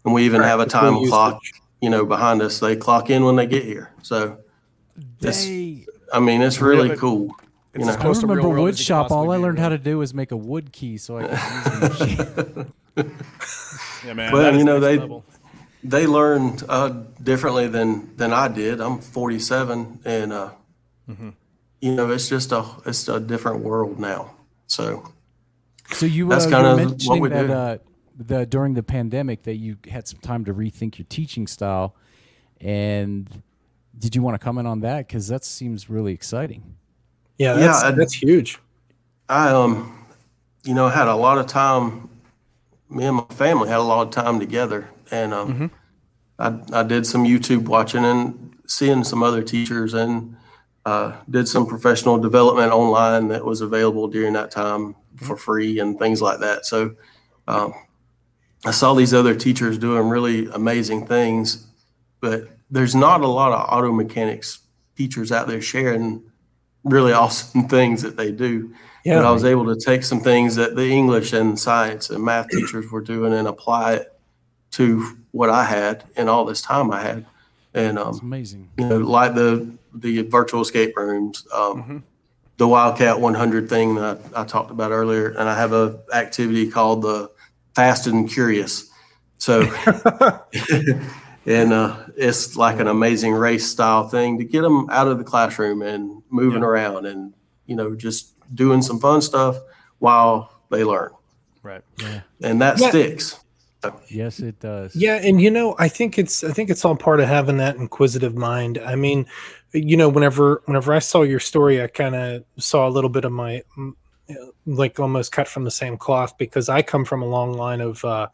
And 0.05 0.13
we 0.13 0.25
even 0.25 0.41
have 0.41 0.59
a 0.59 0.65
time 0.65 0.93
Practical 0.93 1.07
clock, 1.07 1.39
usage. 1.43 1.61
you 1.81 1.89
know, 1.89 2.05
behind 2.05 2.41
us. 2.41 2.59
They 2.59 2.75
clock 2.75 3.09
in 3.09 3.23
when 3.23 3.35
they 3.35 3.45
get 3.47 3.63
here. 3.63 3.91
So, 4.01 4.37
It's- 5.21 5.45
They, 5.45 5.85
I 6.13 6.19
mean, 6.19 6.41
it's 6.41 6.59
really 6.59 6.89
Really? 6.89 6.97
cool. 6.99 7.35
It's 7.73 7.85
You 7.85 7.85
know, 7.85 7.97
I 7.97 8.01
close 8.01 8.17
real 8.17 8.27
remember 8.29 8.49
world 8.49 8.63
wood 8.63 8.77
shop. 8.77 9.11
All 9.11 9.31
I 9.31 9.37
learned 9.37 9.57
how 9.59 9.69
to 9.69 9.77
do 9.77 9.97
was 9.99 10.13
make 10.13 10.31
a 10.33 10.37
wood 10.37 10.73
key 10.73 10.97
so 10.97 11.17
I 11.19 11.21
could 11.27 11.31
use 11.31 12.07
the 12.07 12.65
machine. 12.97 13.11
Yeah, 14.05 14.13
man. 14.13 14.33
Well, 14.33 14.41
that 14.43 14.53
is 14.53 14.59
you 14.59 14.65
know, 14.65 14.79
they- 14.81 14.97
level. 14.99 15.23
They 15.83 16.05
learned 16.07 16.63
uh, 16.69 16.89
differently 17.21 17.67
than 17.67 18.15
than 18.17 18.31
I 18.33 18.47
did. 18.47 18.79
I'm 18.81 18.99
47, 18.99 19.99
and 20.05 20.33
uh, 20.33 20.49
you 21.81 21.95
know, 21.95 22.09
it's 22.11 22.29
just 22.29 22.51
a 22.51 22.63
it's 22.85 23.07
a 23.07 23.19
different 23.19 23.59
world 23.61 23.99
now. 23.99 24.35
So 24.67 25.11
So 25.91 26.05
you, 26.05 26.29
That's 26.29 26.45
uh, 26.45 26.49
kinda 26.49 26.63
were 26.63 26.75
what 26.77 26.87
mentioning 26.89 27.21
we 27.21 27.29
that 27.29 27.47
do. 27.47 27.53
uh, 27.53 27.77
the 28.17 28.45
during 28.45 28.73
the 28.75 28.83
pandemic 28.83 29.43
that 29.43 29.55
you 29.55 29.77
had 29.89 30.07
some 30.07 30.19
time 30.19 30.45
to 30.45 30.53
rethink 30.53 30.97
your 30.99 31.05
teaching 31.09 31.47
style, 31.47 31.95
and 32.59 33.41
did 33.97 34.15
you 34.15 34.21
want 34.21 34.35
to 34.35 34.39
comment 34.43 34.67
on 34.67 34.81
that? 34.81 35.07
Because 35.07 35.27
that 35.29 35.43
seems 35.43 35.89
really 35.89 36.13
exciting. 36.13 36.75
Yeah, 37.37 37.55
Yeah, 37.55 37.59
that's, 37.67 37.83
I- 37.83 37.91
that's 37.91 38.13
huge. 38.13 38.59
I 39.29 39.49
um, 39.49 40.05
you 40.63 40.73
know, 40.73 40.89
had 40.89 41.07
a 41.07 41.15
lot 41.15 41.37
of 41.37 41.47
time. 41.47 42.09
Me 42.89 43.05
and 43.05 43.15
my 43.15 43.23
family 43.29 43.69
had 43.69 43.79
a 43.79 43.83
lot 43.83 44.05
of 44.05 44.11
time 44.13 44.39
together, 44.39 44.89
and 45.11 45.33
um, 45.33 45.71
I 46.39 46.59
I 46.73 46.83
did 46.83 47.05
some 47.05 47.25
YouTube 47.25 47.67
watching 47.67 48.05
and 48.05 48.55
seeing 48.65 49.03
some 49.03 49.21
other 49.21 49.43
teachers, 49.43 49.93
and 49.93 50.35
uh, 50.85 51.13
did 51.29 51.47
some 51.47 51.65
professional 51.65 52.17
development 52.17 52.71
online 52.71 53.27
that 53.27 53.45
was 53.45 53.61
available 53.61 54.07
during 54.07 54.33
that 54.33 54.51
time 54.51 54.95
for 55.17 55.37
free 55.37 55.79
and 55.79 55.99
things 55.99 56.21
like 56.21 56.39
that. 56.39 56.65
So 56.65 56.95
um, 57.47 57.73
I 58.65 58.71
saw 58.71 58.93
these 58.93 59.13
other 59.13 59.35
teachers 59.35 59.77
doing 59.77 60.09
really 60.09 60.47
amazing 60.47 61.05
things, 61.05 61.67
but 62.19 62.47
there's 62.69 62.95
not 62.95 63.21
a 63.21 63.27
lot 63.27 63.51
of 63.51 63.67
auto 63.71 63.91
mechanics 63.91 64.59
teachers 64.95 65.31
out 65.31 65.47
there 65.47 65.61
sharing 65.61 66.23
really 66.83 67.11
awesome 67.11 67.67
things 67.67 68.01
that 68.01 68.17
they 68.17 68.31
do. 68.31 68.73
Yeah. 69.03 69.15
But 69.15 69.25
I 69.25 69.31
was 69.31 69.45
able 69.45 69.65
to 69.73 69.79
take 69.79 70.03
some 70.03 70.19
things 70.19 70.55
that 70.55 70.75
the 70.75 70.89
English 70.89 71.33
and 71.33 71.59
science 71.59 72.09
and 72.09 72.23
math 72.23 72.49
teachers 72.49 72.89
were 72.91 73.01
doing 73.01 73.33
and 73.33 73.47
apply 73.47 73.93
it 73.93 74.07
to 74.71 75.17
what 75.31 75.49
I 75.49 75.63
had 75.65 76.03
and 76.15 76.29
all 76.29 76.45
this 76.45 76.61
time 76.61 76.91
I 76.91 77.01
had. 77.01 77.25
And 77.73 77.97
It's 77.97 78.07
um, 78.07 78.19
amazing. 78.21 78.69
you 78.77 78.87
know, 78.87 78.97
like 78.97 79.33
the 79.35 79.67
the 79.93 80.21
virtual 80.23 80.61
escape 80.61 80.95
rooms, 80.97 81.45
um, 81.53 82.03
the 82.57 82.67
Wildcat 82.67 83.19
100 83.19 83.67
thing 83.69 83.95
that 83.95 84.19
I, 84.35 84.41
I 84.41 84.45
talked 84.45 84.71
about 84.71 84.91
earlier, 84.91 85.29
and 85.29 85.49
I 85.49 85.55
have 85.55 85.73
a 85.73 85.99
activity 86.13 86.69
called 86.69 87.01
the 87.01 87.29
Fast 87.75 88.07
and 88.07 88.29
Curious. 88.29 88.89
So, 89.37 89.61
and 91.45 91.73
uh, 91.73 91.95
it's 92.15 92.55
like 92.55 92.79
an 92.79 92.87
amazing 92.87 93.33
race 93.33 93.67
style 93.69 94.07
thing 94.07 94.37
to 94.37 94.43
get 94.45 94.61
them 94.61 94.89
out 94.89 95.07
of 95.07 95.17
the 95.17 95.23
classroom 95.23 95.81
and 95.81 96.21
moving 96.29 96.63
around, 96.63 97.05
and 97.05 97.33
you 97.65 97.75
know, 97.75 97.95
just 97.95 98.33
doing 98.53 98.81
some 98.81 98.99
fun 98.99 99.21
stuff 99.21 99.57
while 99.99 100.51
they 100.69 100.83
learn, 100.83 101.11
Right. 101.63 101.81
Yeah. 102.01 102.21
and 102.41 102.61
that 102.61 102.79
Yeah. 102.79 102.89
sticks. 102.89 103.39
Yes, 104.09 104.39
it 104.39 104.59
does. 104.59 104.95
Yeah, 104.95 105.15
and 105.15 105.41
you 105.41 105.49
know, 105.49 105.75
I 105.79 105.87
think 105.87 106.19
it's 106.19 106.43
I 106.43 106.51
think 106.51 106.69
it's 106.69 106.85
all 106.85 106.95
part 106.95 107.19
of 107.19 107.27
having 107.27 107.57
that 107.57 107.77
inquisitive 107.77 108.35
mind. 108.35 108.77
I 108.77 108.95
mean, 108.95 109.25
you 109.73 109.97
know, 109.97 110.09
whenever 110.09 110.61
whenever 110.65 110.93
I 110.93 110.99
saw 110.99 111.23
your 111.23 111.39
story, 111.39 111.81
I 111.81 111.87
kind 111.87 112.15
of 112.15 112.43
saw 112.57 112.87
a 112.87 112.91
little 112.91 113.09
bit 113.09 113.25
of 113.25 113.31
my 113.31 113.63
mm, 113.77 113.93
like 114.65 114.99
almost 114.99 115.31
cut 115.31 115.47
from 115.47 115.63
the 115.63 115.71
same 115.71 115.97
cloth 115.97 116.37
because 116.37 116.69
I 116.69 116.81
come 116.81 117.05
from 117.05 117.21
a 117.21 117.25
long 117.25 117.53
line 117.53 117.81
of 117.81 118.03
uh, 118.05 118.27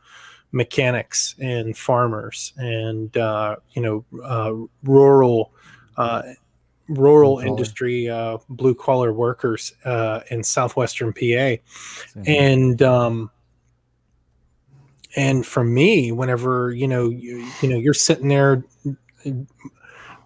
mechanics 0.51 1.36
and 1.39 1.77
farmers 1.77 2.53
and 2.57 3.15
uh, 3.17 3.57
you 3.73 3.81
know 3.81 4.05
uh, 4.23 4.53
rural 4.83 5.51
uh, 5.97 6.23
rural 6.88 7.36
Blue 7.36 7.45
industry 7.45 8.10
uh, 8.10 8.38
blue 8.49 8.75
collar 8.75 9.13
workers 9.13 9.73
uh, 9.86 10.21
in 10.29 10.43
southwestern 10.43 11.13
PA 11.13 11.19
Same. 11.19 11.62
and 12.25 12.81
um 12.81 13.31
and 15.17 15.45
for 15.45 15.63
me 15.63 16.13
whenever 16.13 16.71
you 16.71 16.88
know 16.88 17.10
you, 17.10 17.45
you 17.62 17.67
know 17.67 17.75
you're 17.75 17.93
sitting 17.93 18.30
there 18.30 18.63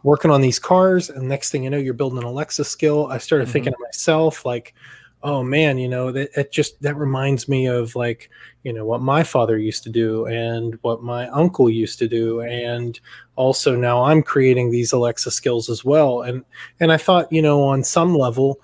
working 0.04 0.30
on 0.30 0.42
these 0.42 0.60
cars 0.60 1.10
and 1.10 1.28
next 1.28 1.50
thing 1.50 1.64
you 1.64 1.70
know 1.70 1.78
you're 1.78 1.94
building 1.94 2.20
an 2.20 2.26
alexa 2.26 2.64
skill 2.64 3.08
i 3.08 3.18
started 3.18 3.48
thinking 3.48 3.74
to 3.74 3.80
myself 3.80 4.46
like 4.46 4.76
oh 5.24 5.44
man 5.44 5.78
you 5.78 5.88
know 5.88 6.12
that 6.12 6.30
it 6.36 6.52
just 6.52 6.80
that 6.82 6.96
reminds 6.96 7.48
me 7.48 7.68
of 7.68 7.96
like 7.96 8.30
you 8.64 8.74
know 8.74 8.86
what 8.86 9.02
my 9.02 9.24
father 9.24 9.58
used 9.58 9.84
to 9.84 9.90
do 9.90 10.26
and 10.26 10.78
what 10.82 11.04
my 11.04 11.28
uncle 11.30 11.70
used 11.70 11.98
to 12.00 12.08
do. 12.08 12.42
And 12.42 13.00
also 13.36 13.76
now 13.76 14.04
i'm 14.04 14.22
creating 14.22 14.72
these 14.72 14.92
alexa 14.92 15.32
skills 15.32 15.70
as 15.70 15.84
well. 15.86 16.22
And 16.22 16.44
and 16.80 16.92
i 16.92 16.98
thought 16.98 17.32
you 17.32 17.42
know 17.42 17.64
on 17.64 17.84
some 17.84 18.16
level 18.16 18.60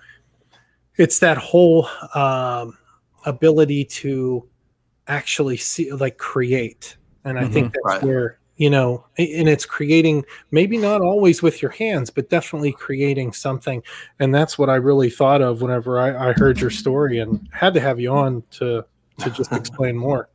it's 0.96 1.20
that 1.20 1.38
whole 1.38 1.88
um, 2.16 2.76
ability 3.26 3.86
to 3.86 4.48
actually 5.08 5.58
see 5.58 5.92
like 5.92 6.18
create 6.18 6.98
and 7.24 7.38
i 7.40 7.48
think 7.48 7.68
mm-hmm. 7.68 7.80
that's 7.84 8.02
Right. 8.02 8.04
where 8.04 8.40
you 8.58 8.70
know 8.70 9.06
and 9.18 9.48
it's 9.48 9.66
creating 9.66 10.26
maybe 10.52 10.78
not 10.78 11.02
always 11.02 11.42
with 11.42 11.62
your 11.62 11.72
hands 11.72 12.10
but 12.10 12.30
definitely 12.30 12.72
creating 12.72 13.34
something 13.34 13.84
and 14.20 14.34
that's 14.34 14.58
what 14.58 14.70
i 14.70 14.76
really 14.76 15.10
thought 15.10 15.42
of 15.42 15.62
whenever 15.62 16.00
i, 16.00 16.30
I 16.30 16.34
heard 16.34 16.60
your 16.60 16.72
story 16.72 17.20
and 17.20 17.48
had 17.52 17.74
to 17.76 17.80
have 17.80 18.00
you 18.00 18.12
on 18.12 18.44
to 18.52 18.84
to 19.20 19.30
just 19.30 19.52
explain 19.62 19.96
more 19.96 20.30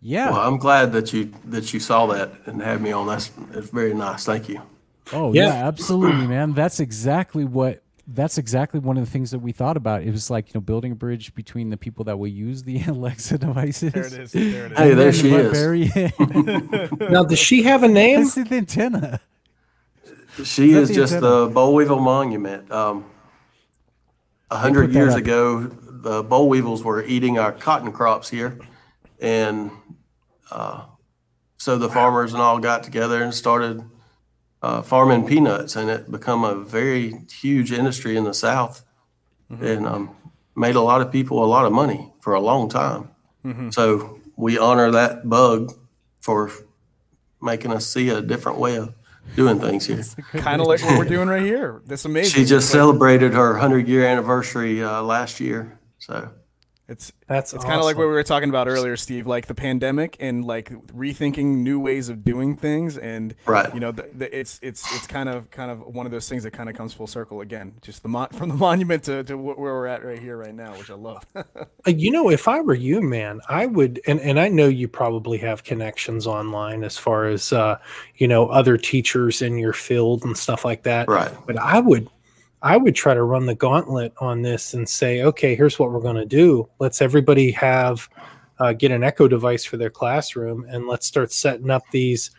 yeah. 0.00 0.30
Well, 0.30 0.40
I'm 0.46 0.58
glad 0.58 0.92
that 0.92 1.12
you 1.12 1.32
that 1.46 1.74
you 1.74 1.80
saw 1.80 2.06
that 2.06 2.32
and 2.46 2.62
had 2.62 2.80
me 2.80 2.92
on. 2.92 3.06
That's 3.08 3.30
it's 3.52 3.70
very 3.70 3.94
nice. 3.94 4.24
Thank 4.24 4.48
you. 4.48 4.62
Oh 5.12 5.32
yeah, 5.32 5.46
Yeah. 5.46 5.66
absolutely, 5.66 6.26
man. 6.26 6.52
That's 6.52 6.80
exactly 6.80 7.44
what. 7.44 7.82
That's 8.10 8.38
exactly 8.38 8.80
one 8.80 8.96
of 8.96 9.04
the 9.04 9.10
things 9.10 9.32
that 9.32 9.40
we 9.40 9.52
thought 9.52 9.76
about. 9.76 10.02
It 10.02 10.10
was 10.10 10.30
like 10.30 10.48
you 10.48 10.52
know 10.54 10.62
building 10.62 10.92
a 10.92 10.94
bridge 10.94 11.34
between 11.34 11.68
the 11.68 11.76
people 11.76 12.04
that 12.06 12.18
will 12.18 12.26
use 12.26 12.62
the 12.62 12.82
Alexa 12.86 13.36
devices. 13.36 13.92
There 13.92 14.06
it 14.06 14.12
is. 14.14 14.32
There 14.32 14.66
it 14.66 14.72
is. 14.72 14.78
Hey, 14.78 14.94
there 14.94 15.12
she 15.12 15.28
the 15.28 15.36
is. 15.36 15.52
Very 15.52 17.10
now 17.10 17.24
does 17.24 17.38
she 17.38 17.64
have 17.64 17.82
a 17.82 17.88
name 18.02 18.22
It's 18.22 18.34
the 18.34 18.48
antenna. 18.50 19.20
She 20.42 20.72
that 20.72 20.80
is 20.82 20.88
the 20.88 20.94
just 20.94 21.14
antenna? 21.14 21.34
the 21.34 21.46
boll 21.48 21.74
weevil 21.74 22.00
monument. 22.00 22.70
Um, 22.72 23.04
a 24.50 24.54
put 24.54 24.60
hundred 24.62 24.94
years 24.94 25.12
up. 25.12 25.20
ago, 25.20 25.60
the 25.60 26.22
boll 26.22 26.48
weevils 26.48 26.82
were 26.82 27.04
eating 27.04 27.38
our 27.38 27.52
cotton 27.52 27.92
crops 27.92 28.30
here, 28.30 28.58
and 29.20 29.70
uh, 30.50 30.84
so 31.58 31.76
the 31.76 31.90
farmers 31.90 32.32
and 32.32 32.40
all 32.40 32.58
got 32.58 32.82
together 32.84 33.22
and 33.22 33.34
started 33.34 33.82
uh, 34.62 34.82
farming 34.82 35.26
peanuts, 35.26 35.76
and 35.76 35.88
it 35.90 36.10
become 36.10 36.44
a 36.44 36.54
very 36.54 37.14
huge 37.30 37.70
industry 37.72 38.16
in 38.16 38.24
the 38.24 38.34
South, 38.34 38.84
and 39.50 39.86
um, 39.86 40.10
made 40.56 40.74
a 40.74 40.80
lot 40.80 41.00
of 41.00 41.10
people 41.12 41.42
a 41.44 41.46
lot 41.46 41.64
of 41.64 41.72
money 41.72 42.12
for 42.20 42.34
a 42.34 42.40
long 42.40 42.68
time. 42.68 43.10
So 43.72 44.20
we 44.36 44.58
honor 44.58 44.90
that 44.90 45.28
bug 45.28 45.72
for 46.20 46.50
making 47.40 47.72
us 47.72 47.86
see 47.86 48.10
a 48.10 48.20
different 48.20 48.58
way 48.58 48.76
of 48.76 48.94
doing 49.36 49.58
things 49.60 49.86
here. 49.86 50.04
Kind 50.34 50.60
of 50.60 50.66
like 50.66 50.82
what 50.82 50.98
we're 50.98 51.04
doing 51.04 51.28
right 51.28 51.42
here. 51.42 51.80
That's 51.86 52.04
amazing. 52.04 52.32
She 52.32 52.44
just 52.44 52.68
celebrated 52.70 53.32
her 53.34 53.52
100 53.52 53.88
year 53.88 54.04
anniversary 54.04 54.82
uh, 54.82 55.02
last 55.02 55.40
year. 55.40 55.78
So, 55.98 56.30
It's 56.88 57.12
That's 57.26 57.52
it's 57.52 57.64
kind 57.64 57.78
of 57.78 57.84
like 57.84 57.98
what 57.98 58.06
we 58.06 58.12
were 58.14 58.22
talking 58.22 58.48
about 58.48 58.66
earlier, 58.66 58.96
Steve. 58.96 59.26
Like 59.26 59.46
the 59.46 59.54
pandemic 59.54 60.16
and 60.20 60.42
like 60.42 60.70
rethinking 60.86 61.58
new 61.58 61.78
ways 61.78 62.08
of 62.08 62.24
doing 62.24 62.56
things, 62.56 62.96
and 62.96 63.34
Right. 63.44 63.72
you 63.74 63.78
know, 63.80 63.92
the, 63.92 64.08
the, 64.14 64.38
it's 64.38 64.58
it's 64.62 64.90
it's 64.96 65.06
kind 65.06 65.28
of 65.28 65.50
kind 65.50 65.70
of 65.70 65.80
one 65.82 66.06
of 66.06 66.12
those 66.12 66.30
things 66.30 66.44
that 66.44 66.52
kind 66.52 66.70
of 66.70 66.74
comes 66.74 66.94
full 66.94 67.06
circle 67.06 67.42
again. 67.42 67.74
Just 67.82 68.02
the 68.02 68.08
mon- 68.08 68.30
from 68.30 68.48
the 68.48 68.54
monument 68.68 69.02
to, 69.04 69.22
to 69.24 69.36
where 69.36 69.54
we're 69.56 69.86
at 69.86 70.02
right 70.02 70.18
here, 70.18 70.38
right 70.38 70.54
now, 70.54 70.72
which 70.78 70.90
I 70.90 70.94
love. 70.94 71.24
Uh, 71.86 71.90
You 71.90 72.10
know, 72.10 72.30
if 72.30 72.48
I 72.48 72.60
were 72.60 72.74
you, 72.74 73.00
man, 73.00 73.40
I 73.48 73.66
would, 73.66 74.00
and, 74.06 74.20
and 74.20 74.40
I 74.40 74.48
know 74.48 74.66
you 74.66 74.88
probably 74.88 75.38
have 75.38 75.64
connections 75.64 76.26
online 76.26 76.82
as 76.84 76.98
far 76.98 77.26
as, 77.26 77.52
uh, 77.52 77.78
you 78.16 78.26
know, 78.26 78.48
other 78.48 78.76
teachers 78.76 79.42
in 79.42 79.58
your 79.58 79.72
field 79.72 80.24
and 80.24 80.36
stuff 80.36 80.64
like 80.64 80.82
that. 80.82 81.08
Right. 81.08 81.30
But 81.46 81.56
I 81.58 81.78
would, 81.80 82.08
I 82.62 82.76
would 82.76 82.94
try 82.94 83.14
to 83.14 83.22
run 83.22 83.46
the 83.46 83.54
gauntlet 83.54 84.12
on 84.18 84.42
this 84.42 84.74
and 84.74 84.88
say, 84.88 85.22
okay, 85.22 85.54
here's 85.54 85.78
what 85.78 85.92
we're 85.92 86.00
going 86.00 86.16
to 86.16 86.26
do. 86.26 86.68
Let's 86.80 87.00
everybody 87.00 87.50
have, 87.52 88.08
uh, 88.58 88.72
get 88.72 88.90
an 88.90 89.04
Echo 89.04 89.28
device 89.28 89.64
for 89.64 89.76
their 89.76 89.90
classroom 89.90 90.66
and 90.68 90.88
let's 90.88 91.06
start 91.06 91.32
setting 91.32 91.70
up 91.70 91.84
these, 91.92 92.32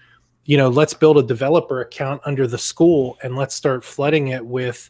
you 0.45 0.57
know, 0.57 0.67
let's 0.67 0.93
build 0.93 1.17
a 1.17 1.23
developer 1.23 1.81
account 1.81 2.21
under 2.25 2.47
the 2.47 2.57
school 2.57 3.17
and 3.23 3.37
let's 3.37 3.55
start 3.55 3.83
flooding 3.83 4.29
it 4.29 4.45
with, 4.45 4.89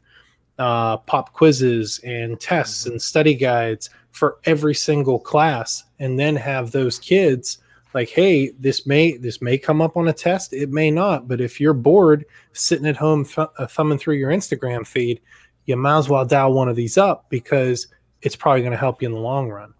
uh, 0.57 0.97
pop 0.97 1.31
quizzes 1.33 1.99
and 2.03 2.39
tests 2.39 2.87
and 2.87 3.01
study 3.01 3.35
guides 3.35 3.91
for 4.11 4.39
every 4.45 4.73
single 4.73 5.19
class 5.19 5.83
and 5.99 6.17
then 6.19 6.35
have 6.35 6.71
those 6.71 6.97
kids 6.97 7.59
like 7.93 8.09
hey 8.09 8.51
this 8.59 8.85
may 8.85 9.17
this 9.17 9.41
may 9.41 9.57
come 9.57 9.81
up 9.81 9.97
on 9.97 10.07
a 10.07 10.13
test. 10.13 10.53
It 10.53 10.69
may 10.69 10.91
not. 10.91 11.27
But 11.27 11.41
if 11.41 11.59
you're 11.59 11.73
bored 11.73 12.25
sitting 12.53 12.85
at 12.85 12.97
home 12.97 13.25
th- 13.25 13.47
uh, 13.57 13.67
thumbing 13.67 13.97
through 13.99 14.15
your 14.15 14.31
instagram 14.31 14.85
feed 14.85 15.21
you 15.65 15.75
might 15.77 15.97
as 15.99 16.09
well 16.09 16.25
dial 16.25 16.53
one 16.53 16.67
of 16.69 16.75
these 16.75 16.97
up 16.97 17.25
because 17.29 17.87
it's 18.21 18.35
probably 18.35 18.61
going 18.61 18.71
to 18.71 18.77
help 18.77 19.01
you 19.01 19.07
in 19.07 19.13
the 19.13 19.19
long 19.19 19.49
run. 19.49 19.73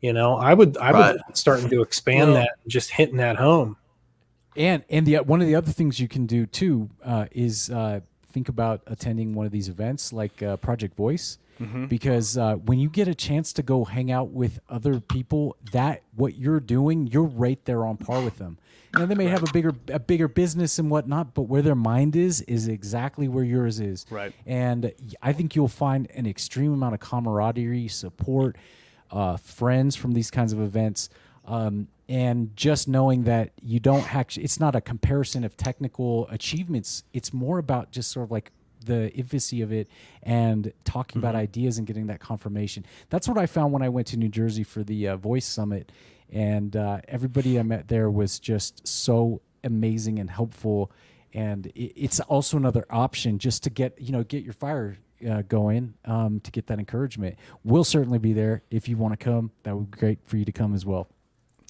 You 0.00 0.12
know 0.12 0.36
i 0.36 0.54
would 0.54 0.76
i 0.78 0.90
Right. 0.92 1.14
would 1.26 1.36
starting 1.36 1.68
to 1.70 1.82
expand 1.82 2.32
Well- 2.32 2.40
that 2.42 2.50
and 2.62 2.70
just 2.70 2.90
hitting 2.90 3.16
that 3.18 3.36
home. 3.36 3.76
And 4.56 4.82
and 4.90 5.06
the 5.06 5.16
one 5.18 5.40
of 5.40 5.46
the 5.46 5.54
other 5.54 5.70
things 5.72 6.00
you 6.00 6.08
can 6.08 6.26
do 6.26 6.44
too 6.46 6.90
uh, 7.04 7.26
is 7.32 7.70
uh, 7.70 8.00
think 8.32 8.48
about 8.48 8.82
attending 8.88 9.32
one 9.34 9.46
of 9.46 9.52
these 9.52 9.68
events 9.68 10.12
like 10.12 10.42
uh, 10.42 10.56
Project 10.56 10.96
Voice, 10.96 11.38
because 11.88 12.38
uh, 12.38 12.54
when 12.56 12.78
you 12.78 12.88
get 12.88 13.08
a 13.08 13.14
chance 13.14 13.52
to 13.54 13.62
go 13.62 13.84
hang 13.84 14.10
out 14.10 14.30
with 14.30 14.60
other 14.68 15.00
people, 15.00 15.56
that 15.72 16.02
what 16.14 16.36
you're 16.36 16.60
doing, 16.60 17.06
you're 17.06 17.22
right 17.24 17.62
there 17.64 17.84
on 17.86 17.96
par 17.96 18.22
with 18.22 18.38
them. 18.38 18.58
Know, 18.94 19.06
they 19.06 19.14
may 19.14 19.26
have 19.26 19.42
a 19.42 19.52
bigger 19.52 19.74
a 19.88 19.98
bigger 19.98 20.28
business 20.28 20.78
and 20.78 20.90
whatnot, 20.90 21.34
but 21.34 21.42
where 21.42 21.62
their 21.62 21.74
mind 21.74 22.16
is 22.16 22.40
is 22.42 22.68
exactly 22.68 23.28
where 23.28 23.44
yours 23.44 23.80
is. 23.80 24.06
Right. 24.08 24.32
And 24.46 24.92
I 25.20 25.32
think 25.32 25.54
you'll 25.54 25.68
find 25.68 26.10
an 26.12 26.26
extreme 26.26 26.72
amount 26.72 26.94
of 26.94 27.00
camaraderie, 27.00 27.88
support, 27.88 28.56
uh, 29.10 29.36
friends 29.36 29.94
from 29.94 30.12
these 30.12 30.30
kinds 30.30 30.52
of 30.52 30.60
events. 30.60 31.10
Um, 31.44 31.88
and 32.08 32.56
just 32.56 32.88
knowing 32.88 33.24
that 33.24 33.52
you 33.62 33.80
don't 33.80 34.14
actually, 34.14 34.44
it's 34.44 34.58
not 34.58 34.74
a 34.74 34.80
comparison 34.80 35.44
of 35.44 35.56
technical 35.56 36.26
achievements. 36.28 37.04
It's 37.12 37.32
more 37.34 37.58
about 37.58 37.90
just 37.90 38.10
sort 38.10 38.24
of 38.24 38.30
like 38.30 38.52
the 38.84 39.12
infancy 39.12 39.62
of 39.62 39.72
it 39.72 39.88
and 40.22 40.72
talking 40.84 41.18
about 41.18 41.34
ideas 41.34 41.78
and 41.78 41.86
getting 41.86 42.06
that 42.06 42.20
confirmation. 42.20 42.84
That's 43.10 43.28
what 43.28 43.38
I 43.38 43.46
found 43.46 43.72
when 43.72 43.82
I 43.82 43.88
went 43.88 44.06
to 44.08 44.16
New 44.16 44.28
Jersey 44.28 44.64
for 44.64 44.82
the 44.82 45.08
uh, 45.08 45.16
Voice 45.16 45.46
Summit. 45.46 45.92
And 46.30 46.76
uh, 46.76 47.00
everybody 47.08 47.58
I 47.58 47.62
met 47.62 47.88
there 47.88 48.10
was 48.10 48.38
just 48.38 48.86
so 48.86 49.40
amazing 49.64 50.18
and 50.18 50.30
helpful. 50.30 50.92
And 51.32 51.66
it, 51.68 51.92
it's 51.96 52.20
also 52.20 52.56
another 52.56 52.86
option 52.90 53.38
just 53.38 53.62
to 53.64 53.70
get, 53.70 54.00
you 54.00 54.12
know, 54.12 54.24
get 54.24 54.44
your 54.44 54.52
fire 54.52 54.98
uh, 55.28 55.42
going 55.42 55.94
um, 56.04 56.40
to 56.40 56.50
get 56.50 56.66
that 56.68 56.78
encouragement. 56.78 57.36
We'll 57.64 57.84
certainly 57.84 58.18
be 58.18 58.32
there 58.32 58.62
if 58.70 58.88
you 58.88 58.96
want 58.96 59.18
to 59.18 59.24
come. 59.24 59.50
That 59.64 59.76
would 59.76 59.90
be 59.90 59.98
great 59.98 60.18
for 60.24 60.36
you 60.36 60.44
to 60.44 60.52
come 60.52 60.74
as 60.74 60.84
well. 60.84 61.08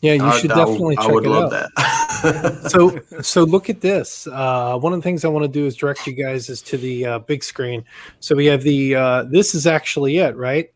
Yeah 0.03 0.13
you 0.15 0.25
I- 0.25 0.39
should 0.39 0.53
I- 0.53 0.57
definitely 0.57 0.97
I 0.99 1.03
check 1.03 1.13
would 1.15 1.27
it 1.27 1.29
love 1.31 1.53
out 1.53 1.69
that. 1.77 2.61
so 2.71 3.01
so 3.23 3.45
look 3.45 3.69
at 3.71 3.81
this 3.81 4.27
uh, 4.29 4.77
one 4.79 4.93
of 4.93 4.99
the 4.99 5.03
things 5.03 5.25
i 5.25 5.29
want 5.29 5.45
to 5.45 5.49
do 5.49 5.67
is 5.67 5.77
direct 5.77 6.07
you 6.07 6.13
guys 6.13 6.49
is 6.49 6.63
to 6.63 6.77
the 6.77 7.07
uh, 7.07 7.19
big 7.21 7.43
screen 7.45 7.85
so 8.21 8.35
we 8.35 8.47
have 8.47 8.63
the 8.63 8.95
uh, 8.95 9.23
this 9.25 9.55
is 9.55 9.67
actually 9.67 10.19
it 10.19 10.37
right 10.37 10.73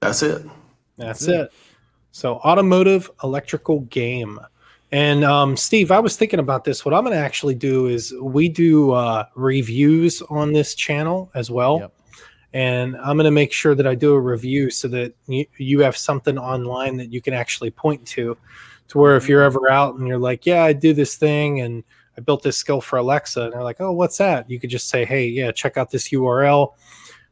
That's 0.00 0.22
it. 0.22 0.44
that's, 0.96 1.26
it. 1.28 1.52
so 2.12 2.36
automotive 2.36 3.10
electrical 3.22 3.80
game 3.80 4.38
and 4.90 5.22
um, 5.24 5.56
steve 5.56 5.90
i 5.92 5.98
was 6.00 6.16
thinking 6.16 6.38
about 6.40 6.64
this 6.64 6.84
what 6.84 6.94
i'm 6.94 7.04
going 7.04 7.14
to 7.16 7.22
actually 7.22 7.54
do 7.54 7.86
is 7.86 8.14
we 8.22 8.48
do 8.48 8.92
uh, 8.92 9.24
reviews 9.34 10.22
on 10.22 10.52
this 10.52 10.74
channel 10.74 11.30
as 11.34 11.50
well 11.50 11.78
Yep. 11.80 11.92
And 12.54 12.96
i'm 12.98 13.16
going 13.16 13.24
to 13.24 13.30
make 13.30 13.52
sure 13.52 13.74
that 13.74 13.86
i 13.86 13.94
do 13.94 14.14
a 14.14 14.20
review 14.20 14.70
so 14.70 14.88
that 14.88 15.12
you, 15.26 15.44
you 15.58 15.80
have 15.80 15.96
something 15.96 16.38
online 16.38 16.96
that 16.96 17.12
you 17.12 17.20
can 17.20 17.34
actually 17.34 17.70
point 17.70 18.06
to 18.06 18.36
to 18.88 18.96
where 18.98 19.16
if 19.16 19.28
you're 19.28 19.42
ever 19.42 19.70
out 19.70 19.96
and 19.96 20.08
you're 20.08 20.18
like 20.18 20.46
yeah 20.46 20.64
i 20.64 20.72
do 20.72 20.94
this 20.94 21.16
thing 21.16 21.60
and 21.60 21.84
i 22.16 22.20
built 22.20 22.42
this 22.42 22.56
skill 22.56 22.80
for 22.80 22.96
alexa 22.98 23.42
and 23.42 23.52
they're 23.52 23.62
like 23.62 23.80
oh 23.80 23.92
what's 23.92 24.16
that? 24.16 24.48
You 24.48 24.58
could 24.58 24.70
just 24.70 24.88
say 24.88 25.04
hey 25.04 25.26
yeah 25.28 25.52
check 25.52 25.76
out 25.76 25.90
this 25.90 26.08
url 26.08 26.72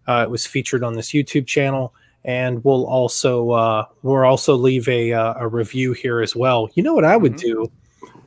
uh, 0.06 0.22
it 0.26 0.30
was 0.30 0.44
featured 0.46 0.84
on 0.84 0.94
this 0.94 1.10
youtube 1.12 1.46
channel 1.46 1.94
and 2.26 2.62
we'll 2.64 2.86
also 2.86 3.50
uh, 3.52 3.84
we'll 4.02 4.24
also 4.24 4.54
leave 4.56 4.88
a, 4.88 5.12
uh, 5.12 5.34
a 5.38 5.46
review 5.48 5.92
here 5.92 6.20
as 6.20 6.34
well. 6.34 6.68
You 6.74 6.82
know 6.82 6.92
what 6.92 7.04
i 7.04 7.16
would 7.16 7.36
do? 7.36 7.70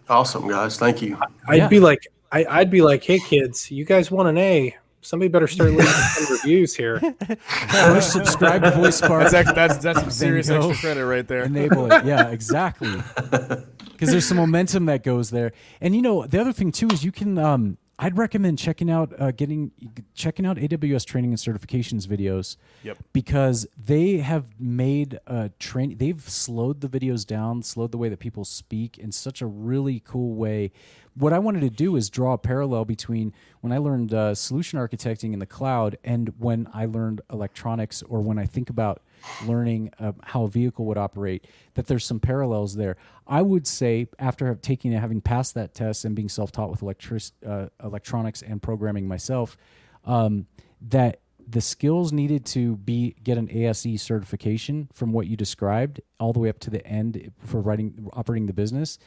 Awesome, 0.08 0.48
guys. 0.48 0.78
Thank 0.78 1.02
you. 1.02 1.20
i'd 1.50 1.58
Yeah. 1.58 1.68
be 1.68 1.80
like 1.80 2.08
I, 2.32 2.46
i'd 2.46 2.72
be 2.72 2.82
like 2.82 3.04
hey 3.04 3.20
kids 3.20 3.70
you 3.70 3.86
guys 3.86 4.10
want 4.10 4.30
an 4.30 4.38
a 4.38 4.76
somebody 5.02 5.30
better 5.30 5.47
start 5.47 5.72
leaving 5.72 5.86
some 5.86 6.34
reviews 6.38 6.76
here 6.76 7.00
Or 7.88 8.02
subscribe 8.02 8.64
to 8.64 8.72
Voice 8.72 8.97
Spark. 8.97 9.24
That's 9.32 9.34
ex- 9.34 9.54
that's 9.54 9.78
that's 9.78 10.00
some 10.02 10.12
serious 10.12 10.50
extra 10.50 10.76
credit 10.76 11.06
right 11.06 11.28
there. 11.28 11.43
enable 11.43 11.91
it. 11.91 12.06
Yeah, 12.06 12.28
exactly. 12.32 12.91
Because 13.30 14.12
there's 14.12 14.28
some 14.28 14.38
momentum 14.38 14.86
that 14.86 15.04
goes 15.04 15.30
there, 15.30 15.52
and 15.82 15.95
you 15.95 16.02
know 16.02 16.26
the 16.26 16.39
other 16.39 16.54
thing 16.54 16.72
too 16.72 16.88
is 16.88 17.04
you 17.04 17.12
can. 17.12 17.38
Um, 17.38 17.78
I'd 18.02 18.18
recommend 18.18 18.58
checking 18.58 18.89
out 18.89 19.14
uh, 19.20 19.32
getting 19.32 19.72
checking 20.14 20.45
out 20.45 20.56
AWS 20.56 21.06
training 21.06 21.32
and 21.32 21.38
certifications 21.38 22.08
videos. 22.08 22.56
Yep. 22.84 22.97
Because 23.12 23.68
they 23.78 24.18
have 24.18 24.45
made 24.60 25.20
uh, 25.28 25.50
train. 25.60 25.97
They've 25.97 26.22
slowed 26.22 26.80
the 26.80 26.88
videos 26.88 27.26
down, 27.28 27.62
slowed 27.62 27.91
the 27.91 27.97
way 27.97 28.08
that 28.08 28.20
people 28.20 28.45
speak 28.45 28.97
in 28.97 29.12
such 29.12 29.41
a 29.41 29.45
really 29.45 30.02
cool 30.06 30.34
way. 30.36 30.72
What 31.20 31.34
I 31.34 31.39
wanted 31.39 31.59
to 31.61 31.70
do 31.70 31.97
is 31.97 32.09
draw 32.09 32.32
a 32.32 32.38
parallel 32.38 32.86
between 32.86 33.34
when 33.59 33.74
I 33.74 33.78
learned 33.78 34.13
uh, 34.13 34.34
solution 34.34 34.80
architecting 34.80 35.34
in 35.34 35.39
the 35.39 35.45
cloud 35.45 35.97
and 36.01 36.32
when 36.39 36.70
I 36.74 36.86
learned 36.86 37.20
electronics, 37.30 38.01
or 38.03 38.22
when 38.22 38.39
I 38.39 38.45
think 38.45 38.70
about 38.70 39.01
learning 39.45 39.91
uh, 39.99 40.13
how 40.24 40.43
a 40.43 40.47
vehicle 40.47 40.86
would 40.86 40.97
operate 40.97 41.45
that 41.74 41.88
there's 41.88 42.05
some 42.05 42.22
parallels 42.22 42.78
there. 42.78 42.95
I 43.28 43.41
would 43.41 43.67
say 43.67 44.07
after 44.17 44.55
taking 44.55 44.93
having 44.93 45.20
passed 45.20 45.55
that 45.55 45.74
test 45.74 46.05
and 46.05 46.15
being 46.15 46.30
self-taught 46.30 46.72
with 46.72 46.82
electric 46.82 47.24
uh, 47.45 47.65
electronics 47.84 48.41
and 48.41 48.61
programming 48.61 49.05
myself 49.05 49.57
um, 50.05 50.47
that 50.80 51.20
the 51.49 51.59
skills 51.59 52.13
needed 52.13 52.45
to 52.45 52.78
be 52.78 53.15
get 53.24 53.38
an 53.38 53.49
ASE 53.51 54.01
certification 54.01 54.88
from 54.93 55.11
what 55.11 55.28
you 55.28 55.36
described 55.36 55.99
all 56.17 56.32
the 56.32 56.39
way 56.39 56.47
up 56.47 56.59
to 56.59 56.70
the 56.70 56.86
end 56.88 57.34
for 57.39 57.59
writing 57.59 58.07
operating 58.13 58.45
the 58.45 58.53
business 58.53 58.99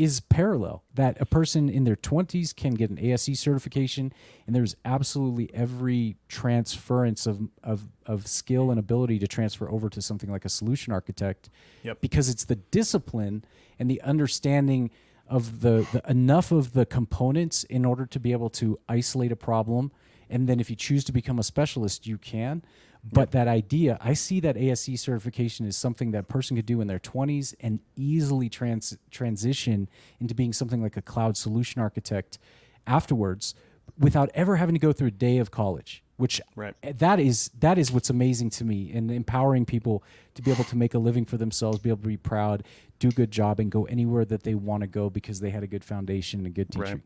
is 0.00 0.18
parallel 0.18 0.82
that 0.94 1.20
a 1.20 1.26
person 1.26 1.68
in 1.68 1.84
their 1.84 1.94
20s 1.94 2.56
can 2.56 2.72
get 2.72 2.88
an 2.88 2.98
ASE 2.98 3.38
certification 3.38 4.10
and 4.46 4.56
there's 4.56 4.74
absolutely 4.82 5.50
every 5.52 6.16
transference 6.26 7.26
of, 7.26 7.38
of, 7.62 7.86
of 8.06 8.26
skill 8.26 8.70
and 8.70 8.80
ability 8.80 9.18
to 9.18 9.28
transfer 9.28 9.70
over 9.70 9.90
to 9.90 10.00
something 10.00 10.30
like 10.30 10.46
a 10.46 10.48
solution 10.48 10.90
architect 10.90 11.50
Yep. 11.82 12.00
because 12.00 12.30
it's 12.30 12.46
the 12.46 12.56
discipline 12.56 13.44
and 13.78 13.90
the 13.90 14.00
understanding 14.00 14.90
of 15.28 15.60
the, 15.60 15.86
the 15.92 16.02
enough 16.10 16.50
of 16.50 16.72
the 16.72 16.86
components 16.86 17.64
in 17.64 17.84
order 17.84 18.06
to 18.06 18.18
be 18.18 18.32
able 18.32 18.48
to 18.48 18.78
isolate 18.88 19.30
a 19.32 19.36
problem 19.36 19.92
and 20.30 20.48
then 20.48 20.60
if 20.60 20.70
you 20.70 20.76
choose 20.76 21.04
to 21.04 21.12
become 21.12 21.38
a 21.38 21.42
specialist 21.42 22.06
you 22.06 22.16
can 22.16 22.62
but 23.02 23.30
that 23.30 23.48
idea 23.48 23.96
i 24.00 24.12
see 24.12 24.40
that 24.40 24.56
ase 24.56 25.00
certification 25.00 25.66
is 25.66 25.76
something 25.76 26.10
that 26.10 26.20
a 26.20 26.22
person 26.22 26.56
could 26.56 26.66
do 26.66 26.80
in 26.80 26.86
their 26.86 26.98
20s 26.98 27.54
and 27.60 27.80
easily 27.96 28.48
trans- 28.48 28.98
transition 29.10 29.88
into 30.20 30.34
being 30.34 30.52
something 30.52 30.82
like 30.82 30.96
a 30.96 31.02
cloud 31.02 31.36
solution 31.36 31.80
architect 31.80 32.38
afterwards 32.86 33.54
without 33.98 34.30
ever 34.34 34.56
having 34.56 34.74
to 34.74 34.78
go 34.78 34.92
through 34.92 35.08
a 35.08 35.12
day 35.12 35.38
of 35.38 35.50
college 35.50 36.02
which 36.16 36.40
Right. 36.54 36.74
Eh, 36.82 36.92
that 36.98 37.18
is 37.18 37.50
that 37.60 37.78
is 37.78 37.90
what's 37.90 38.10
amazing 38.10 38.50
to 38.50 38.64
me 38.64 38.92
and 38.92 39.10
empowering 39.10 39.64
people 39.64 40.04
to 40.34 40.42
be 40.42 40.50
able 40.50 40.64
to 40.64 40.76
make 40.76 40.92
a 40.94 40.98
living 40.98 41.24
for 41.24 41.38
themselves 41.38 41.78
be 41.78 41.88
able 41.88 42.02
to 42.02 42.08
be 42.08 42.16
proud 42.18 42.62
do 42.98 43.08
a 43.08 43.12
good 43.12 43.30
job 43.30 43.58
and 43.58 43.70
go 43.70 43.84
anywhere 43.86 44.26
that 44.26 44.42
they 44.42 44.54
want 44.54 44.82
to 44.82 44.86
go 44.86 45.08
because 45.08 45.40
they 45.40 45.50
had 45.50 45.62
a 45.62 45.66
good 45.66 45.82
foundation 45.84 46.40
and 46.40 46.46
a 46.46 46.50
good 46.50 46.70
teaching 46.70 46.82
Right. 46.84 47.00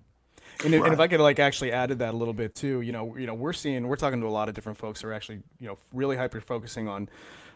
And, 0.65 0.75
if, 0.75 0.85
and 0.85 0.93
if 0.93 1.01
I 1.01 1.09
could 1.09 1.21
like 1.21 1.39
actually 1.39 1.73
add 1.73 1.89
to 1.89 1.95
that 1.97 2.15
a 2.15 2.17
little 2.17 2.35
bit 2.35 2.55
too, 2.55 2.81
you 2.81 2.93
know, 2.93 3.17
you 3.17 3.27
know, 3.27 3.35
we're 3.35 3.53
seeing, 3.53 3.89
we're 3.89 3.97
talking 3.97 4.21
to 4.21 4.27
a 4.27 4.29
lot 4.29 4.49
of 4.49 4.55
different 4.55 4.79
folks 4.79 5.01
who 5.03 5.09
are 5.09 5.13
actually, 5.13 5.43
you 5.59 5.67
know, 5.67 5.79
really 5.93 6.17
hyper 6.17 6.41
focusing 6.41 6.89
on 6.89 7.09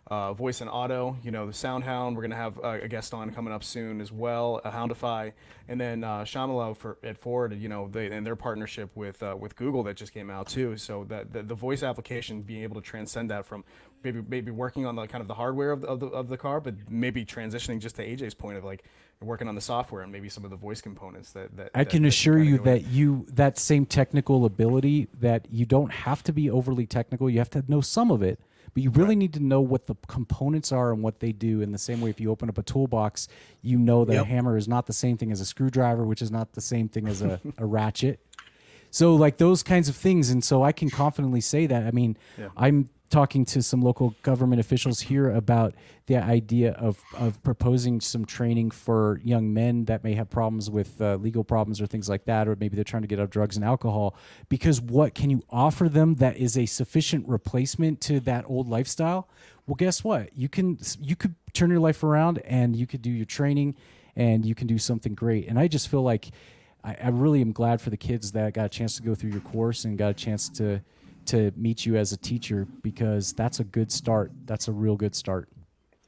uh, 0.09 0.33
voice 0.33 0.61
and 0.61 0.71
auto. 0.71 1.17
You 1.23 1.31
know, 1.31 1.47
the 1.47 1.53
SoundHound. 1.53 2.15
We're 2.17 2.23
gonna 2.23 2.37
have 2.37 2.59
uh, 2.59 2.79
a 2.83 2.89
guest 2.89 3.13
on 3.15 3.31
coming 3.33 3.53
up 3.53 3.63
soon 3.63 4.01
as 4.01 4.11
well. 4.11 4.61
A 4.65 4.71
Houndify, 4.71 5.33
and 5.69 5.81
then 5.81 6.03
uh, 6.03 6.21
Shyamala 6.21 6.77
for 6.77 6.99
at 7.03 7.19
Ford. 7.19 7.55
You 7.55 7.69
know, 7.69 7.89
they 7.89 8.11
and 8.11 8.27
their 8.27 8.37
partnership 8.37 8.91
with 8.95 9.23
uh, 9.23 9.37
with 9.39 9.55
Google 9.57 9.83
that 9.85 9.97
just 9.97 10.13
came 10.13 10.31
out 10.31 10.49
too. 10.49 10.77
So 10.77 11.05
that 11.05 11.33
the, 11.33 11.43
the 11.43 11.55
voice 11.55 11.83
application 11.83 12.43
being 12.43 12.63
able 12.63 12.77
to 12.77 12.81
transcend 12.81 13.31
that 13.31 13.45
from 13.45 13.65
maybe 14.03 14.23
maybe 14.27 14.51
working 14.51 14.87
on 14.87 14.97
the 14.97 15.07
kind 15.07 15.21
of 15.21 15.29
the 15.29 15.35
hardware 15.35 15.73
of 15.73 15.83
the, 15.83 15.89
of 15.89 16.01
the, 16.01 16.07
of 16.07 16.29
the 16.29 16.39
car, 16.39 16.61
but 16.61 16.75
maybe 16.91 17.25
transitioning 17.25 17.79
just 17.79 17.97
to 17.97 18.07
AJ's 18.07 18.35
point 18.35 18.57
of 18.57 18.65
like 18.65 18.85
working 19.21 19.49
on 19.49 19.55
the 19.55 19.61
software 19.61 20.03
and 20.03 20.13
maybe 20.13 20.29
some 20.29 20.45
of 20.45 20.51
the 20.51 20.57
voice 20.57 20.81
components 20.81 21.33
that, 21.33 21.57
that 21.57 21.71
I 21.75 21.85
that- 21.85 21.91
can 21.91 22.03
that 22.03 22.09
assure 22.09 22.39
you 22.39 22.59
go 22.59 22.65
in. 22.65 22.71
that 22.71 22.87
you 22.89 23.27
that 23.31 23.59
same 23.59 23.85
technical 23.87 24.45
ability 24.45 25.09
that 25.21 25.47
you 25.51 25.67
don't 25.67 25.93
have 25.93 26.23
to 26.25 26.33
be 26.33 26.49
overly 26.51 26.87
technical. 26.87 27.29
You 27.29 27.39
have 27.39 27.51
to 27.51 27.65
know 27.67 27.81
some 27.81 28.11
of 28.11 28.23
it, 28.23 28.39
but 28.75 28.83
you 28.83 28.91
really 28.91 29.17
need 29.17 29.33
to 29.35 29.41
know 29.41 29.61
what 29.61 29.87
the 29.87 29.97
components 30.07 30.71
are 30.71 30.93
and 30.93 31.03
what 31.03 31.19
they 31.19 31.33
do. 31.33 31.61
In 31.61 31.73
the 31.73 31.79
same 31.79 32.01
way, 32.01 32.11
if 32.11 32.21
you 32.21 32.31
open 32.31 32.49
up 32.49 32.59
a 32.59 32.63
toolbox, 32.63 33.27
you 33.61 33.79
know 33.79 34.05
that 34.05 34.17
a 34.23 34.25
hammer 34.25 34.57
is 34.57 34.69
not 34.69 34.87
the 34.87 34.93
same 34.93 35.17
thing 35.17 35.33
as 35.33 35.41
a 35.41 35.45
screwdriver, 35.47 36.05
which 36.05 36.23
is 36.23 36.31
not 36.31 36.53
the 36.53 36.61
same 36.61 36.89
thing 36.89 37.09
as 37.09 37.21
a, 37.23 37.41
a 37.59 37.67
ratchet. 37.67 38.21
So 38.91 39.17
like 39.17 39.37
those 39.39 39.63
kinds 39.63 39.89
of 39.89 39.97
things, 39.97 40.31
and 40.31 40.43
so 40.45 40.63
I 40.63 40.73
can 40.73 40.91
confidently 40.91 41.41
say 41.43 41.67
that. 41.67 41.83
I 41.85 41.91
mean, 41.91 42.17
I'm 42.57 42.89
talking 43.11 43.45
to 43.45 43.63
some 43.63 43.81
local 43.81 44.15
government 44.23 44.61
officials 44.61 45.01
here 45.01 45.31
about 45.31 45.75
the 46.07 46.17
idea 46.17 46.73
of 46.73 47.03
of 47.17 47.43
proposing 47.43 48.01
some 48.01 48.25
training 48.25 48.71
for 48.71 49.21
young 49.25 49.53
men 49.53 49.85
that 49.87 50.05
may 50.05 50.15
have 50.15 50.29
problems 50.31 50.71
with 50.71 51.01
uh, 51.01 51.17
legal 51.17 51.45
problems 51.45 51.81
or 51.81 51.87
things 51.87 52.09
like 52.09 52.25
that, 52.25 52.49
or 52.49 52.57
maybe 52.57 52.75
they're 52.75 52.85
trying 52.85 53.03
to 53.03 53.09
get 53.09 53.19
out 53.19 53.25
of 53.25 53.31
drugs 53.31 53.57
and 53.57 53.65
alcohol. 53.65 54.15
Because 54.49 54.81
what 54.81 55.15
can 55.15 55.31
you 55.31 55.43
offer 55.51 55.89
them 55.89 56.15
that 56.17 56.37
is 56.37 56.57
a 56.57 56.67
sufficient 56.67 57.27
replacement 57.29 58.01
to 58.03 58.21
that 58.21 58.45
old 58.47 58.69
lifestyle? 58.69 59.29
Well, 59.67 59.77
guess 59.77 60.03
what? 60.05 60.37
You 60.37 60.49
can 60.49 60.79
you 61.01 61.17
could 61.17 61.35
turn 61.53 61.71
your 61.71 61.81
life 61.81 62.03
around 62.03 62.39
and 62.45 62.77
you 62.77 62.87
could 62.87 63.03
do 63.03 63.11
your 63.11 63.27
training 63.27 63.75
and 64.17 64.45
you 64.45 64.55
can 64.55 64.67
do 64.67 64.79
something 64.79 65.15
great. 65.15 65.47
And 65.49 65.59
I 65.59 65.69
just 65.69 65.89
feel 65.89 66.03
like 66.03 66.31
I, 66.85 66.97
I 67.05 67.09
really 67.09 67.41
am 67.41 67.53
glad 67.53 67.81
for 67.81 67.91
the 67.91 67.97
kids 67.97 68.33
that 68.33 68.53
got 68.55 68.67
a 68.67 68.69
chance 68.69 68.97
to 68.97 69.03
go 69.03 69.15
through 69.15 69.31
your 69.31 69.41
course 69.41 69.85
and 69.85 69.97
got 69.97 70.11
a 70.11 70.15
chance 70.15 70.49
to 70.51 70.83
to 71.29 71.53
meet 71.57 71.87
you 71.87 71.97
as 71.97 72.13
a 72.13 72.17
teacher 72.17 72.67
because 72.83 73.33
that's 73.33 73.61
a 73.61 73.65
good 73.65 73.91
start. 73.93 74.33
That's 74.45 74.69
a 74.69 74.73
real 74.73 74.97
good 74.97 75.15
start. 75.15 75.49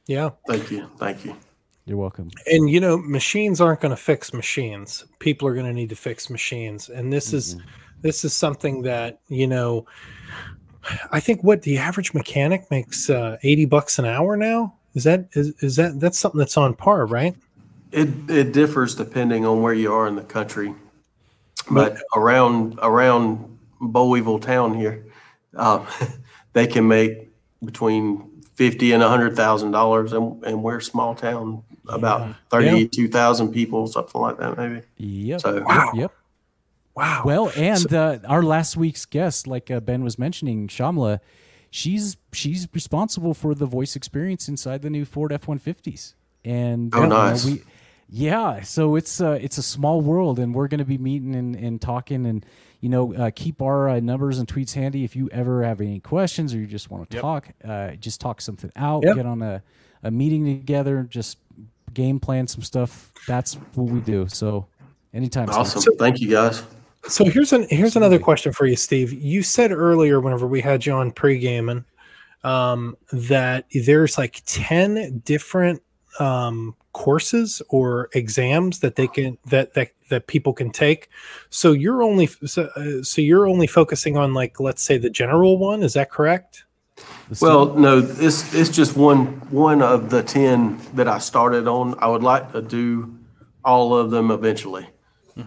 Yeah. 0.07 0.31
Thank 0.47 0.71
you. 0.71 0.89
Thank 0.97 1.25
you. 1.25 1.35
You're 1.85 1.97
welcome. 1.97 2.29
And 2.45 2.69
you 2.69 2.79
know, 2.79 2.97
machines 2.97 3.59
aren't 3.59 3.81
going 3.81 3.91
to 3.91 4.01
fix 4.01 4.33
machines. 4.33 5.05
People 5.19 5.47
are 5.47 5.53
going 5.53 5.65
to 5.65 5.73
need 5.73 5.89
to 5.89 5.95
fix 5.95 6.29
machines. 6.29 6.89
And 6.89 7.11
this 7.11 7.33
is 7.33 7.57
this 8.01 8.23
is 8.23 8.33
something 8.33 8.81
that, 8.83 9.19
you 9.27 9.47
know, 9.47 9.85
I 11.11 11.19
think 11.19 11.43
what 11.43 11.61
the 11.61 11.77
average 11.77 12.13
mechanic 12.13 12.69
makes 12.71 13.09
uh, 13.09 13.37
80 13.43 13.65
bucks 13.65 13.99
an 13.99 14.05
hour 14.05 14.35
now. 14.35 14.75
Is 14.93 15.05
that 15.05 15.29
is, 15.33 15.53
is 15.61 15.75
that 15.77 15.99
that's 15.99 16.19
something 16.19 16.39
that's 16.39 16.57
on 16.57 16.73
par, 16.73 17.05
right? 17.05 17.35
It 17.91 18.09
it 18.29 18.51
differs 18.51 18.95
depending 18.95 19.45
on 19.45 19.61
where 19.61 19.73
you 19.73 19.93
are 19.93 20.07
in 20.07 20.15
the 20.15 20.23
country, 20.23 20.73
but 21.69 21.97
around 22.15 22.77
around 22.81 23.57
Boll 23.79 24.09
Weevil 24.09 24.39
town 24.39 24.73
here, 24.73 25.05
um, 25.55 25.85
they 26.53 26.67
can 26.67 26.87
make 26.87 27.29
between 27.63 28.41
fifty 28.55 28.91
and 28.91 29.01
a 29.03 29.09
hundred 29.09 29.35
thousand 29.35 29.71
dollars, 29.71 30.13
and 30.13 30.43
and 30.43 30.63
we're 30.63 30.77
a 30.77 30.81
small 30.81 31.15
town, 31.15 31.63
about 31.87 32.35
thirty 32.49 32.87
two 32.87 33.07
thousand 33.07 33.51
people, 33.51 33.87
something 33.87 34.19
like 34.21 34.37
that, 34.37 34.57
maybe. 34.57 34.81
Yep. 34.97 35.41
So 35.41 35.63
Wow. 35.63 35.91
Yep. 35.93 36.11
Wow. 36.93 37.21
Well, 37.23 37.51
and 37.55 37.93
uh, 37.93 38.19
our 38.27 38.43
last 38.43 38.75
week's 38.75 39.05
guest, 39.05 39.47
like 39.47 39.71
uh, 39.71 39.79
Ben 39.79 40.03
was 40.03 40.19
mentioning, 40.19 40.67
Shyamala, 40.67 41.19
she's 41.69 42.17
she's 42.33 42.67
responsible 42.73 43.33
for 43.33 43.55
the 43.55 43.65
voice 43.65 43.95
experience 43.95 44.49
inside 44.49 44.81
the 44.81 44.89
new 44.89 45.05
Ford 45.05 45.31
F 45.31 45.47
one 45.47 45.57
fifties. 45.59 46.15
And 46.43 46.93
Oh, 46.93 47.03
uh, 47.03 47.07
know, 47.07 47.29
nice. 47.29 47.45
we, 47.45 47.61
yeah, 48.09 48.61
so 48.61 48.95
it's 48.95 49.21
uh, 49.21 49.39
it's 49.41 49.57
a 49.57 49.63
small 49.63 50.01
world, 50.01 50.37
and 50.37 50.53
we're 50.53 50.67
going 50.67 50.79
to 50.79 50.85
be 50.85 50.97
meeting 50.97 51.33
and, 51.33 51.55
and 51.55 51.79
talking, 51.79 52.25
and 52.25 52.45
you 52.81 52.89
know, 52.89 53.13
uh, 53.13 53.31
keep 53.33 53.61
our 53.61 53.89
uh, 53.89 53.99
numbers 53.99 54.39
and 54.39 54.47
tweets 54.47 54.73
handy 54.73 55.03
if 55.03 55.15
you 55.15 55.29
ever 55.31 55.63
have 55.63 55.79
any 55.81 55.99
questions 55.99 56.53
or 56.53 56.57
you 56.57 56.67
just 56.67 56.89
want 56.91 57.09
to 57.09 57.19
talk. 57.19 57.47
Uh, 57.63 57.91
just 57.91 58.19
talk 58.19 58.41
something 58.41 58.71
out, 58.75 59.03
Yep. 59.03 59.15
get 59.15 59.25
on 59.25 59.41
a, 59.41 59.61
a 60.03 60.11
meeting 60.11 60.45
together, 60.45 61.03
just 61.09 61.37
game 61.93 62.19
plan 62.19 62.47
some 62.47 62.61
stuff. 62.63 63.13
That's 63.27 63.53
what 63.75 63.89
we 63.91 63.99
do. 64.01 64.27
So 64.27 64.65
anytime. 65.13 65.47
Steve. 65.47 65.59
awesome. 65.59 65.97
Thank 65.97 66.19
you 66.19 66.29
guys. 66.29 66.63
So 67.07 67.25
here's 67.25 67.51
an 67.53 67.65
here's 67.69 67.95
another 67.95 68.19
question 68.19 68.51
for 68.51 68.65
you, 68.65 68.75
Steve. 68.75 69.11
You 69.11 69.41
said 69.41 69.71
earlier, 69.71 70.19
whenever 70.19 70.45
we 70.45 70.61
had 70.61 70.85
you 70.85 70.93
on 70.93 71.11
pre-gaming, 71.11 71.83
um, 72.43 72.95
that 73.11 73.65
there's 73.85 74.17
like 74.17 74.41
ten 74.45 75.19
different 75.25 75.81
um, 76.19 76.75
courses 76.93 77.61
or 77.69 78.09
exams 78.13 78.79
that 78.79 78.95
they 78.95 79.07
can 79.07 79.37
that 79.45 79.73
that 79.73 79.91
that 80.09 80.27
people 80.27 80.53
can 80.53 80.71
take. 80.71 81.09
So 81.49 81.71
you're 81.71 82.03
only 82.03 82.27
so, 82.27 82.69
uh, 82.75 83.03
so 83.03 83.21
you're 83.21 83.47
only 83.47 83.67
focusing 83.67 84.17
on 84.17 84.33
like 84.33 84.59
let's 84.59 84.83
say 84.83 84.97
the 84.97 85.09
general 85.09 85.57
one. 85.57 85.83
Is 85.83 85.93
that 85.93 86.09
correct? 86.11 86.65
Well, 87.41 87.73
no, 87.75 87.99
it's 87.99 88.53
it's 88.53 88.69
just 88.69 88.95
one 88.97 89.25
one 89.49 89.81
of 89.81 90.09
the 90.09 90.21
ten 90.21 90.79
that 90.93 91.07
I 91.07 91.17
started 91.19 91.67
on. 91.67 91.95
I 91.99 92.07
would 92.07 92.23
like 92.23 92.51
to 92.51 92.61
do 92.61 93.15
all 93.63 93.95
of 93.95 94.11
them 94.11 94.31
eventually. 94.31 94.87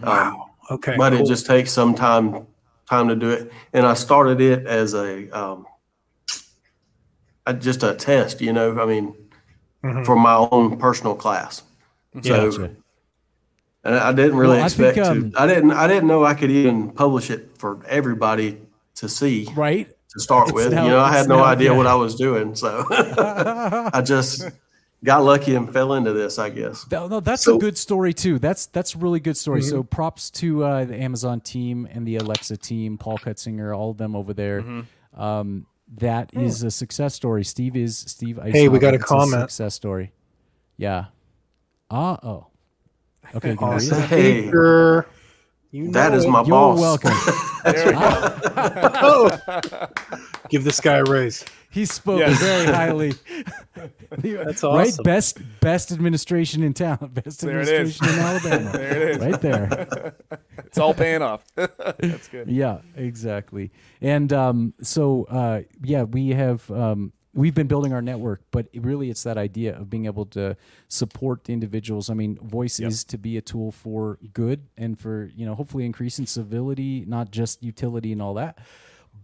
Um, 0.03 0.41
Okay. 0.71 0.95
but 0.97 1.11
cool. 1.11 1.21
it 1.21 1.27
just 1.27 1.45
takes 1.45 1.71
some 1.71 1.93
time 1.93 2.47
time 2.89 3.07
to 3.07 3.15
do 3.15 3.29
it. 3.29 3.51
And 3.71 3.85
I 3.85 3.93
started 3.93 4.41
it 4.41 4.65
as 4.65 4.95
a 4.95 5.29
um, 5.29 5.65
a- 7.45 7.53
just 7.53 7.83
a 7.83 7.93
test, 7.93 8.41
you 8.41 8.51
know. 8.51 8.79
I 8.81 8.85
mean, 8.85 9.15
Mhm. 9.85 10.05
for 10.05 10.15
my 10.15 10.35
own 10.51 10.77
personal 10.77 11.15
class. 11.15 11.63
So, 12.23 12.69
and 13.83 13.95
I 13.95 14.11
didn't 14.13 14.37
really 14.37 14.57
Well, 14.57 14.65
I 14.65 14.69
think, 14.69 14.97
expect 14.97 15.09
um, 15.17 15.31
to. 15.31 15.41
I 15.41 15.47
didn't. 15.47 15.71
I 15.71 15.87
didn't 15.87 16.07
know 16.07 16.23
I 16.25 16.33
could 16.33 16.49
even 16.51 16.91
publish 16.91 17.29
it 17.29 17.51
for 17.57 17.79
everybody 17.87 18.57
to 18.95 19.07
see 19.09 19.49
right. 19.55 19.87
to 20.13 20.19
start 20.19 20.47
It's 20.47 20.55
with. 20.55 20.73
now- 20.73 20.85
you 20.85 20.89
know, 20.91 20.99
I 21.01 21.11
had 21.11 21.27
no 21.27 21.37
now- 21.37 21.43
idea 21.45 21.71
yeah. 21.71 21.77
what 21.77 21.87
I 21.87 21.95
was 21.95 22.15
doing, 22.15 22.55
so 22.55 22.85
I 22.89 24.01
just 24.03 24.49
got 25.03 25.23
lucky 25.23 25.53
and 25.55 25.71
fell 25.71 25.93
into 25.93 26.13
this, 26.13 26.39
I 26.39 26.49
guess. 26.49 26.85
No, 26.89 27.07
no, 27.07 27.19
that's 27.19 27.45
a 27.47 27.57
good 27.57 27.77
story 27.77 28.13
too. 28.13 28.39
That's 28.39 28.65
that's 28.67 28.95
a 28.95 28.97
really 28.97 29.19
good 29.19 29.37
story. 29.37 29.61
So 29.61 29.83
props 29.83 30.31
to 30.31 30.63
uh, 30.63 30.85
the 30.85 30.95
Amazon 30.95 31.41
team 31.41 31.87
and 31.91 32.07
the 32.07 32.15
Alexa 32.15 32.57
team, 32.57 32.97
Paul 32.97 33.17
Cutsinger, 33.19 33.77
all 33.77 33.91
of 33.91 33.97
them 33.97 34.15
over 34.15 34.33
there. 34.33 34.63
Um, 35.15 35.67
that 35.97 36.29
is 36.33 36.63
a 36.63 36.71
success 36.71 37.13
story. 37.13 37.43
Steve 37.43 37.75
is 37.75 37.97
Steve. 37.97 38.39
I 38.39 38.51
Hey, 38.51 38.67
we 38.69 38.79
got 38.79 38.93
a 38.93 38.97
it's 38.97 39.05
comment. 39.05 39.41
success 39.41 39.73
story. 39.75 40.11
Yeah. 40.77 41.05
Uh 41.89 42.17
oh. 42.23 42.47
Okay. 43.35 43.51
you 43.51 43.57
can 43.57 43.67
Awesome. 43.67 44.01
it? 44.03 44.05
Hey. 44.07 44.41
Baker. 44.45 45.07
You 45.71 45.91
That 45.91 46.11
know 46.11 46.17
is 46.17 46.25
it. 46.25 46.29
my 46.29 46.39
You're 46.41 46.49
boss. 46.49 46.79
welcome. 46.79 47.11
Oh. 47.67 49.29
Give 50.49 50.63
this 50.63 50.79
guy 50.79 50.97
a 50.97 51.03
raise. 51.03 51.43
He 51.75 51.83
spoke 51.83 52.19
Yes. 52.19 52.39
very 52.39 52.65
highly. 52.67 53.13
That's 54.15 54.63
awesome. 54.63 54.77
Right, 54.77 54.93
best 55.03 55.41
best 55.59 55.91
administration 55.91 56.63
in 56.63 56.73
town, 56.73 56.97
best 57.13 57.41
There 57.41 57.59
administration 57.59 58.07
in 58.07 58.19
Alabama. 58.19 58.71
There 58.77 59.09
it 59.09 59.15
is. 59.17 59.17
Right 59.17 59.41
there. 59.41 60.13
It's 60.59 60.77
all 60.77 60.93
paying 60.93 61.21
off. 61.21 61.43
That's 61.55 62.29
good. 62.29 62.49
Yeah, 62.49 62.77
exactly. 62.95 63.71
And 63.99 64.31
um, 64.31 64.73
so, 64.81 65.25
uh, 65.25 65.63
yeah, 65.83 66.03
we 66.03 66.29
have 66.29 66.71
um, 66.71 67.11
we've 67.33 67.53
been 67.53 67.67
building 67.67 67.91
our 67.91 68.01
network, 68.01 68.41
but 68.51 68.67
really, 68.73 69.09
it's 69.09 69.23
that 69.23 69.37
idea 69.37 69.77
of 69.77 69.89
being 69.89 70.05
able 70.05 70.27
to 70.27 70.55
support 70.87 71.43
the 71.43 71.51
individuals. 71.51 72.09
I 72.09 72.13
mean, 72.13 72.37
voice 72.41 72.79
is 72.79 73.03
to 73.03 73.17
be 73.17 73.35
a 73.35 73.41
tool 73.41 73.73
for 73.73 74.17
good 74.31 74.61
and 74.77 74.97
for 74.97 75.29
you 75.35 75.45
know 75.45 75.55
hopefully 75.55 75.83
increasing 75.83 76.25
civility, 76.25 77.03
not 77.05 77.31
just 77.31 77.61
utility 77.61 78.13
and 78.13 78.21
all 78.21 78.35
that. 78.35 78.59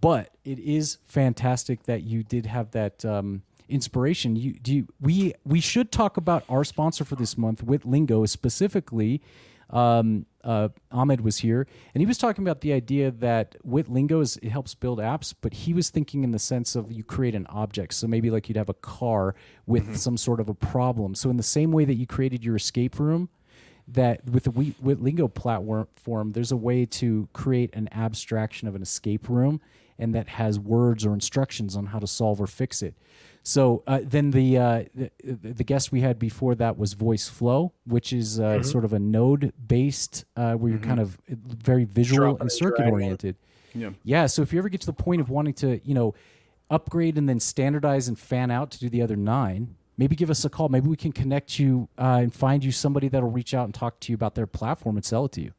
But 0.02 0.32
it 0.44 0.60
is 0.60 0.98
fantastic 1.06 1.84
that 1.84 2.04
you 2.04 2.24
did 2.24 2.46
have 2.48 2.72
that. 2.72 3.06
Um, 3.06 3.44
inspiration 3.70 4.36
you 4.36 4.52
do 4.56 4.74
you, 4.74 4.88
we 5.00 5.34
we 5.46 5.62
should 5.62 5.94
talk 5.94 6.18
about 6.18 6.44
our 6.50 6.66
sponsor 6.66 7.06
for 7.06 7.16
this 7.16 7.38
month 7.38 7.66
Witlingo 7.66 8.28
specifically 8.28 9.22
um, 9.72 10.26
uh, 10.44 10.70
Ahmed 10.92 11.22
was 11.22 11.38
here, 11.38 11.68
and 11.94 12.02
he 12.02 12.06
was 12.06 12.18
talking 12.18 12.44
about 12.44 12.62
the 12.62 12.74
idea 12.74 13.12
that 13.12 13.56
Witlingo 13.66 14.22
is 14.22 14.38
it 14.38 14.50
helps 14.50 14.74
build 14.74 15.00
apps, 15.00 15.34
but 15.40 15.54
he 15.54 15.74
was 15.74 15.90
thinking 15.90 16.24
in 16.24 16.32
the 16.32 16.40
sense 16.40 16.76
of 16.76 16.92
you 16.92 17.04
create 17.04 17.36
an 17.36 17.48
object. 17.48 17.94
So 17.94 18.08
maybe 18.08 18.30
like 18.30 18.50
you'd 18.50 18.58
have 18.58 18.70
a 18.70 18.76
car 18.76 19.36
with 19.66 19.98
some 19.98 20.18
sort 20.18 20.40
of 20.40 20.50
a 20.50 20.54
problem. 20.54 21.16
So 21.16 21.30
in 21.30 21.38
the 21.38 21.44
same 21.44 21.72
way 21.72 21.86
that 21.86 21.96
you 21.96 22.06
created 22.06 22.44
your 22.44 22.56
escape 22.56 23.00
room, 23.00 23.30
that 23.88 24.28
with 24.30 24.44
the 24.44 24.52
Witlingo 24.52 25.34
platform, 25.34 26.32
there's 26.34 26.52
a 26.52 26.58
way 26.58 26.86
to 26.86 27.30
create 27.34 27.74
an 27.74 27.88
abstraction 27.94 28.68
of 28.68 28.76
an 28.76 28.82
escape 28.82 29.30
room, 29.30 29.62
and 30.02 30.14
that 30.16 30.28
has 30.28 30.60
words 30.60 31.06
or 31.06 31.14
instructions 31.14 31.76
on 31.78 31.86
how 31.86 32.00
to 32.00 32.08
solve 32.08 32.42
or 32.42 32.48
fix 32.48 32.82
it. 32.82 32.96
So 33.44 33.82
uh, 33.88 34.02
then 34.04 34.32
the, 34.32 34.58
uh, 34.58 34.84
the 34.94 35.10
the 35.24 35.64
guest 35.64 35.92
we 35.92 36.02
had 36.02 36.20
before 36.20 36.54
that 36.56 36.78
was 36.78 36.94
Voiceflow, 36.94 37.72
which 37.86 38.14
is 38.14 38.40
uh, 38.40 38.44
Mm-hmm. 38.44 38.64
sort 38.64 38.86
of 38.86 38.94
a 38.94 39.00
node 39.00 39.54
based 39.68 40.26
uh, 40.36 40.54
where 40.54 40.72
you're 40.72 40.80
kind 40.80 41.00
of 41.00 41.18
very 41.28 41.86
visual 41.86 42.20
Dropping 42.20 42.34
and 42.34 42.42
and 42.42 42.52
circuit 42.52 42.92
oriented. 42.92 43.36
Yeah. 43.74 43.92
Yeah. 44.04 44.26
So 44.28 44.42
if 44.42 44.52
you 44.54 44.60
ever 44.60 44.70
get 44.70 44.82
to 44.82 44.88
the 44.88 44.94
point 44.94 45.22
of 45.22 45.30
wanting 45.30 45.54
to, 45.56 45.80
you 45.88 45.96
know, 45.96 46.14
upgrade 46.70 47.18
and 47.18 47.28
then 47.28 47.40
standardize 47.40 48.08
and 48.10 48.20
fan 48.20 48.52
out 48.52 48.70
to 48.72 48.80
do 48.80 48.90
the 48.90 49.02
other 49.02 49.16
nine, 49.16 49.76
maybe 49.98 50.16
give 50.16 50.30
us 50.30 50.46
a 50.46 50.50
call. 50.50 50.70
Maybe 50.70 50.88
we 50.88 50.96
can 50.98 51.12
connect 51.12 51.58
you 51.58 51.90
uh, 51.98 52.20
and 52.22 52.34
find 52.34 52.64
you 52.64 52.72
somebody 52.72 53.08
that'll 53.08 53.32
reach 53.32 53.54
out 53.54 53.66
and 53.66 53.74
talk 53.74 54.00
to 54.02 54.12
you 54.12 54.16
about 54.16 54.36
their 54.36 54.48
platform 54.48 54.98
and 54.98 55.06
sell 55.06 55.26
it 55.26 55.32
to 55.34 55.42
you, 55.42 55.54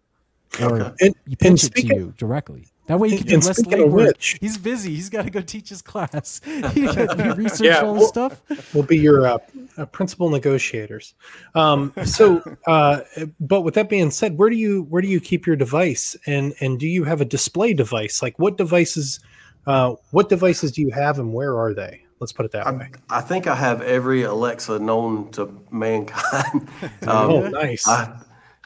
or 0.61 0.83
Okay. 0.83 1.07
And, 1.07 1.15
you 1.27 1.33
and 1.33 1.39
pitch 1.39 1.51
it 1.51 1.59
to 1.59 1.67
speaking, 1.67 1.99
you 1.99 2.15
directly. 2.17 2.69
That 2.87 2.99
way 2.99 3.09
you 3.09 3.19
can 3.19 3.21
And- 3.21 3.29
do 3.29 3.35
and 3.37 3.45
less 3.47 3.57
speaking 3.59 3.83
of 3.83 3.89
legwork. 3.91 4.07
which- 4.09 4.39
He's 4.41 4.59
busy. 4.59 4.95
He's 4.95 5.09
got 5.09 5.23
to 5.25 5.31
go 5.31 5.41
teach 5.41 5.69
his 5.69 5.83
class. 5.83 6.41
he 6.73 6.83
got 6.83 7.17
to 7.17 7.35
research 7.37 7.67
Yeah, 7.67 7.81
all 7.83 7.95
this 7.95 8.11
well- 8.15 8.31
stuff. 8.31 8.75
will 8.75 8.83
be 8.83 8.99
your 8.99 9.27
uh, 9.27 9.39
uh, 9.79 9.87
principal 9.87 10.29
negotiators. 10.31 11.15
Um, 11.55 11.93
so, 12.05 12.43
uh, 12.67 13.01
but 13.41 13.63
with 13.63 13.75
that 13.75 13.89
being 13.89 14.11
said, 14.11 14.37
where 14.37 14.51
do 14.51 14.57
you 14.57 14.83
where 14.85 15.01
do 15.03 15.09
you 15.09 15.21
keep 15.21 15.47
your 15.47 15.57
device, 15.57 16.17
and 16.27 16.55
and 16.61 16.79
do 16.81 16.87
you 16.89 17.05
have 17.05 17.21
a 17.21 17.25
display 17.25 17.73
device? 17.73 18.21
Like 18.23 18.39
what 18.39 18.57
devices? 18.59 19.21
Uh, 19.65 19.95
what 20.11 20.29
devices 20.29 20.73
do 20.73 20.83
you 20.83 20.91
have, 20.91 21.21
and 21.21 21.33
where 21.33 21.57
are 21.57 21.73
they? 21.73 22.03
Let's 22.19 22.33
put 22.33 22.45
it 22.47 22.51
that 22.53 22.67
way. 22.77 22.91
I, 23.11 23.19
I 23.19 23.21
think 23.21 23.47
I 23.47 23.55
have 23.55 23.81
every 23.83 24.23
Alexa 24.25 24.79
known 24.81 25.31
to 25.33 25.61
mankind. 25.71 26.69
oh, 27.07 27.45
um, 27.47 27.51
nice. 27.53 27.87
I, 27.87 28.13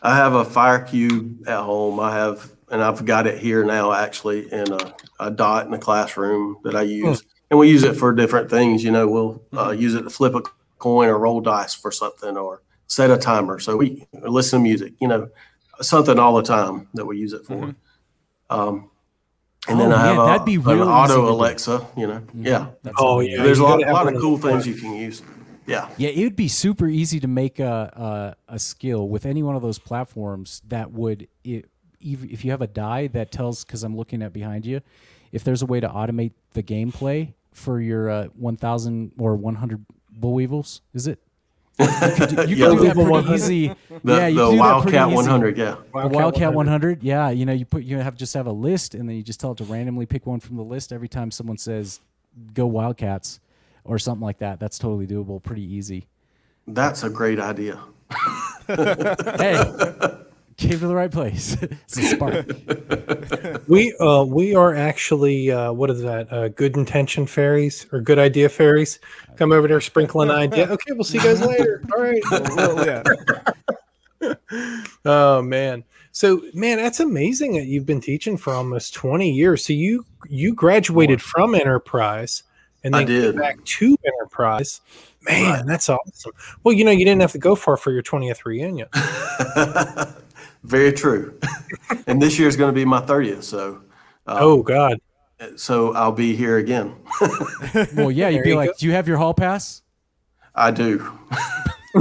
I 0.02 0.16
have 0.16 0.32
a 0.34 0.44
fire 0.44 0.78
cube 0.82 1.46
at 1.46 1.60
home. 1.62 2.00
I 2.00 2.12
have, 2.14 2.50
and 2.70 2.82
I've 2.82 3.04
got 3.04 3.26
it 3.26 3.38
here 3.38 3.64
now 3.64 3.92
actually 3.92 4.52
in 4.52 4.72
a, 4.72 4.94
a 5.20 5.30
dot 5.30 5.66
in 5.66 5.70
the 5.72 5.78
classroom 5.78 6.56
that 6.64 6.74
I 6.74 6.82
use. 6.82 7.22
And 7.50 7.58
we 7.60 7.68
use 7.68 7.84
it 7.84 7.94
for 7.94 8.12
different 8.12 8.50
things. 8.50 8.82
You 8.82 8.90
know, 8.90 9.06
we'll 9.06 9.42
uh, 9.56 9.70
use 9.70 9.94
it 9.94 10.02
to 10.02 10.10
flip 10.10 10.34
a 10.34 10.42
coin 10.78 11.08
or 11.08 11.18
roll 11.18 11.40
dice 11.40 11.74
for 11.74 11.92
something 11.92 12.36
or 12.36 12.62
set 12.88 13.10
a 13.10 13.16
timer. 13.16 13.58
So 13.60 13.76
we 13.76 14.06
listen 14.12 14.58
to 14.58 14.62
music, 14.62 14.94
you 15.00 15.06
know, 15.08 15.28
something 15.80 16.18
all 16.18 16.34
the 16.34 16.42
time 16.42 16.88
that 16.94 17.06
we 17.06 17.18
use 17.18 17.32
it 17.32 17.44
for. 17.46 17.74
Um, 18.50 18.90
and 19.68 19.80
then 19.80 19.92
Oh, 19.92 19.96
I 19.96 20.06
have 20.06 20.16
man, 20.16 20.24
a, 20.24 20.26
that'd 20.28 20.44
be 20.46 20.54
an 20.56 20.62
real 20.62 20.88
auto. 20.88 21.28
Alexa, 21.28 21.86
you 21.96 22.06
know, 22.06 22.22
yeah. 22.34 22.68
That's 22.82 22.96
Oh, 22.98 23.18
amazing. 23.20 23.36
yeah. 23.36 23.42
There's 23.44 23.58
a 23.58 23.62
lot, 23.64 23.80
gotta 23.80 23.92
lot 23.92 24.08
of 24.08 24.14
of 24.14 24.20
cool 24.20 24.36
those 24.36 24.64
things 24.64 24.66
you 24.66 24.80
can 24.80 24.94
use. 24.94 25.22
Yeah. 25.66 25.88
Yeah, 25.96 26.10
it 26.10 26.22
would 26.22 26.36
be 26.36 26.46
super 26.48 26.86
easy 26.86 27.18
to 27.20 27.26
make 27.28 27.58
a 27.58 28.36
a, 28.48 28.54
a 28.54 28.58
skill 28.58 29.08
with 29.08 29.26
any 29.26 29.42
one 29.42 29.56
of 29.56 29.62
those 29.62 29.78
platforms 29.80 30.62
that 30.68 30.92
would 30.92 31.26
it, 31.42 31.68
even 32.00 32.30
if 32.30 32.44
you 32.44 32.50
have 32.50 32.62
a 32.62 32.66
die 32.66 33.06
that 33.08 33.30
tells 33.32 33.64
because 33.64 33.82
I'm 33.82 33.96
looking 33.96 34.22
at 34.22 34.32
behind 34.32 34.66
you, 34.66 34.80
if 35.32 35.44
there's 35.44 35.62
a 35.62 35.66
way 35.66 35.80
to 35.80 35.88
automate 35.88 36.32
the 36.52 36.62
gameplay 36.62 37.32
for 37.52 37.80
your 37.80 38.08
uh, 38.10 38.24
1,000 38.36 39.12
or 39.18 39.34
100 39.36 39.84
boll 40.12 40.34
weevils, 40.34 40.82
is 40.94 41.06
it? 41.06 41.18
You 41.78 41.86
could 42.16 42.28
do, 42.36 42.48
you 42.48 42.56
Yeah. 42.56 42.68
could 42.70 42.78
do 42.78 42.84
that 42.84 42.94
pretty 42.94 43.10
100. 43.10 43.34
easy. 43.34 43.68
The, 43.68 44.14
yeah, 44.16 44.26
you 44.28 44.34
the 44.36 44.46
could 44.46 44.50
do 44.52 44.56
that 44.58 44.82
pretty 44.82 44.96
Wildcat 44.96 45.08
easy. 45.08 45.16
100, 45.16 45.58
yeah. 45.58 45.76
The 45.92 46.08
Wildcat 46.08 46.54
100, 46.54 47.02
yeah. 47.02 47.30
You 47.30 47.44
know, 47.46 47.52
you 47.52 47.64
put 47.66 47.82
you 47.82 47.98
have 47.98 48.16
just 48.16 48.32
have 48.34 48.46
a 48.46 48.52
list, 48.52 48.94
and 48.94 49.08
then 49.08 49.16
you 49.16 49.22
just 49.22 49.40
tell 49.40 49.52
it 49.52 49.58
to 49.58 49.64
randomly 49.64 50.06
pick 50.06 50.24
one 50.26 50.40
from 50.40 50.56
the 50.56 50.62
list 50.64 50.90
every 50.92 51.08
time 51.08 51.30
someone 51.30 51.58
says, 51.58 52.00
"Go 52.54 52.66
Wildcats," 52.66 53.40
or 53.84 53.98
something 53.98 54.24
like 54.24 54.38
that. 54.38 54.58
That's 54.58 54.78
totally 54.78 55.06
doable, 55.06 55.42
pretty 55.42 55.62
easy. 55.62 56.06
That's 56.66 57.02
a 57.04 57.10
great 57.10 57.38
idea. 57.40 57.78
Hey, 58.66 59.62
came 60.56 60.70
to 60.78 60.86
the 60.86 60.94
right 60.94 61.10
place. 61.10 61.56
it's 61.62 61.98
a 61.98 62.02
spark. 62.02 62.46
We 63.68 63.94
uh 63.98 64.22
we 64.24 64.54
are 64.54 64.74
actually 64.76 65.50
uh 65.50 65.72
what 65.72 65.90
is 65.90 66.00
that? 66.02 66.32
Uh 66.32 66.48
good 66.48 66.76
intention 66.76 67.26
fairies 67.26 67.86
or 67.92 68.00
good 68.00 68.18
idea 68.18 68.48
fairies. 68.48 69.00
Come 69.36 69.50
over 69.52 69.66
there, 69.66 69.80
sprinkle 69.80 70.22
an 70.22 70.30
idea. 70.30 70.68
Okay, 70.70 70.92
we'll 70.92 71.02
see 71.04 71.18
you 71.18 71.24
guys 71.24 71.40
later. 71.40 71.82
All 71.96 72.00
right. 72.02 72.22
Well, 72.30 72.86
yeah. 72.86 73.02
Oh 75.04 75.42
man. 75.42 75.82
So 76.12 76.42
man, 76.54 76.78
that's 76.78 77.00
amazing 77.00 77.54
that 77.54 77.66
you've 77.66 77.86
been 77.86 78.00
teaching 78.00 78.36
for 78.36 78.52
almost 78.54 78.94
20 78.94 79.30
years. 79.30 79.64
So 79.66 79.72
you 79.72 80.04
you 80.28 80.54
graduated 80.54 81.20
from 81.20 81.54
enterprise 81.56 82.44
and 82.84 82.94
I 82.94 83.04
then 83.04 83.32
came 83.32 83.40
back 83.40 83.64
to 83.64 83.96
enterprise. 84.04 84.80
Man, 85.22 85.52
Right. 85.54 85.66
that's 85.66 85.88
awesome. 85.88 86.32
Well, 86.62 86.72
you 86.72 86.84
know, 86.84 86.92
you 86.92 87.04
didn't 87.04 87.20
have 87.20 87.32
to 87.32 87.38
go 87.38 87.56
far 87.56 87.76
for 87.76 87.90
your 87.90 88.02
20th 88.02 88.44
reunion. 88.44 88.86
Very 90.66 90.92
true. 90.92 91.38
and 92.08 92.20
this 92.20 92.38
year 92.38 92.48
is 92.48 92.56
going 92.56 92.72
to 92.74 92.74
be 92.78 92.84
my 92.84 93.00
30th. 93.00 93.44
So, 93.44 93.82
uh, 94.26 94.36
oh 94.40 94.62
God. 94.62 94.98
so 95.56 95.94
I'll 95.94 96.12
be 96.12 96.34
here 96.34 96.56
again. 96.58 96.94
Well, 97.94 98.10
yeah, 98.10 98.28
you'd 98.28 98.38
There 98.38 98.44
be 98.44 98.50
you 98.50 98.56
like, 98.56 98.70
go. 98.70 98.74
"Do 98.78 98.86
you 98.86 98.92
have 98.92 99.06
your 99.08 99.16
hall 99.18 99.34
pass?" 99.34 99.82
I 100.54 100.70
do. 100.70 101.06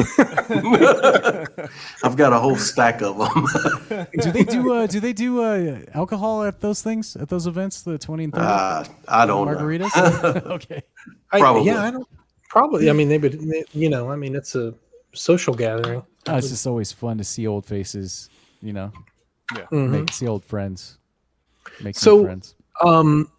I've 2.03 2.15
got 2.15 2.33
a 2.33 2.39
whole 2.39 2.55
stack 2.55 3.01
of 3.01 3.17
them. 3.17 4.07
Do 4.19 4.31
they 4.31 4.43
do? 4.43 4.73
Uh, 4.73 4.87
do 4.87 4.99
they 4.99 5.13
do 5.13 5.41
uh, 5.43 5.79
alcohol 5.93 6.43
at 6.43 6.61
those 6.61 6.81
things 6.81 7.15
at 7.15 7.29
those 7.29 7.47
events? 7.47 7.81
The 7.81 7.97
twenty 7.97 8.25
and 8.25 8.33
thirty 8.33 8.45
uh, 8.45 8.83
I 9.07 9.25
don't 9.25 9.47
margaritas. 9.47 10.45
okay. 10.57 10.81
I, 11.31 11.39
Probably. 11.39 11.65
yeah, 11.65 11.83
I 11.83 11.91
don't 11.91 12.07
probably. 12.49 12.89
I 12.89 12.93
mean, 12.93 13.09
they 13.09 13.17
would. 13.17 13.33
they- 13.39 13.65
You 13.73 13.89
know, 13.89 14.09
I 14.11 14.15
mean, 14.15 14.35
it's 14.35 14.55
a 14.55 14.73
social 15.13 15.53
gathering. 15.53 16.03
Oh, 16.27 16.35
it's 16.37 16.49
just 16.49 16.65
always 16.67 16.91
fun 16.91 17.17
to 17.19 17.23
see 17.23 17.45
old 17.47 17.65
faces. 17.65 18.29
You 18.61 18.73
know, 18.73 18.91
Mhm. 19.71 19.89
make 19.89 20.11
see 20.11 20.27
old 20.27 20.43
friends. 20.43 20.97
Make 21.81 21.95
So- 21.95 22.17
new 22.19 22.25
friends. 22.25 22.55
Um, 22.83 23.31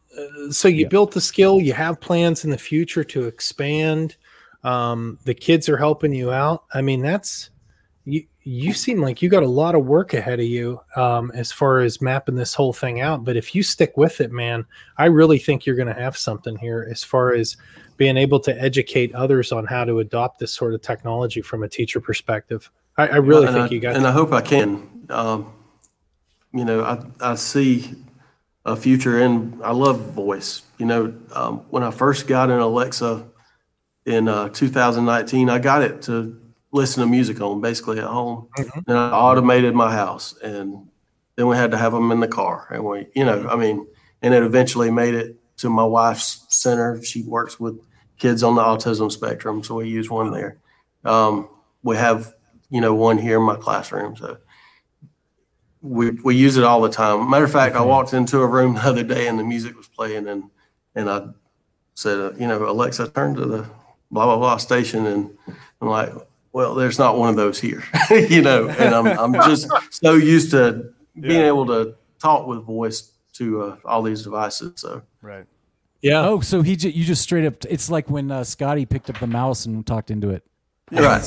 so 0.51 0.69
you 0.69 0.83
Yeah. 0.83 0.89
built 0.89 1.13
the 1.13 1.21
skill. 1.21 1.61
You 1.61 1.73
have 1.73 2.01
plans 2.01 2.45
in 2.45 2.51
the 2.51 2.59
future 2.59 3.05
to 3.05 3.25
expand. 3.25 4.17
Um, 4.65 5.19
the 5.25 5.35
kids 5.35 5.69
are 5.69 5.77
helping 5.77 6.13
you 6.13 6.31
out. 6.33 6.65
I 6.73 6.81
mean, 6.83 7.03
that's 7.03 7.51
you. 8.05 8.25
You 8.49 8.73
seem 8.73 9.01
like 9.01 9.21
you 9.23 9.29
got 9.29 9.43
a 9.43 9.49
lot 9.49 9.75
of 9.75 9.85
work 9.87 10.15
ahead 10.15 10.39
of 10.39 10.47
you 10.47 10.81
um, 10.95 11.33
as 11.35 11.51
far 11.51 11.81
as 11.81 12.01
mapping 12.01 12.37
this 12.37 12.55
whole 12.55 12.73
thing 12.73 13.01
out. 13.01 13.25
But 13.25 13.37
if 13.37 13.57
you 13.57 13.65
stick 13.65 13.97
with 13.97 14.21
it, 14.21 14.31
man, 14.31 14.65
I 14.99 15.07
really 15.07 15.39
think 15.39 15.67
you're 15.67 15.75
going 15.75 15.93
to 15.93 16.01
have 16.01 16.17
something 16.17 16.57
here 16.57 16.87
as 16.89 17.03
far 17.03 17.35
as 17.35 17.57
being 17.97 18.17
able 18.17 18.39
to 18.41 18.63
educate 18.63 19.13
others 19.17 19.51
on 19.51 19.67
how 19.67 19.85
to 19.85 19.99
adopt 19.99 20.39
this 20.39 20.53
sort 20.55 20.75
of 20.75 20.83
technology 20.83 21.43
from 21.43 21.65
a 21.65 21.69
teacher 21.69 22.01
perspective. 22.01 22.71
I, 22.99 23.09
I 23.09 23.17
really 23.17 23.47
and 23.47 23.55
think 23.55 23.71
I, 23.71 23.75
you 23.75 23.81
got. 23.81 23.97
and 23.97 24.07
I 24.07 24.13
hope 24.13 24.33
I 24.33 24.41
can. 24.41 25.07
Um, 25.11 25.53
you 26.53 26.65
know, 26.65 26.83
I, 26.83 27.33
I 27.33 27.35
see 27.35 27.95
a 28.65 28.75
future 28.77 29.21
in, 29.21 29.61
I 29.63 29.73
love 29.73 30.13
voice. 30.13 30.63
You 30.79 30.87
know, 30.87 31.15
um, 31.33 31.59
when 31.71 31.83
I 31.83 31.91
first 31.91 32.27
got 32.27 32.51
an 32.51 32.59
Alexa 32.59 33.27
in 34.07 34.29
uh, 34.29 34.49
2019, 34.49 35.51
I 35.51 35.59
got 35.59 35.83
it 35.83 36.03
to 36.03 36.41
listen 36.73 37.03
to 37.03 37.09
music 37.09 37.41
on 37.41 37.61
basically 37.61 37.99
at 37.99 38.05
home. 38.05 38.49
Mhm. 38.59 38.85
And 38.87 38.99
I 38.99 39.11
automated 39.11 39.75
my 39.75 39.93
house. 39.93 40.37
And 40.43 40.89
then 41.37 41.47
we 41.47 41.57
had 41.57 41.71
to 41.73 41.77
have 41.77 41.93
them 41.93 42.11
in 42.11 42.21
the 42.21 42.29
car. 42.29 42.69
And 42.71 42.85
we, 42.85 43.07
you 43.15 43.25
know, 43.25 43.47
I 43.49 43.57
mean, 43.57 43.87
and 44.23 44.35
it 44.35 44.43
eventually 44.43 44.91
made 44.91 45.15
it 45.15 45.37
to 45.59 45.71
my 45.71 45.85
wife's 45.85 46.45
center. 46.49 47.03
She 47.03 47.23
works 47.23 47.61
with 47.61 47.79
kids 48.19 48.43
on 48.43 48.55
the 48.57 48.63
autism 48.63 49.13
spectrum. 49.13 49.63
So 49.63 49.77
we 49.77 49.89
use 49.89 50.11
one 50.11 50.33
there. 50.33 50.57
Um, 51.05 51.49
we 51.83 51.97
have, 51.97 52.33
you 52.71 52.81
know, 52.81 52.95
one 52.95 53.19
here 53.19 53.39
in 53.39 53.43
my 53.45 53.57
classroom. 53.57 54.17
So 54.17 54.39
we, 55.83 56.11
we 56.11 56.35
use 56.37 56.57
it 56.57 56.65
all 56.65 56.81
the 56.81 56.89
time. 56.91 57.29
Matter 57.31 57.45
of 57.45 57.53
fact, 57.53 57.77
I 57.77 57.83
walked 57.83 58.13
into 58.13 58.41
a 58.41 58.47
room 58.47 58.75
the 58.77 58.81
other 58.83 59.03
day 59.05 59.29
and 59.29 59.39
the 59.39 59.45
music 59.45 59.77
was 59.77 59.89
playing 59.89 60.27
and, 60.29 60.45
and 60.95 61.09
I 61.11 61.29
said, 61.95 62.19
uh, 62.19 62.33
you 62.39 62.47
know, 62.47 62.69
Alexa, 62.69 63.09
turn 63.11 63.35
to 63.37 63.45
the 63.45 63.63
blah, 64.11 64.25
blah, 64.27 64.37
blah 64.37 64.57
station. 64.57 65.07
And 65.07 65.37
I'm 65.81 65.89
like, 65.89 66.13
well, 66.53 66.75
there's 66.75 66.99
not 66.99 67.19
one 67.19 67.29
of 67.29 67.37
those 67.37 67.61
here, 67.61 67.83
you 68.11 68.43
know, 68.43 68.69
and 68.69 68.95
I'm, 68.95 69.07
I'm 69.07 69.35
just 69.35 69.69
so 69.91 70.15
used 70.15 70.51
to 70.53 70.93
being 71.19 71.41
Yeah. 71.41 71.47
able 71.49 71.67
to 71.67 71.95
talk 72.19 72.47
with 72.47 72.65
voice 72.65 73.13
to 73.35 73.63
uh, 73.63 73.77
all 73.85 74.03
these 74.03 74.23
devices. 74.23 74.73
So 74.81 75.03
Right. 75.21 75.45
yeah. 76.01 76.27
Oh, 76.27 76.41
so 76.41 76.63
he 76.63 76.75
ju- 76.77 76.89
you 76.91 77.05
just 77.05 77.21
straight 77.23 77.45
up. 77.45 77.65
It's 77.69 77.91
like 77.91 78.09
when 78.09 78.31
uh, 78.31 78.43
Scotty 78.45 78.87
picked 78.87 79.11
up 79.11 79.19
the 79.19 79.27
mouse 79.27 79.67
and 79.67 79.87
talked 79.87 80.11
into 80.11 80.31
it. 80.31 80.43
Right. 80.93 81.23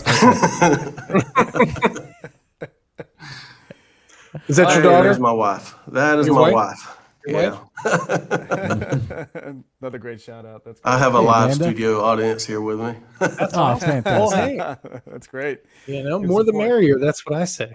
Is 4.48 4.58
that 4.58 4.74
your 4.74 4.84
daughter? 4.84 5.04
That 5.04 5.12
is 5.12 5.20
my 5.20 5.32
wife. 5.32 5.76
That 5.88 6.20
is 6.20 6.28
Your 6.28 6.36
my 6.36 6.52
wife? 6.52 6.78
wife. 6.88 6.96
Yeah. 7.28 7.58
Another 9.82 9.98
great 9.98 10.22
shout 10.22 10.46
out. 10.46 10.64
That's 10.64 10.80
I 10.84 10.98
have 10.98 11.16
a 11.16 11.20
Hey, 11.20 11.26
live 11.26 11.44
Amanda. 11.46 11.64
studio 11.66 12.02
audience 12.04 12.46
here 12.46 12.62
with 12.62 12.80
me. 12.80 12.96
Oh, 13.22 13.76
fantastic! 13.76 14.06
Well, 14.06 14.30
hey, 14.32 14.58
that's 15.06 15.28
great. 15.28 15.60
You 15.86 16.04
know, 16.04 16.20
Good 16.20 16.30
more 16.30 16.44
the 16.44 16.48
support. 16.48 16.68
merrier. 16.68 16.98
That's 17.00 17.26
what 17.26 17.36
I 17.40 17.46
say. 17.46 17.72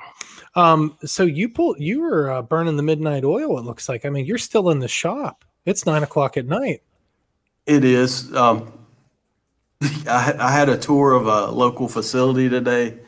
Um, 0.54 0.96
so 1.04 1.24
you 1.24 1.48
pull, 1.48 1.76
you 1.78 2.00
were 2.00 2.30
uh, 2.30 2.42
burning 2.42 2.76
the 2.76 2.82
midnight 2.82 3.24
oil. 3.24 3.58
It 3.58 3.62
looks 3.64 3.88
like. 3.88 4.04
I 4.04 4.08
mean, 4.10 4.24
you're 4.24 4.38
still 4.38 4.70
in 4.70 4.78
the 4.78 4.88
shop. 4.88 5.44
It's 5.66 5.86
nine 5.86 6.02
o'clock 6.02 6.36
at 6.36 6.46
night. 6.46 6.82
It 7.66 7.84
is. 7.84 8.34
Um, 8.34 8.72
I, 10.08 10.20
had- 10.20 10.36
I 10.38 10.50
had 10.50 10.68
a 10.68 10.76
tour 10.78 11.12
of 11.12 11.26
a 11.26 11.46
local 11.50 11.88
facility 11.88 12.48
today. 12.48 12.98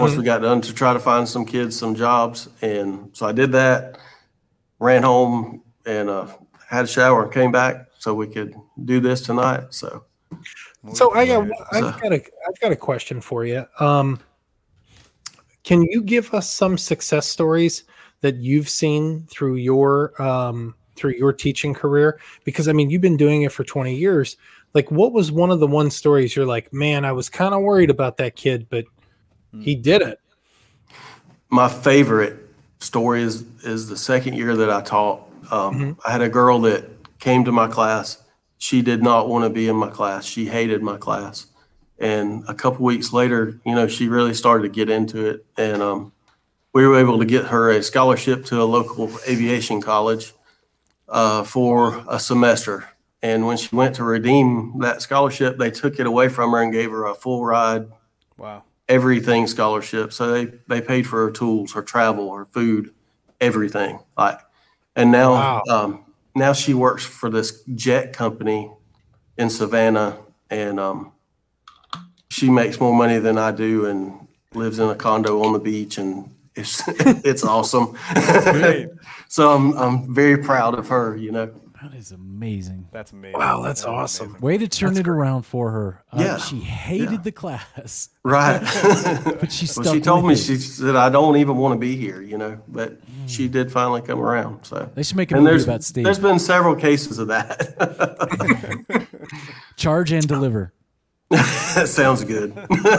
Once 0.00 0.16
we 0.16 0.24
got 0.24 0.40
done 0.40 0.62
to 0.62 0.72
try 0.72 0.94
to 0.94 0.98
find 0.98 1.28
some 1.28 1.44
kids 1.44 1.78
some 1.78 1.94
jobs, 1.94 2.48
and 2.62 3.10
so 3.12 3.26
I 3.26 3.32
did 3.32 3.52
that. 3.52 3.98
Ran 4.78 5.02
home 5.02 5.62
and 5.84 6.08
uh, 6.08 6.28
had 6.66 6.86
a 6.86 6.88
shower 6.88 7.24
and 7.24 7.32
came 7.32 7.52
back 7.52 7.88
so 7.98 8.14
we 8.14 8.26
could 8.26 8.54
do 8.86 9.00
this 9.00 9.20
tonight. 9.20 9.64
So 9.70 10.04
So 10.94 11.12
I 11.14 11.26
got, 11.26 11.46
I've 11.72 12.00
got 12.00 12.12
a, 12.12 12.16
I've 12.48 12.60
got 12.60 12.72
a 12.72 12.76
question 12.76 13.20
for 13.20 13.44
you. 13.44 13.66
Um, 13.80 14.18
can 15.62 15.82
you 15.82 16.02
give 16.02 16.32
us 16.34 16.50
some 16.50 16.78
success 16.78 17.26
stories 17.26 17.84
that 18.22 18.36
you've 18.36 18.68
seen 18.70 19.26
through 19.30 19.56
your, 19.56 20.20
um, 20.20 20.74
through 20.96 21.12
your 21.12 21.32
teaching 21.34 21.74
career? 21.74 22.18
Because 22.44 22.66
I 22.66 22.72
mean, 22.72 22.88
you've 22.90 23.02
been 23.02 23.16
doing 23.18 23.42
it 23.42 23.52
for 23.52 23.62
20 23.62 23.94
years. 23.94 24.36
Like, 24.74 24.90
what 24.90 25.12
was 25.12 25.30
one 25.30 25.50
of 25.50 25.60
the 25.60 25.66
one 25.66 25.90
stories 25.90 26.34
you're 26.34 26.46
like, 26.46 26.72
man, 26.72 27.04
I 27.04 27.12
was 27.12 27.28
kind 27.28 27.54
of 27.54 27.62
worried 27.62 27.90
about 27.90 28.16
that 28.16 28.36
kid, 28.36 28.66
but 28.70 28.84
he 29.60 29.74
did 29.74 30.00
it. 30.02 30.18
My 31.50 31.68
favorite 31.68 32.38
story 32.80 33.22
is 33.22 33.44
is 33.64 33.88
the 33.88 33.96
second 33.96 34.34
year 34.34 34.56
that 34.56 34.70
I 34.70 34.80
taught. 34.80 35.28
Um, 35.50 35.98
I 36.06 36.10
had 36.10 36.22
a 36.22 36.28
girl 36.28 36.60
that 36.60 36.88
came 37.18 37.44
to 37.44 37.52
my 37.52 37.68
class. 37.68 38.22
She 38.58 38.80
did 38.80 39.02
not 39.02 39.28
want 39.28 39.44
to 39.44 39.50
be 39.50 39.68
in 39.68 39.76
my 39.76 39.90
class. 39.90 40.24
She 40.24 40.46
hated 40.46 40.82
my 40.82 40.96
class. 40.96 41.46
And 41.98 42.44
a 42.48 42.54
couple 42.54 42.84
weeks 42.84 43.12
later, 43.12 43.60
you 43.64 43.74
know, 43.74 43.86
she 43.86 44.08
really 44.08 44.34
started 44.34 44.62
to 44.62 44.68
get 44.68 44.88
into 44.88 45.26
it, 45.26 45.46
and 45.56 45.82
um, 45.82 46.12
we 46.72 46.86
were 46.86 46.98
able 46.98 47.18
to 47.18 47.24
get 47.24 47.46
her 47.46 47.70
a 47.70 47.82
scholarship 47.82 48.44
to 48.46 48.62
a 48.62 48.64
local 48.64 49.10
aviation 49.28 49.80
college 49.80 50.32
uh, 51.08 51.44
for 51.44 52.02
a 52.08 52.18
semester. 52.18 52.88
And 53.22 53.46
when 53.46 53.56
she 53.56 53.74
went 53.74 53.94
to 53.96 54.04
redeem 54.04 54.78
that 54.80 55.00
scholarship, 55.00 55.56
they 55.56 55.70
took 55.70 56.00
it 56.00 56.06
away 56.06 56.28
from 56.28 56.50
her 56.52 56.62
and 56.62 56.72
gave 56.72 56.90
her 56.90 57.06
a 57.06 57.14
full 57.14 57.44
ride 57.44 57.86
Wow. 58.36 58.64
everything 58.88 59.46
scholarship. 59.46 60.12
So 60.12 60.32
they 60.32 60.46
they 60.66 60.80
paid 60.80 61.06
for 61.06 61.24
her 61.26 61.30
tools, 61.30 61.72
her 61.74 61.82
travel, 61.82 62.34
her 62.34 62.44
food, 62.46 62.92
everything. 63.40 64.00
Like, 64.18 64.40
and 64.96 65.12
now 65.12 65.32
Wow. 65.32 65.62
um, 65.68 66.04
now 66.34 66.52
she 66.52 66.74
works 66.74 67.04
for 67.04 67.30
this 67.30 67.62
jet 67.74 68.12
company 68.12 68.70
in 69.38 69.50
Savannah, 69.50 70.16
and 70.50 70.80
um, 70.80 71.12
she 72.30 72.50
makes 72.50 72.80
more 72.80 72.94
money 72.94 73.18
than 73.18 73.38
I 73.38 73.52
do, 73.52 73.86
and 73.86 74.26
lives 74.54 74.78
in 74.78 74.88
a 74.88 74.94
condo 74.96 75.42
on 75.44 75.52
the 75.52 75.58
beach, 75.60 75.96
and 75.98 76.28
it's 76.56 76.82
it's 77.24 77.44
awesome. 77.44 77.96
So 79.28 79.50
I'm 79.50 79.72
I'm 79.78 80.12
very 80.14 80.36
proud 80.38 80.74
of 80.74 80.88
her. 80.88 81.16
You 81.16 81.30
know. 81.32 81.54
That 81.82 81.94
is 81.94 82.12
amazing. 82.12 82.86
That's 82.92 83.10
amazing. 83.12 83.38
Wow, 83.40 83.62
that's 83.62 83.82
That 83.82 83.88
is 83.88 83.92
awesome. 83.94 84.26
amazing. 84.26 84.40
Way 84.40 84.58
to 84.58 84.68
turn 84.68 84.96
it 84.96 85.08
around 85.08 85.42
for 85.42 85.70
her. 85.72 86.04
Uh, 86.12 86.18
Yeah, 86.22 86.36
she 86.38 86.60
hated 86.60 87.10
yeah. 87.10 87.16
the 87.18 87.32
class, 87.32 88.08
Right. 88.22 88.60
but 89.40 89.50
she 89.50 89.66
stuck 89.66 89.86
well, 89.86 89.94
she 89.94 90.00
told 90.00 90.24
me 90.24 90.34
it. 90.34 90.36
she 90.38 90.56
said 90.58 90.94
I 90.94 91.08
don't 91.08 91.36
even 91.38 91.56
want 91.56 91.74
to 91.74 91.78
be 91.80 91.96
here, 91.96 92.22
you 92.22 92.38
know, 92.38 92.60
but 92.68 92.98
she 93.26 93.48
did 93.48 93.72
finally 93.72 94.00
come 94.00 94.20
around. 94.20 94.64
So 94.64 94.90
They 94.94 95.02
should 95.02 95.16
make 95.16 95.32
a 95.32 95.34
and 95.34 95.42
movie 95.42 95.52
there's 95.54 95.64
about 95.64 95.82
Steve. 95.82 96.04
there's 96.04 96.20
been 96.20 96.38
several 96.38 96.76
cases 96.76 97.18
of 97.18 97.26
that. 97.28 99.08
Charge 99.76 100.12
and 100.12 100.26
deliver. 100.28 100.72
that 101.30 101.88
sounds 101.88 102.22
good. 102.22 102.52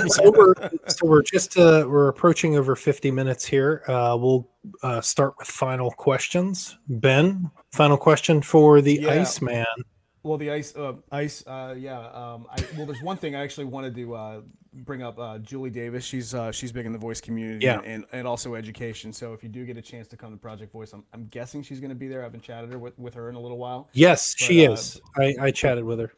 so 0.07 0.31
we're 0.31 0.55
so 0.87 1.05
we're 1.05 1.21
just 1.21 1.55
uh, 1.57 1.85
we're 1.87 2.07
approaching 2.09 2.57
over 2.57 2.75
50 2.75 3.11
minutes 3.11 3.45
here. 3.45 3.83
Uh, 3.87 4.17
we'll 4.19 4.49
uh, 4.81 4.99
start 5.01 5.35
with 5.37 5.47
final 5.47 5.91
questions. 5.91 6.77
Ben, 6.89 7.51
final 7.73 7.97
question 7.97 8.41
for 8.41 8.81
the 8.81 8.99
Yeah. 9.01 9.09
Iceman. 9.09 9.65
Well, 10.21 10.37
the 10.37 10.51
ice, 10.51 10.73
uh, 10.75 10.93
ice, 11.11 11.43
uh, 11.47 11.75
yeah. 11.77 11.99
Um, 11.99 12.47
I, 12.49 12.63
well, 12.77 12.85
there's 12.85 13.01
one 13.01 13.17
thing 13.17 13.35
I 13.35 13.43
actually 13.43 13.65
wanted 13.65 13.93
to 13.95 14.15
uh, 14.15 14.41
bring 14.73 15.01
up. 15.03 15.19
Uh, 15.19 15.37
Julie 15.39 15.69
Davis, 15.69 16.05
she's 16.05 16.33
uh, 16.33 16.49
she's 16.49 16.71
big 16.71 16.85
in 16.85 16.93
the 16.93 16.97
voice 16.97 17.19
community 17.19 17.65
Yeah. 17.65 17.81
and, 17.83 18.05
and 18.13 18.25
also 18.25 18.55
education. 18.55 19.11
So 19.11 19.33
if 19.33 19.43
you 19.43 19.49
do 19.49 19.65
get 19.65 19.75
a 19.75 19.81
chance 19.81 20.07
to 20.09 20.15
come 20.17 20.31
to 20.31 20.37
Project 20.37 20.71
Voice, 20.71 20.93
I'm, 20.93 21.03
I'm 21.13 21.25
guessing 21.27 21.61
she's 21.61 21.81
going 21.81 21.89
to 21.89 21.95
be 21.95 22.07
there. 22.07 22.21
I 22.21 22.23
haven't 22.23 22.43
chatted 22.43 22.71
her 22.71 22.79
with, 22.79 22.97
with 22.97 23.13
her 23.15 23.27
in 23.27 23.35
a 23.35 23.39
little 23.39 23.57
while. 23.57 23.89
Yes, 23.91 24.33
she 24.37 24.65
But, 24.65 24.69
uh, 24.69 24.73
is. 24.75 25.01
I, 25.17 25.35
I 25.41 25.51
chatted 25.51 25.83
with 25.83 25.99
her. 25.99 26.13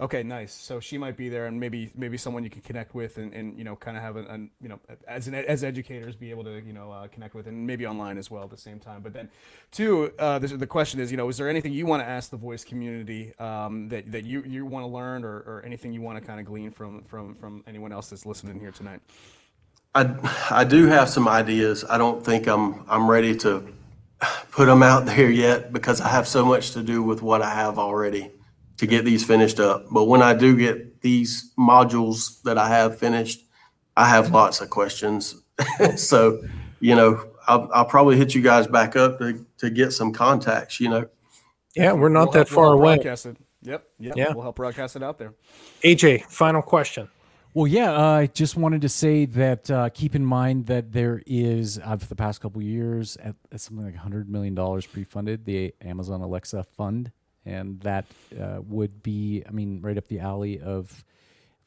Okay, 0.00 0.22
nice. 0.22 0.54
So 0.54 0.80
she 0.80 0.96
might 0.96 1.14
be 1.18 1.28
there, 1.28 1.44
and 1.44 1.60
maybe 1.60 1.90
maybe 1.94 2.16
someone 2.16 2.42
you 2.42 2.48
can 2.48 2.62
connect 2.62 2.94
with, 2.94 3.18
and, 3.18 3.34
and 3.34 3.58
you 3.58 3.64
know, 3.64 3.76
kind 3.76 3.98
of 3.98 4.02
have 4.02 4.16
an, 4.16 4.26
an 4.28 4.50
you 4.58 4.70
know, 4.70 4.80
as 5.06 5.28
an, 5.28 5.34
as 5.34 5.62
educators, 5.62 6.16
be 6.16 6.30
able 6.30 6.42
to 6.44 6.58
you 6.62 6.72
know 6.72 6.90
uh, 6.90 7.06
connect 7.08 7.34
with, 7.34 7.46
and 7.46 7.66
maybe 7.66 7.86
online 7.86 8.16
as 8.16 8.30
well 8.30 8.44
at 8.44 8.50
the 8.50 8.56
same 8.56 8.80
time. 8.80 9.02
But 9.02 9.12
then, 9.12 9.28
two, 9.70 10.10
uh, 10.18 10.38
this, 10.38 10.52
the 10.52 10.66
question 10.66 11.00
is, 11.00 11.10
you 11.10 11.18
know, 11.18 11.28
is 11.28 11.36
there 11.36 11.50
anything 11.50 11.74
you 11.74 11.84
want 11.84 12.02
to 12.02 12.08
ask 12.08 12.30
the 12.30 12.38
voice 12.38 12.64
community 12.64 13.34
um, 13.38 13.90
that 13.90 14.10
that 14.10 14.24
you 14.24 14.42
you 14.46 14.64
want 14.64 14.84
to 14.84 14.88
learn, 14.88 15.22
or, 15.22 15.40
or 15.40 15.62
anything 15.66 15.92
you 15.92 16.00
want 16.00 16.18
to 16.18 16.26
kind 16.26 16.40
of 16.40 16.46
glean 16.46 16.70
from 16.70 17.02
from 17.02 17.34
from 17.34 17.62
anyone 17.66 17.92
else 17.92 18.08
that's 18.08 18.24
listening 18.24 18.58
here 18.58 18.72
tonight? 18.72 19.00
I 19.94 20.14
I 20.50 20.64
do 20.64 20.86
have 20.86 21.10
some 21.10 21.28
ideas. 21.28 21.84
I 21.90 21.98
don't 21.98 22.24
think 22.24 22.46
I'm 22.46 22.86
I'm 22.88 23.10
ready 23.10 23.36
to 23.36 23.70
put 24.50 24.64
them 24.64 24.82
out 24.82 25.04
there 25.04 25.30
yet 25.30 25.74
because 25.74 26.00
I 26.00 26.08
have 26.08 26.26
so 26.26 26.42
much 26.42 26.70
to 26.70 26.82
do 26.82 27.02
with 27.02 27.20
what 27.20 27.42
I 27.42 27.50
have 27.50 27.78
already 27.78 28.30
to 28.80 28.86
get 28.86 29.04
these 29.04 29.22
finished 29.24 29.60
up. 29.60 29.84
But 29.90 30.04
when 30.04 30.22
I 30.22 30.32
do 30.32 30.56
get 30.56 31.02
these 31.02 31.52
modules 31.58 32.40
that 32.44 32.56
I 32.56 32.68
have 32.68 32.98
finished, 32.98 33.44
I 33.94 34.08
have 34.08 34.30
lots 34.30 34.62
of 34.62 34.70
questions. 34.70 35.36
so, 35.96 36.42
you 36.80 36.94
know, 36.94 37.22
I'll, 37.46 37.68
I'll 37.74 37.84
probably 37.84 38.16
hit 38.16 38.34
you 38.34 38.40
guys 38.40 38.66
back 38.66 38.96
up 38.96 39.18
to, 39.18 39.44
to 39.58 39.68
get 39.68 39.92
some 39.92 40.12
contacts, 40.14 40.80
you 40.80 40.88
know. 40.88 41.06
Yeah, 41.76 41.92
we're 41.92 42.08
not 42.08 42.28
We'll 42.28 42.32
that 42.32 42.48
help- 42.48 42.56
we'll 42.56 42.66
far 42.68 42.72
away. 42.74 42.94
broadcast 42.96 43.26
it. 43.26 43.36
Yep, 43.62 43.84
yep. 43.98 44.16
Yeah. 44.16 44.32
We'll 44.32 44.42
help 44.44 44.56
broadcast 44.56 44.96
it 44.96 45.02
out 45.02 45.18
there. 45.18 45.34
AJ, 45.84 46.24
final 46.24 46.62
question. 46.62 47.10
Well, 47.52 47.66
yeah, 47.66 47.92
uh, 47.92 48.00
I 48.12 48.26
just 48.28 48.56
wanted 48.56 48.80
to 48.80 48.88
say 48.88 49.26
that 49.26 49.70
uh, 49.70 49.90
keep 49.90 50.14
in 50.14 50.24
mind 50.24 50.66
that 50.66 50.92
there 50.92 51.20
is, 51.26 51.78
uh, 51.84 51.98
for 51.98 52.06
the 52.06 52.16
past 52.16 52.40
couple 52.40 52.62
years, 52.62 53.18
at, 53.18 53.34
at 53.52 53.60
something 53.60 53.84
like 53.84 53.94
$100 53.96 54.28
million 54.28 54.54
pre-funded, 54.54 55.44
the 55.44 55.74
Amazon 55.82 56.22
Alexa 56.22 56.64
Fund. 56.78 57.12
And 57.46 57.80
that 57.80 58.06
uh, 58.38 58.60
would 58.66 59.02
be, 59.02 59.42
I 59.48 59.50
mean, 59.50 59.80
right 59.80 59.96
up 59.96 60.08
the 60.08 60.20
alley 60.20 60.60
of 60.60 61.04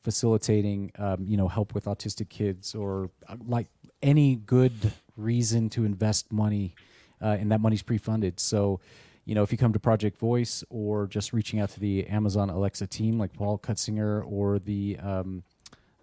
facilitating, 0.01 0.91
um, 0.97 1.25
you 1.27 1.37
know, 1.37 1.47
help 1.47 1.73
with 1.73 1.85
autistic 1.85 2.29
kids 2.29 2.75
or 2.75 3.09
uh, 3.27 3.35
like 3.47 3.67
any 4.01 4.35
good 4.35 4.93
reason 5.15 5.69
to 5.69 5.85
invest 5.85 6.31
money 6.31 6.75
uh, 7.21 7.37
and 7.39 7.51
that 7.51 7.61
money's 7.61 7.81
pre-funded. 7.81 8.39
So, 8.39 8.81
you 9.25 9.33
know, 9.33 9.43
if 9.43 9.51
you 9.51 9.57
come 9.57 9.71
to 9.73 9.79
Project 9.79 10.17
Voice 10.17 10.63
or 10.69 11.07
just 11.07 11.31
reaching 11.31 11.59
out 11.59 11.69
to 11.71 11.79
the 11.79 12.05
Amazon 12.07 12.49
Alexa 12.49 12.87
team 12.87 13.17
like 13.17 13.33
Paul 13.33 13.57
Cutsinger 13.57 14.23
or 14.29 14.59
the 14.59 14.97
um, 15.01 15.43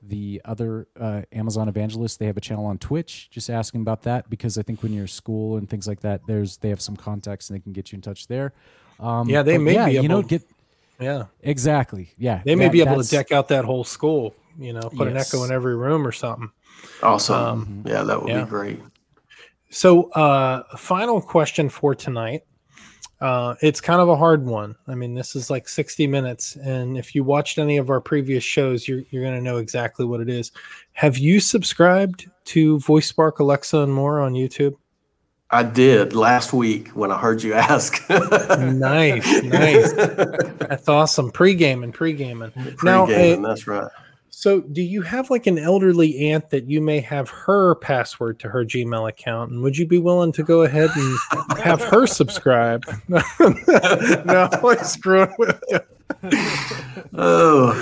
the 0.02 0.40
other 0.46 0.88
uh, 0.98 1.22
Amazon 1.30 1.68
evangelists, 1.68 2.16
they 2.16 2.24
have 2.24 2.38
a 2.38 2.40
channel 2.40 2.64
on 2.64 2.78
Twitch. 2.78 3.28
Just 3.30 3.50
asking 3.50 3.82
about 3.82 4.02
that 4.04 4.30
because 4.30 4.56
I 4.56 4.62
think 4.62 4.82
when 4.82 4.94
you're 4.94 5.02
in 5.02 5.08
school 5.08 5.58
and 5.58 5.68
things 5.68 5.86
like 5.86 6.00
that, 6.00 6.26
there's 6.26 6.56
they 6.58 6.70
have 6.70 6.80
some 6.80 6.96
contacts 6.96 7.50
and 7.50 7.58
they 7.58 7.62
can 7.62 7.72
get 7.72 7.92
you 7.92 7.96
in 7.96 8.02
touch 8.02 8.26
there. 8.26 8.54
Um, 9.00 9.28
Yeah, 9.28 9.42
they 9.42 9.58
may 9.58 9.74
yeah, 9.74 9.86
be 9.86 9.92
you 9.94 10.08
know 10.08 10.22
get 10.22 10.42
Yeah, 10.98 11.24
exactly 11.42 12.12
yeah 12.18 12.42
they 12.44 12.54
may 12.54 12.64
that- 12.64 12.72
be 12.72 12.82
able 12.82 13.02
to 13.02 13.08
deck 13.08 13.32
out 13.32 13.48
that 13.48 13.64
whole 13.64 13.84
school. 13.84 14.34
You 14.58 14.74
know, 14.74 14.90
put 14.94 15.08
an 15.08 15.16
echo 15.16 15.44
in 15.44 15.50
every 15.52 15.74
room 15.74 16.06
or 16.06 16.12
something. 16.12 16.50
Awesome. 17.02 17.82
yeah, 17.86 18.02
that 18.02 18.20
would 18.20 18.28
yeah. 18.30 18.44
be 18.44 18.50
great. 18.50 18.80
So, 19.70 20.10
uh, 20.10 20.64
final 20.76 21.20
question 21.22 21.68
for 21.68 21.94
tonight. 21.94 22.42
Uh, 23.20 23.54
it's 23.60 23.80
kind 23.80 24.00
of 24.00 24.08
a 24.08 24.16
hard 24.16 24.44
one. 24.44 24.74
I 24.88 24.94
mean, 24.94 25.14
this 25.14 25.36
is 25.36 25.50
like 25.50 25.68
60 25.68 26.06
minutes. 26.06 26.56
And 26.56 26.98
if 26.98 27.14
you 27.14 27.22
watched 27.22 27.58
any 27.58 27.76
of 27.76 27.90
our 27.90 28.00
previous 28.00 28.42
shows, 28.42 28.88
you're, 28.88 29.02
you're 29.10 29.22
going 29.22 29.36
to 29.36 29.42
know 29.42 29.58
exactly 29.58 30.04
what 30.06 30.20
it 30.20 30.28
is. 30.28 30.52
Have 30.92 31.18
you 31.18 31.38
subscribed 31.38 32.28
to 32.46 32.78
Voice 32.80 33.06
Spark, 33.06 33.38
Alexa, 33.38 33.78
and 33.78 33.92
more 33.94 34.20
on 34.20 34.32
YouTube? 34.32 34.74
I 35.52 35.62
did 35.64 36.14
last 36.14 36.52
week 36.52 36.88
when 36.90 37.10
I 37.10 37.18
heard 37.18 37.42
you 37.42 37.54
ask. 37.54 38.00
Nice, 38.08 39.42
nice. 39.42 39.92
That's 39.92 40.88
awesome. 40.88 41.30
Pre 41.32 41.54
gaming, 41.54 41.90
pre 41.92 42.12
gaming. 42.12 42.52
Now, 42.84 43.06
Pre-gaming, 43.06 43.44
uh, 43.44 43.48
that's 43.48 43.66
right. 43.66 43.90
so 44.30 44.60
do 44.60 44.80
you 44.80 45.02
have 45.02 45.28
like 45.28 45.46
an 45.48 45.58
elderly 45.58 46.30
aunt 46.30 46.50
that 46.50 46.68
you 46.70 46.80
may 46.80 47.00
have 47.00 47.28
her 47.30 47.74
password 47.76 48.38
to 48.40 48.48
her 48.48 48.64
Gmail 48.64 49.08
account? 49.08 49.50
And 49.50 49.60
would 49.62 49.76
you 49.76 49.86
be 49.86 49.98
willing 49.98 50.30
to 50.32 50.44
go 50.44 50.62
ahead 50.62 50.90
and 50.94 51.18
have 51.58 51.82
her 51.82 52.06
subscribe? 52.06 52.84
no, 53.08 53.20
I'm 53.42 54.84
screwing 54.84 55.34
with 55.38 55.60
you. 55.68 55.80
Oh, 57.14 57.72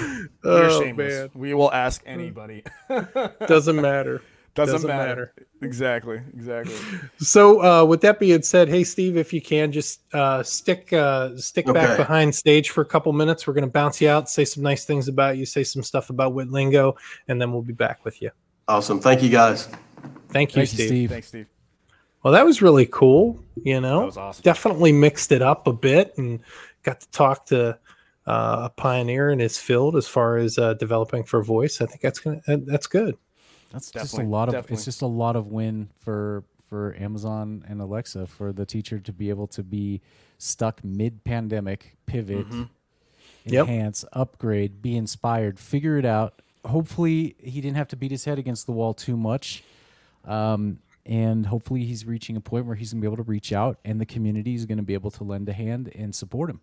You're 0.44 0.64
Oh, 0.70 0.80
shameless. 0.80 1.12
man. 1.14 1.30
We 1.34 1.52
will 1.54 1.72
ask 1.72 2.02
anybody. 2.06 2.64
Doesn't 3.46 3.76
matter. 3.80 4.22
Doesn't, 4.58 4.74
Doesn't 4.74 4.88
matter. 4.88 5.32
matter. 5.38 5.46
Exactly. 5.62 6.20
Exactly. 6.34 6.74
So, 7.18 7.62
uh, 7.62 7.84
with 7.84 8.00
that 8.02 8.18
being 8.20 8.42
said, 8.42 8.68
hey 8.68 8.84
Steve, 8.84 9.16
if 9.16 9.32
you 9.32 9.40
can 9.40 9.72
just 9.72 10.00
uh, 10.14 10.42
stick 10.42 10.92
uh, 10.92 11.36
stick 11.36 11.66
back 11.66 11.96
behind 11.96 12.34
stage 12.34 12.70
for 12.70 12.82
a 12.82 12.84
couple 12.84 13.12
minutes, 13.12 13.46
we're 13.46 13.54
going 13.54 13.64
to 13.64 13.70
bounce 13.70 14.00
you 14.00 14.08
out, 14.08 14.28
say 14.30 14.44
some 14.44 14.62
nice 14.62 14.84
things 14.84 15.08
about 15.08 15.36
you, 15.36 15.44
say 15.46 15.64
some 15.64 15.82
stuff 15.82 16.10
about 16.10 16.32
Witlingo, 16.34 16.94
and 17.28 17.40
then 17.40 17.52
we'll 17.52 17.62
be 17.62 17.72
back 17.72 18.04
with 18.04 18.20
you. 18.22 18.30
awesome. 18.68 19.00
Thank 19.00 19.22
you 19.22 19.30
guys. 19.30 19.68
Thank 20.30 20.50
you, 20.54 20.60
Thank 20.60 20.68
Steve. 20.68 20.80
you, 20.80 20.86
Steve. 20.88 21.10
Thanks, 21.10 21.28
Steve. 21.28 21.46
Well, 22.22 22.32
that 22.34 22.44
was 22.44 22.60
really 22.60 22.86
cool. 22.86 23.42
You 23.64 23.80
know, 23.80 24.00
That 24.00 24.06
was 24.06 24.16
awesome. 24.16 24.42
definitely 24.42 24.92
mixed 24.92 25.32
it 25.32 25.40
up 25.42 25.66
a 25.66 25.72
bit 25.72 26.12
and 26.18 26.40
got 26.82 27.00
to 27.00 27.10
talk 27.10 27.46
to 27.46 27.78
uh, 28.26 28.62
a 28.66 28.70
pioneer 28.76 29.30
in 29.30 29.38
his 29.38 29.58
field 29.58 29.96
as 29.96 30.06
far 30.06 30.36
as 30.36 30.58
uh, 30.58 30.74
developing 30.74 31.24
for 31.24 31.42
voice. 31.42 31.80
I 31.80 31.86
think 31.86 32.00
that's 32.02 32.18
gonna 32.20 32.40
that's 32.46 32.86
good. 32.86 33.16
That's 33.72 33.90
just 33.90 34.18
a 34.18 34.22
lot 34.22 34.48
of 34.48 34.54
definitely. 34.54 34.74
it's 34.74 34.84
just 34.84 35.02
a 35.02 35.06
lot 35.06 35.36
of 35.36 35.46
win 35.48 35.90
for 36.00 36.44
for 36.68 36.94
Amazon 36.98 37.64
and 37.66 37.80
Alexa 37.80 38.26
for 38.26 38.52
the 38.52 38.66
teacher 38.66 38.98
to 38.98 39.12
be 39.12 39.30
able 39.30 39.46
to 39.48 39.62
be 39.62 40.00
stuck 40.38 40.82
mid 40.84 41.24
pandemic, 41.24 41.96
pivot, 42.06 42.46
Mm-hmm. 42.48 42.62
Yep. 43.44 43.66
enhance, 43.68 44.04
upgrade, 44.12 44.82
be 44.82 44.94
inspired, 44.96 45.58
figure 45.58 45.96
it 45.96 46.04
out. 46.04 46.42
Hopefully 46.66 47.34
he 47.38 47.62
didn't 47.62 47.76
have 47.78 47.88
to 47.88 47.96
beat 47.96 48.10
his 48.10 48.26
head 48.26 48.38
against 48.38 48.66
the 48.66 48.72
wall 48.72 48.92
too 48.92 49.16
much. 49.16 49.62
Um, 50.26 50.80
and 51.06 51.46
hopefully 51.46 51.84
he's 51.84 52.04
reaching 52.04 52.36
a 52.36 52.40
point 52.40 52.66
where 52.66 52.76
he's 52.76 52.92
gonna 52.92 53.00
be 53.00 53.06
able 53.06 53.16
to 53.16 53.22
reach 53.22 53.50
out, 53.52 53.78
and 53.84 53.98
the 53.98 54.04
community 54.04 54.54
is 54.54 54.66
gonna 54.66 54.82
be 54.82 54.92
able 54.92 55.10
to 55.12 55.24
lend 55.24 55.48
a 55.48 55.54
hand 55.54 55.90
and 55.94 56.14
support 56.14 56.50
him. 56.50 56.60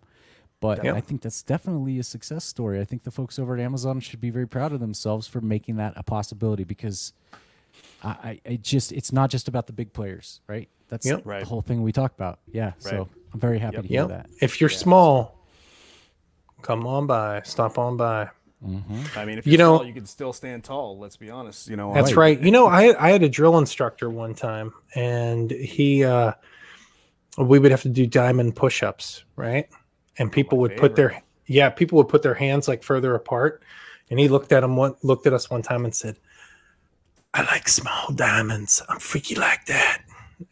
But 0.67 0.83
Yep. 0.85 0.95
I 0.95 1.01
think 1.01 1.21
that's 1.21 1.41
definitely 1.43 1.99
a 1.99 2.03
success 2.03 2.43
story. 2.45 2.79
I 2.79 2.85
think 2.85 3.03
the 3.03 3.11
folks 3.11 3.37
over 3.39 3.53
at 3.55 3.59
Amazon 3.59 3.99
should 3.99 4.21
be 4.21 4.29
very 4.29 4.47
proud 4.47 4.71
of 4.71 4.79
themselves 4.79 5.27
for 5.27 5.41
making 5.41 5.75
that 5.77 5.93
a 5.95 6.03
possibility 6.03 6.63
because 6.63 7.13
I, 8.03 8.09
I, 8.09 8.39
I 8.45 8.55
just 8.61 8.91
it's 8.91 9.11
not 9.11 9.29
just 9.29 9.47
about 9.47 9.67
the 9.67 9.73
big 9.73 9.93
players, 9.93 10.41
right? 10.47 10.69
That's 10.87 11.05
Yep. 11.05 11.21
Right. 11.25 11.39
the 11.41 11.45
whole 11.45 11.61
thing 11.61 11.81
we 11.83 11.91
talk 11.91 12.13
about. 12.13 12.39
Yeah. 12.51 12.73
So 12.79 13.09
I'm 13.33 13.39
very 13.39 13.59
happy 13.59 13.75
Yep. 13.77 13.81
to 13.83 13.87
hear 13.87 14.01
Yep. 14.01 14.09
that. 14.09 14.29
If 14.41 14.59
you're 14.61 14.69
small, 14.69 15.37
come 16.61 16.85
on 16.87 17.07
by. 17.07 17.41
Stop 17.43 17.77
on 17.77 17.97
by. 17.97 18.29
I 19.15 19.25
mean, 19.25 19.37
if 19.37 19.45
You 19.45 19.51
you're 19.51 19.57
know- 19.59 19.75
small, 19.77 19.85
you 19.85 19.93
can 19.93 20.05
still 20.07 20.33
stand 20.33 20.63
tall. 20.63 20.97
Let's 20.97 21.17
be 21.17 21.29
honest. 21.29 21.67
You 21.67 21.75
know, 21.75 21.93
That's 21.93 22.11
um, 22.13 22.17
right. 22.17 22.39
You 22.39 22.49
know, 22.51 22.65
I 22.67 22.95
I 22.99 23.11
had 23.11 23.21
a 23.21 23.29
drill 23.29 23.57
instructor 23.59 24.09
one 24.09 24.33
time, 24.33 24.73
and 24.95 25.51
he 25.51 26.03
uh, 26.03 26.31
we 27.37 27.59
would 27.59 27.69
have 27.71 27.83
to 27.83 27.89
do 27.89 28.07
diamond 28.07 28.55
push-ups, 28.55 29.23
right? 29.35 29.67
And 30.17 30.31
people 30.31 30.57
would 30.59 30.77
put 30.77 30.95
their 30.95 31.21
yeah, 31.47 31.69
people 31.69 31.97
would 31.97 32.07
put 32.07 32.23
their 32.23 32.33
hands 32.33 32.67
like 32.67 32.83
further 32.83 33.15
apart, 33.15 33.63
and 34.09 34.19
he 34.19 34.27
looked 34.27 34.51
at 34.51 34.63
him 34.63 34.75
one 34.75 34.95
looked 35.03 35.27
at 35.27 35.33
us 35.33 35.49
one 35.49 35.61
time 35.61 35.85
and 35.85 35.95
said, 35.95 36.17
"I 37.33 37.43
like 37.43 37.67
small 37.67 38.11
diamonds. 38.13 38.81
I'm 38.89 38.99
freaky 38.99 39.35
like 39.35 39.65
that." 39.65 40.03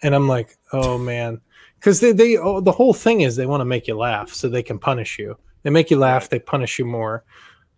And 0.01 0.13
I'm 0.13 0.27
like, 0.27 0.57
"Oh 0.71 0.97
man." 0.97 1.41
Because 1.79 1.99
they, 1.99 2.13
they 2.13 2.37
oh, 2.37 2.61
the 2.61 2.71
whole 2.71 2.93
thing 2.93 3.21
is 3.21 3.35
they 3.35 3.45
want 3.45 3.61
to 3.61 3.65
make 3.65 3.87
you 3.87 3.95
laugh 3.95 4.33
so 4.33 4.47
they 4.47 4.63
can 4.63 4.79
punish 4.79 5.19
you. 5.19 5.37
They 5.63 5.69
make 5.69 5.91
you 5.91 5.97
laugh, 5.97 6.29
they 6.29 6.39
punish 6.39 6.79
you 6.79 6.85
more. 6.85 7.23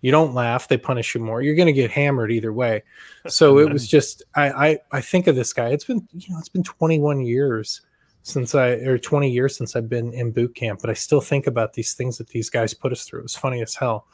You 0.01 0.11
don't 0.11 0.35
laugh, 0.35 0.67
they 0.67 0.77
punish 0.77 1.15
you 1.15 1.21
more. 1.21 1.41
You're 1.41 1.55
going 1.55 1.65
to 1.65 1.73
get 1.73 1.89
hammered 1.89 2.31
either 2.31 2.53
way. 2.53 2.83
So 3.27 3.57
it 3.57 3.73
was 3.73 3.87
just 3.87 4.21
I, 4.35 4.49
I 4.51 4.79
I 4.91 5.01
think 5.01 5.25
of 5.25 5.35
this 5.35 5.51
guy. 5.51 5.69
It's 5.69 5.85
been 5.85 6.07
you 6.13 6.31
know 6.31 6.37
it's 6.37 6.49
been 6.49 6.61
21 6.61 7.21
years 7.21 7.81
since 8.27 8.55
I 8.55 8.69
or 8.89 8.97
20 8.97 9.29
years 9.29 9.55
since 9.55 9.75
I've 9.75 9.87
been 9.87 10.11
in 10.11 10.31
boot 10.31 10.55
camp, 10.55 10.79
but 10.81 10.89
I 10.89 10.93
still 10.93 11.21
think 11.21 11.45
about 11.45 11.73
these 11.73 11.93
things 11.93 12.17
that 12.17 12.27
these 12.29 12.49
guys 12.49 12.73
put 12.73 12.91
us 12.91 13.03
through. 13.05 13.21
It's 13.21 13.35
funny 13.35 13.61
as 13.61 13.75
hell. 13.75 14.07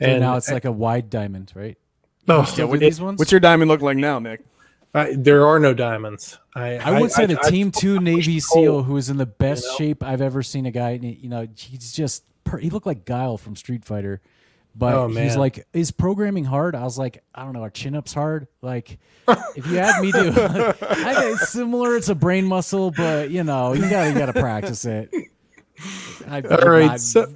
And 0.00 0.20
now 0.20 0.36
it's 0.38 0.50
like 0.50 0.64
a 0.64 0.72
wide 0.72 1.10
diamond, 1.10 1.52
right? 1.54 1.76
oh, 2.28 2.44
Still 2.44 2.68
do 2.68 2.74
it- 2.74 2.78
these 2.78 2.98
ones? 3.00 3.18
What's 3.18 3.30
your 3.30 3.40
diamond 3.40 3.68
look 3.70 3.82
like 3.82 3.98
now, 3.98 4.18
Nick? 4.18 4.40
I, 4.94 5.14
there 5.16 5.46
are 5.46 5.58
no 5.58 5.74
diamonds. 5.74 6.38
I 6.54 6.76
I 6.78 6.98
once 7.00 7.14
had 7.14 7.30
a 7.30 7.38
I- 7.42 7.50
Team 7.50 7.70
Two 7.70 8.00
Navy 8.00 8.36
pushed 8.36 8.48
SEAL 8.48 8.82
who 8.84 8.96
is 8.96 9.10
in 9.10 9.18
the 9.18 9.26
best 9.26 9.64
know? 9.66 9.76
shape 9.76 10.02
I've 10.02 10.22
ever 10.22 10.42
seen 10.42 10.64
a 10.66 10.70
guy. 10.70 10.92
You 11.02 11.28
know, 11.28 11.46
he's 11.54 11.92
just 11.92 12.24
per, 12.44 12.56
he 12.58 12.70
looked 12.70 12.86
like 12.86 13.04
Guile 13.04 13.36
from 13.36 13.54
Street 13.54 13.84
Fighter, 13.84 14.20
but 14.74 14.94
Oh, 14.94 15.08
he's 15.08 15.36
like, 15.36 15.66
is 15.72 15.90
programming 15.90 16.44
hard? 16.44 16.74
I 16.74 16.82
was 16.84 16.98
like, 16.98 17.22
I 17.34 17.44
don't 17.44 17.52
know, 17.52 17.62
are 17.62 17.70
chin 17.70 17.94
ups 17.94 18.12
hard? 18.14 18.48
Like, 18.62 18.98
if 19.56 19.66
you 19.66 19.76
had 19.76 20.00
me 20.02 20.12
do, 20.12 20.18
I 20.36 21.14
think 21.14 21.34
it's 21.40 21.48
similar. 21.50 21.96
It's 21.96 22.08
a 22.08 22.14
brain 22.14 22.46
muscle, 22.46 22.90
but 22.90 23.30
you 23.30 23.44
know, 23.44 23.72
you 23.74 23.88
gotta 23.88 24.10
you 24.10 24.18
gotta 24.18 24.32
practice 24.32 24.84
it. 24.84 25.10
I, 26.28 26.40
All 26.42 26.68
right. 26.70 26.90
I- 26.92 26.96
So, 26.96 27.32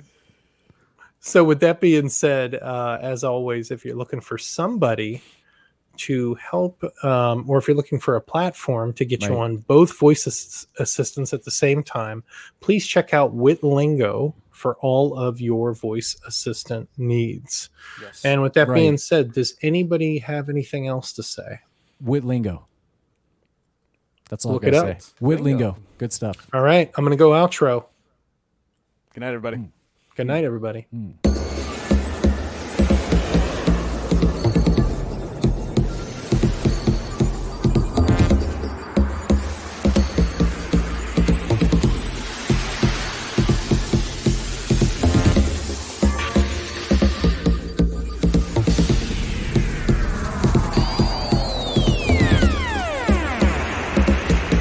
so 1.20 1.42
with 1.44 1.60
that 1.60 1.80
being 1.80 2.08
said, 2.08 2.54
uh, 2.54 2.98
as 3.00 3.24
always, 3.24 3.70
if 3.70 3.84
you're 3.84 3.96
looking 3.96 4.20
for 4.20 4.38
somebody 4.38 5.22
to 5.96 6.34
help, 6.34 6.84
um, 7.04 7.44
or 7.48 7.58
if 7.58 7.66
you're 7.66 7.76
looking 7.76 7.98
for 7.98 8.16
a 8.16 8.20
platform 8.20 8.92
to 8.92 9.04
get 9.04 9.22
you 9.22 9.38
on 9.38 9.56
both 9.56 9.98
voice 9.98 10.26
ass- 10.26 10.66
assistants 10.78 11.32
at 11.32 11.44
the 11.44 11.50
same 11.50 11.82
time, 11.82 12.22
please 12.60 12.86
check 12.86 13.12
out 13.14 13.34
Witlingo 13.34 14.34
for 14.56 14.76
all 14.76 15.16
of 15.18 15.40
your 15.40 15.74
voice 15.74 16.16
assistant 16.26 16.88
needs. 16.96 17.68
Yes. 18.00 18.24
And 18.24 18.42
with 18.42 18.54
that 18.54 18.68
Right. 18.68 18.76
being 18.76 18.96
said, 18.98 19.32
does 19.32 19.54
anybody 19.62 20.18
have 20.18 20.48
anything 20.48 20.86
else 20.88 21.12
to 21.14 21.22
say? 21.22 21.60
Witlingo. 22.02 22.62
That's 24.28 24.44
all 24.44 24.54
Look 24.54 24.64
I 24.64 24.68
it 24.68 24.70
gotta 24.72 24.90
up. 24.92 25.00
say. 25.02 25.12
Witlingo. 25.22 25.76
Good 25.98 26.12
stuff. 26.12 26.48
All 26.52 26.62
right, 26.62 26.90
I'm 26.96 27.04
going 27.04 27.16
to 27.16 27.22
go 27.22 27.30
outro. 27.30 27.84
Good 29.14 29.20
night, 29.20 29.28
everybody. 29.28 29.68
Good 30.16 30.26
night, 30.26 30.44
everybody. 30.44 30.86
Mm. 30.94 31.14